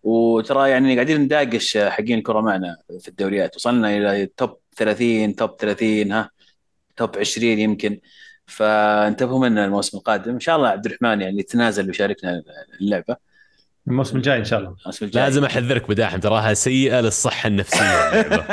وترى 0.02 0.70
يعني 0.70 0.94
قاعدين 0.94 1.20
نداقش 1.20 1.78
حقين 1.78 2.18
الكره 2.18 2.40
معنا 2.40 2.76
في 3.00 3.09
الدوريات. 3.09 3.57
وصلنا 3.57 3.96
إلى 3.96 4.26
top 4.37 4.59
30 4.76 5.34
top 5.37 5.57
30 5.57 6.12
ها 6.12 6.30
top 6.97 7.18
20 7.18 7.59
يمكن. 7.59 8.00
فانتبهوا 8.46 9.40
منا 9.48 9.64
الموسم 9.64 9.98
القادم. 9.98 10.32
إن 10.32 10.40
شاء 10.40 10.57
الله 10.57 10.68
عبد 10.68 10.86
الرحمن 10.86 11.20
يعني 11.20 11.38
يتنازل 11.40 11.86
ويشاركنا 11.86 12.42
اللعبة. 12.80 13.16
الموسم 13.89 14.16
الجاي 14.16 14.39
إن 14.39 14.45
شاء 14.45 14.59
الله 14.59 14.76
الموسم 14.80 15.05
الجاي 15.07 15.22
لازم 15.22 15.45
أحذرك 15.45 15.89
بداحم 15.89 16.20
تراها 16.20 16.55
سيئة 16.55 17.01
للصحة 17.01 17.47
النفسية 17.47 17.99
اللعبة. 18.05 18.49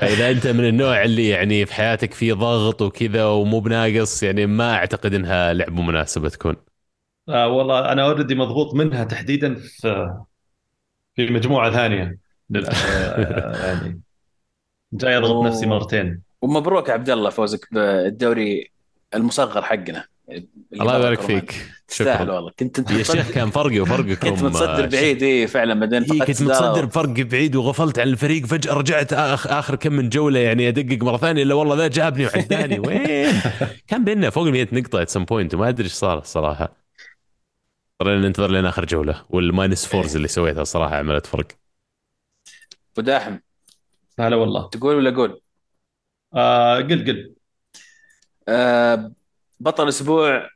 فاذا 0.00 0.30
أنت 0.30 0.46
من 0.46 0.68
النوع 0.68 1.02
اللي 1.04 1.28
يعني 1.28 1.66
في 1.66 1.74
حياتك 1.74 2.14
في 2.14 2.32
ضغط 2.32 2.82
وكذا 2.82 3.24
ومو 3.26 3.60
بناقص 3.60 4.22
يعني 4.22 4.46
ما 4.46 4.74
أعتقد 4.74 5.14
إنها 5.14 5.52
لعبه 5.52 5.82
مناسبة 5.82 6.28
تكون 6.28 6.56
آه 7.28 7.48
والله 7.48 7.92
أنا 7.92 8.02
أوريدي 8.04 8.34
مضغوط 8.34 8.74
منها 8.74 9.04
تحديدا 9.04 9.54
في 9.54 10.14
في 11.16 11.26
مجموعة 11.26 11.70
ثانية 11.72 12.18
للأسف 12.50 12.86
آه، 12.86 13.56
يعني 13.66 14.00
جاي 14.92 15.16
أضغط 15.18 15.30
أوه. 15.30 15.48
نفسي 15.48 15.66
مرتين 15.66 16.22
ومبروك 16.42 16.88
يا 16.88 16.92
عبد 16.94 17.10
الله 17.10 17.30
فوزك 17.30 17.74
بالدوري 17.74 18.72
المصغر 19.14 19.62
حقنا 19.62 20.06
الله 20.72 20.96
يبارك. 20.98 21.20
فيك 21.20 21.54
تستاهل 21.90 22.30
والله. 22.30 22.50
كنت 22.58 22.78
انت 22.78 22.90
يا 22.90 23.02
شيخ 23.02 23.16
متصدر 23.16 23.34
كان 23.34 23.50
فرقي 23.50 23.80
وفرقكم 23.80 24.14
كنت 24.14 24.42
متصدر 24.42 24.84
آه، 24.84 24.86
بعيد 24.86 25.22
اي 25.22 25.46
فعلا 25.46 25.80
بعدين 25.80 26.02
إيه 26.02 26.08
فقدت 26.08 26.26
كنت. 26.38 26.42
متصدر 26.42 26.84
بفرق 26.84 27.08
بعيد 27.10 27.56
وغفلت 27.56 27.98
عن 27.98 28.08
الفريق 28.08 28.46
فجأة 28.46 28.74
رجعت 28.74 29.12
آخ 29.12 29.46
آخر 29.46 29.76
كم 29.76 29.92
من 29.92 30.08
جولة 30.08 30.38
يعني 30.40 30.68
أدقق 30.68 31.02
مرة 31.04 31.16
ثانية 31.16 31.42
إلا 31.42 31.54
والله 31.54 31.76
ذا 31.76 31.88
جابني 31.88 32.26
وعداني. 32.26 32.78
وين؟ 32.88 33.32
كان 33.88 34.04
بيننا 34.04 34.30
فوق 34.30 34.44
ال 34.46 34.52
100 34.52 34.68
نقطة 34.72 35.02
at 35.02 35.08
some 35.08 35.24
point 35.24 35.54
وما 35.54 35.68
أدري 35.68 35.84
إيش 35.84 35.92
صار 35.92 36.18
الصراحة. 36.18 36.76
اضطرينا 38.00 38.26
ننتظر 38.26 38.50
لين 38.50 38.66
آخر 38.66 38.84
جولة 38.84 39.24
وال 39.30 39.46
minus 39.46 39.86
fours 39.86 40.16
اللي 40.16 40.28
سويتها 40.28 40.62
الصراحة 40.62 40.96
عملت 40.96 41.26
فرق. 41.26 41.46
أبو 42.92 43.02
داحم. 43.06 43.38
هلا 44.20 44.36
والله. 44.36 44.68
تقول 44.68 44.96
ولا 44.96 45.10
أقول؟ 45.10 45.40
آه 46.34 46.76
قل 46.76 47.04
قل. 47.06 47.34
آه 48.48 49.12
بطل 49.60 49.88
أسبوع 49.88 50.48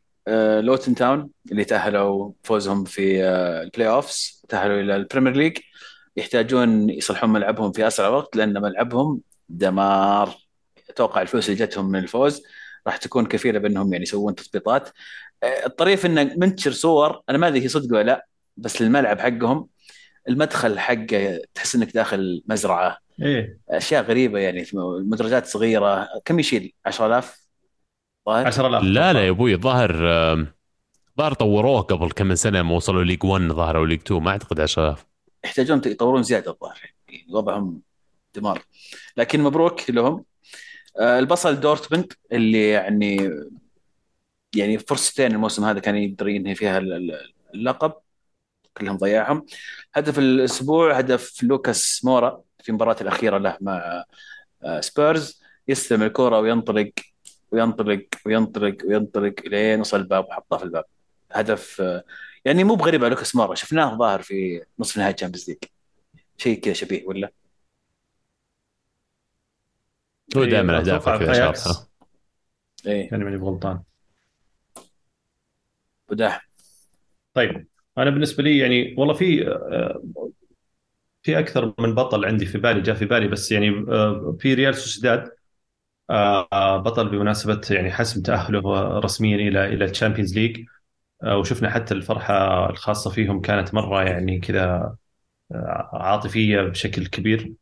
لوتن 0.60 0.94
تاون 0.94 1.30
اللي 1.52 1.64
تأهلوا 1.64 2.32
فوزهم 2.42 2.84
في 2.84 3.24
آه 3.24 3.62
ال 3.62 3.88
playoffs 3.88 4.44
تأهلوا 4.48 4.80
إلى 4.80 4.96
ال 4.96 5.01
Premier 5.01 5.36
League 5.36 5.58
يحتاجون 6.16 6.90
يصلحون 6.90 7.30
ملعبهم 7.30 7.72
في 7.72 7.86
أسرع 7.86 8.08
وقت 8.08 8.36
لأن 8.36 8.62
ملعبهم 8.62 9.20
دمار. 9.48 10.36
أتوقع 10.90 11.22
الفلوس 11.22 11.48
اللي 11.50 11.60
جتهم 11.66 11.90
من 11.90 11.98
الفوز 11.98 12.42
راح 12.86 12.96
تكون 12.96 13.26
كفيلة 13.26 13.58
بأنهم 13.58 13.92
يعني 13.92 14.02
يسوون 14.02 14.34
تثبيطات. 14.34 14.88
آه 15.42 15.66
الطريف 15.66 16.06
إنه 16.06 16.34
منتشر 16.36 16.72
صور 16.72 17.22
أنا 17.28 17.38
ما 17.38 17.48
أدري 17.48 17.62
هي 17.64 17.68
صدق 17.68 17.96
ولا 17.96 18.02
لا 18.02 18.26
بس 18.56 18.82
الملعب 18.82 19.20
حقهم 19.20 19.68
المدخل 20.28 20.78
حقه 20.78 21.40
تحس 21.54 21.74
إنك 21.74 21.94
داخل 21.94 22.42
مزرعة. 22.46 22.98
إيه. 23.22 23.58
أشياء 23.70 24.02
غريبة 24.02 24.38
يعني 24.38 24.66
مدرجات 24.74 25.46
صغيرة 25.46 26.08
كم 26.24 26.38
يشيل؟ 26.38 26.74
10000 26.86 27.14
ظاهر 27.24 27.43
10000 28.28 28.82
لا 28.82 29.12
لا 29.12 29.24
يا 29.24 29.30
أبوي 29.30 29.54
الظاهر 29.54 30.08
آم، 30.32 30.46
ظاهر 31.18 31.32
طوروه 31.34 31.80
قبل 31.80 32.10
كم 32.10 32.26
من 32.26 32.36
سنة 32.36 32.62
ما 32.62 32.74
وصلوا 32.76 33.04
League 33.04 33.24
1 33.24 33.42
ظهر 33.42 33.76
أو 33.76 33.84
League 33.84 34.00
2 34.00 34.22
ما 34.22 34.30
أعتقد 34.30 34.60
10000 34.60 35.06
يحتاجون 35.44 35.80
يطورون 35.86 36.22
زيادة 36.22 36.50
الظاهر 36.50 36.80
يعني 37.08 37.26
وضعهم 37.30 37.80
دمار. 38.34 38.62
لكن 39.16 39.40
مبروك 39.42 39.90
لهم. 39.90 40.24
آه، 41.00 41.18
البصل 41.18 41.60
دورتموند 41.60 42.12
اللي 42.32 42.68
يعني 42.68 43.30
يعني 44.56 44.78
فرصتين 44.78 45.32
الموسم 45.32 45.64
هذا 45.64 45.80
كان 45.80 45.96
يقدر 45.96 46.28
ينهي 46.28 46.54
فيها 46.54 46.78
ال- 46.78 46.92
ال- 46.92 47.32
اللقب. 47.54 47.92
كلهم 48.76 48.96
ضيعهم. 48.96 49.46
هدف 49.94 50.18
الأسبوع 50.18 50.98
هدف 50.98 51.42
لوكاس 51.42 52.04
مورا 52.04 52.40
في 52.62 52.68
المباراة 52.68 52.96
الأخيرة 53.00 53.38
له 53.38 53.58
مع 53.60 54.04
آه، 54.64 54.80
سبيرز. 54.80 55.42
يستلم 55.68 56.02
الكره 56.02 56.38
وينطلق 56.40 56.90
وينطلق 57.54 58.06
وينطلق 58.26 58.76
وينطلق 58.84 59.34
لين 59.46 59.80
وصل 59.80 60.00
الباب 60.00 60.24
وحطها 60.24 60.58
في 60.58 60.64
الباب. 60.64 60.84
هدف 61.32 61.82
يعني 62.44 62.64
مو 62.64 62.74
بغريب 62.74 63.04
على 63.04 63.10
لوكاس 63.10 63.36
مورا 63.36 63.54
شفناه 63.54 63.96
ظاهر 63.98 64.22
في 64.22 64.64
نصف 64.78 64.98
نهائي 64.98 65.12
Champions 65.12 65.48
League 65.48 65.58
شيء 66.38 66.60
كذا 66.60 66.74
شبيه 66.74 67.06
ولا؟ 67.06 67.30
هو 70.36 70.42
إيه، 70.42 70.50
دائما 70.50 70.82
في 70.82 71.18
كذا. 71.18 71.32
شاطحة. 71.32 71.88
إيه. 72.86 73.08
يعني 73.10 73.24
ماني 73.24 73.36
غلطان 73.36 73.82
وداح 76.08 76.48
طيب 77.34 77.66
أنا 77.98 78.10
بالنسبة 78.10 78.42
لي 78.42 78.58
يعني 78.58 78.94
والله 78.98 79.14
في 79.14 79.48
آه، 79.48 80.02
في 81.22 81.38
أكثر 81.38 81.74
من 81.78 81.94
بطل 81.94 82.24
عندي 82.24 82.46
في 82.46 82.58
بالي 82.58 82.80
جاء 82.80 82.94
في 82.94 83.04
بالي 83.04 83.28
بس 83.28 83.52
يعني 83.52 83.68
آه، 83.88 84.36
في 84.40 84.54
ريال 84.54 84.74
سوسيداد. 84.74 85.30
بطل 86.78 87.08
بمناسبة 87.08 87.60
يعني 87.70 87.92
حسم 87.92 88.22
تأهله 88.22 88.60
رسميا 88.98 89.36
إلى 89.36 89.64
إلى 89.66 89.84
ال 89.84 89.89
Champions 89.89 90.34
League 90.38 90.66
آه، 91.24 91.38
وشفنا 91.38 91.70
حتى 91.70 91.94
الفرحة 91.94 92.70
الخاصة 92.70 93.10
فيهم 93.10 93.40
كانت 93.40 93.74
مرة 93.74 94.04
يعني 94.04 94.40
كذا 94.40 94.96
آه، 95.52 95.90
عاطفية 95.94 96.62
بشكل 96.62 97.06
كبير 97.06 97.54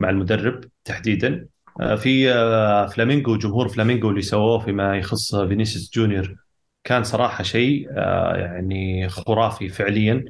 مع 0.00 0.10
المدرب 0.10 0.64
تحديدا. 0.84 1.48
آه، 1.80 1.96
في 1.96 2.32
آه، 2.34 2.86
فلامينغو 2.86 3.36
جمهور 3.38 3.68
فلامينغو 3.68 4.10
اللي 4.10 4.22
سووه 4.22 4.58
فيما 4.58 4.96
يخص 4.98 5.36
فينيسيوس 5.36 5.90
جونيور 5.94 6.36
كان 6.84 7.04
صراحة 7.04 7.44
شيء 7.44 7.88
آه، 7.98 8.36
يعني 8.36 9.08
خرافي 9.08 9.68
فعليا 9.68 10.24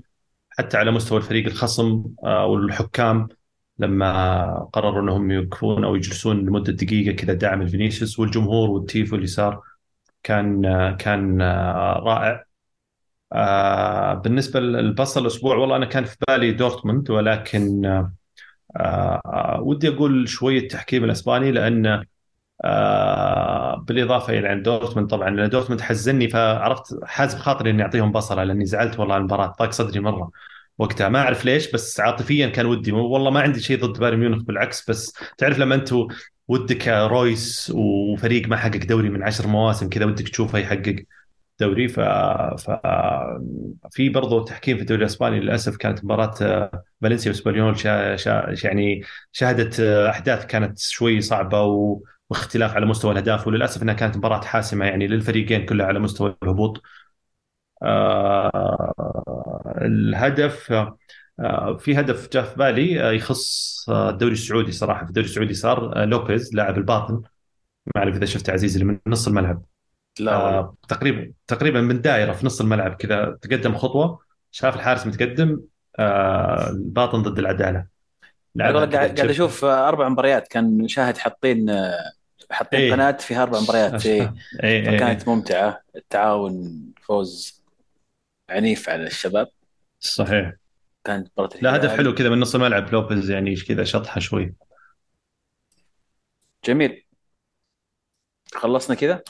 حتى 0.50 0.76
على 0.76 0.90
مستوى 0.90 1.18
الفريق 1.18 1.46
الخصم 1.46 2.04
آه، 2.24 2.46
والحكام. 2.46 3.28
لما 3.78 4.68
قرروا 4.72 5.02
إنهم 5.02 5.30
يوقفون 5.30 5.84
أو 5.84 5.96
يجلسون 5.96 6.40
لمدة 6.46 6.72
دقيقة 6.72 7.16
كذا 7.16 7.32
دعم 7.34 7.62
الفينيسيوس 7.62 8.18
والجمهور 8.18 8.70
والتيفو 8.70 9.16
اللي 9.16 9.26
صار 9.26 9.62
كان 10.22 10.62
كان 10.96 11.42
آه، 11.42 11.92
رائع. 12.04 12.44
آه، 13.32 14.14
بالنسبة 14.14 14.60
للبصل 14.60 15.22
الأسبوع 15.22 15.56
والله 15.56 15.76
أنا 15.76 15.86
كان 15.86 16.04
في 16.04 16.16
بالي 16.28 16.52
دورتموند 16.52 17.10
ولكن 17.10 17.86
آه، 18.76 19.60
ودي 19.62 19.88
أقول 19.88 20.28
شوية 20.28 20.60
التحكيم 20.60 21.04
الأسباني 21.04 21.52
لأن 21.52 22.04
بالإضافة 23.78 24.38
إلى 24.38 24.48
عن 24.48 24.62
دورتموند 24.62 25.10
طبعا 25.10 25.30
لأن 25.30 25.48
دورتموند 25.50 25.80
حزني 25.80 26.28
فعرفت 26.28 27.04
حازم 27.04 27.38
خاطري 27.38 27.70
إني 27.70 27.82
أعطيهم 27.82 28.12
بصله 28.12 28.44
لأني 28.44 28.66
زعلت 28.66 28.98
والله 29.00 29.14
على 29.14 29.20
المباراة 29.20 29.54
ضاق 29.58 29.70
صدري 29.70 30.00
مرة. 30.00 30.30
وقتها. 30.78 31.08
ما 31.08 31.18
أعرف 31.18 31.44
ليش 31.44 31.70
بس 31.72 32.00
عاطفيا 32.00 32.48
كان 32.48 32.66
ودي. 32.66 32.92
والله 32.92 33.30
ما 33.30 33.40
عندي 33.40 33.60
شيء 33.60 33.80
ضد 33.86 34.00
بايرن 34.00 34.18
ميونخ 34.18 34.42
بالعكس. 34.42 34.90
بس 34.90 35.12
تعرف 35.38 35.58
لما 35.58 35.74
أنتم 35.74 36.08
ودك 36.48 36.88
رويس 36.88 37.72
وفريق 37.74 38.48
ما 38.48 38.56
حقق 38.56 38.76
دوري 38.86 39.10
من 39.10 39.22
عشر 39.22 39.46
مواسم 39.46 39.88
كذا 39.88 40.04
ودك 40.04 40.28
تشوفه 40.28 40.58
يحقق 40.58 40.96
دوري. 41.60 41.88
ف... 41.88 42.00
ف 42.00 42.70
في 43.90 44.08
برضو 44.08 44.44
تحكيم 44.44 44.76
في 44.76 44.82
الدوري 44.82 45.00
الإسباني 45.00 45.40
للأسف 45.40 45.76
كانت 45.76 46.04
مباراة 46.04 46.34
آه، 46.42 46.84
فالنسيا 47.02 47.30
وإسبانيول 47.30 47.78
شا... 47.78 48.16
شا... 48.16 48.54
يعني 48.64 49.02
شهدت 49.32 49.80
آه، 49.80 50.10
أحداث 50.10 50.46
كانت 50.46 50.78
شوي 50.78 51.20
صعبة 51.20 51.62
و... 51.62 52.02
واختلاف 52.30 52.74
على 52.74 52.86
مستوى 52.86 53.12
الأهداف. 53.12 53.46
وللأسف 53.46 53.82
إنها 53.82 53.94
كانت 53.94 54.16
مباراة 54.16 54.40
حاسمة 54.40 54.86
يعني 54.86 55.06
للفريقين 55.06 55.66
كلها 55.66 55.86
على 55.86 55.98
مستوى 55.98 56.36
الهبوط. 56.42 56.82
الهدف 59.84 60.72
آه 61.40 61.76
في 61.76 62.00
هدف 62.00 62.28
جاء 62.32 62.44
في 62.44 62.56
بالي 62.56 63.02
آه 63.02 63.12
يخص 63.12 63.74
آه، 63.88 64.10
الدوري 64.10 64.32
السعودي 64.32 64.72
صراحة. 64.72 65.04
في 65.04 65.08
الدوري 65.08 65.26
السعودي 65.26 65.54
صار 65.54 66.04
لوبيز 66.04 66.54
لاعب 66.54 66.78
الباطن. 66.78 67.14
ما 67.14 67.92
أعرف 67.96 68.16
إذا 68.16 68.24
شفت 68.24 68.50
عزيز 68.50 68.72
اللي 68.76 68.84
من 68.84 68.98
نص 69.06 69.26
الملعب. 69.26 69.62
لا 70.20 70.34
آه 70.34 70.74
تقريبا 70.88 71.32
تقريبا 71.46 71.80
من 71.80 72.00
دائرة 72.00 72.32
في 72.32 72.46
نص 72.46 72.60
الملعب 72.60 72.94
كذا 72.94 73.38
تقدم 73.42 73.76
خطوة 73.76 74.18
شاف 74.50 74.76
الحارس 74.76 75.06
متقدم 75.06 75.60
آه، 75.98 76.70
الباطن 76.70 77.22
ضد 77.22 77.38
العدالة. 77.38 77.86
قاعد 78.60 78.94
قاعد 78.94 79.20
أشوف 79.20 79.64
أربع 79.64 80.08
مباريات. 80.08 80.48
كان 80.48 80.88
شاهد 80.88 81.16
حاطين 81.16 81.66
حاطين 82.50 82.80
إيه. 82.80 82.92
قناه 82.92 83.12
فيها 83.12 83.42
أربع 83.42 83.60
مباريات. 83.60 84.06
إيه. 84.06 84.34
إيه 84.62 84.90
إيه 84.90 84.98
فكانت 84.98 85.28
ممتعة. 85.28 85.80
التعاون 85.96 86.80
فوز 87.02 87.62
عنيف 88.50 88.88
على 88.88 89.06
الشباب. 89.06 89.48
صحيح. 90.06 90.52
كانت 91.04 91.28
مباراة 91.32 91.50
لا 91.62 91.76
هدف. 91.76 91.90
حلو 91.90 92.14
كذا 92.14 92.28
من 92.28 92.40
نص 92.40 92.54
الملعب. 92.54 92.92
لوبيز 92.92 93.30
يعني 93.30 93.56
كذا 93.56 93.84
شطحة 93.84 94.20
شوي. 94.20 94.54
جميل. 96.64 97.04
خلصنا 98.54 98.96
كذا؟ 98.96 99.22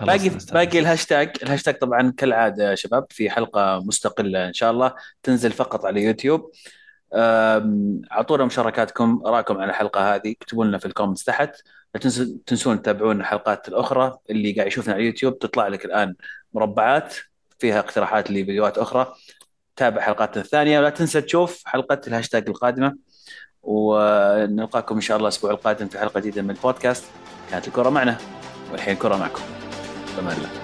باقي. 0.00 0.28
باقي 0.52 0.78
الهاشتاج. 0.78 1.36
الهاشتاج 1.42 1.78
طبعا 1.78 2.12
كالعادة 2.16 2.70
يا 2.70 2.74
شباب 2.74 3.06
في 3.10 3.30
حلقة 3.30 3.84
مستقلة 3.84 4.48
إن 4.48 4.52
شاء 4.52 4.70
الله 4.70 4.94
تنزل 5.22 5.52
فقط 5.52 5.84
على 5.84 6.02
يوتيوب. 6.02 6.52
اعطونا 8.12 8.44
مشاركاتكم 8.44 9.22
ارائكم 9.26 9.58
عن 9.58 9.68
الحلقة 9.68 10.14
هذه 10.14 10.32
اكتبوا 10.32 10.64
لنا 10.64 10.78
في 10.78 10.86
ال 10.86 10.90
comments 10.90 11.24
تحت. 11.24 11.56
لا 11.94 12.00
تنسون 12.46 12.82
تتابعون 12.82 13.20
الحلقات 13.20 13.68
الأخرى 13.68 14.18
اللي 14.30 14.52
قاعد 14.52 14.66
يشوفنا 14.66 14.94
على 14.94 15.02
اليوتيوب 15.02 15.38
تطلع 15.38 15.68
لك 15.68 15.84
الآن 15.84 16.14
مربعات. 16.52 17.14
فيها 17.62 17.78
اقتراحات 17.78 18.30
لفيديوهات 18.30 18.78
أخرى. 18.78 19.14
تابع 19.76 20.00
حلقاتنا 20.00 20.42
الثانية. 20.42 20.78
ولا 20.78 20.90
تنسى 20.90 21.20
تشوف 21.20 21.62
حلقة 21.66 22.00
الهاشتاج 22.06 22.48
القادمة. 22.48 22.96
ونلقاكم 23.62 24.94
إن 24.94 25.00
شاء 25.00 25.16
الله 25.16 25.28
الأسبوع 25.28 25.50
القادم 25.50 25.88
في 25.88 25.98
حلقة 25.98 26.20
جديدة 26.20 26.42
من 26.42 26.50
البودكاست. 26.50 27.04
كانت 27.50 27.68
الكرة 27.68 27.88
معنا 27.88 28.16
والحين 28.72 28.94
الكرة 28.94 29.16
معكم. 29.16 29.42
تمام. 30.16 30.36
الله 30.36 30.61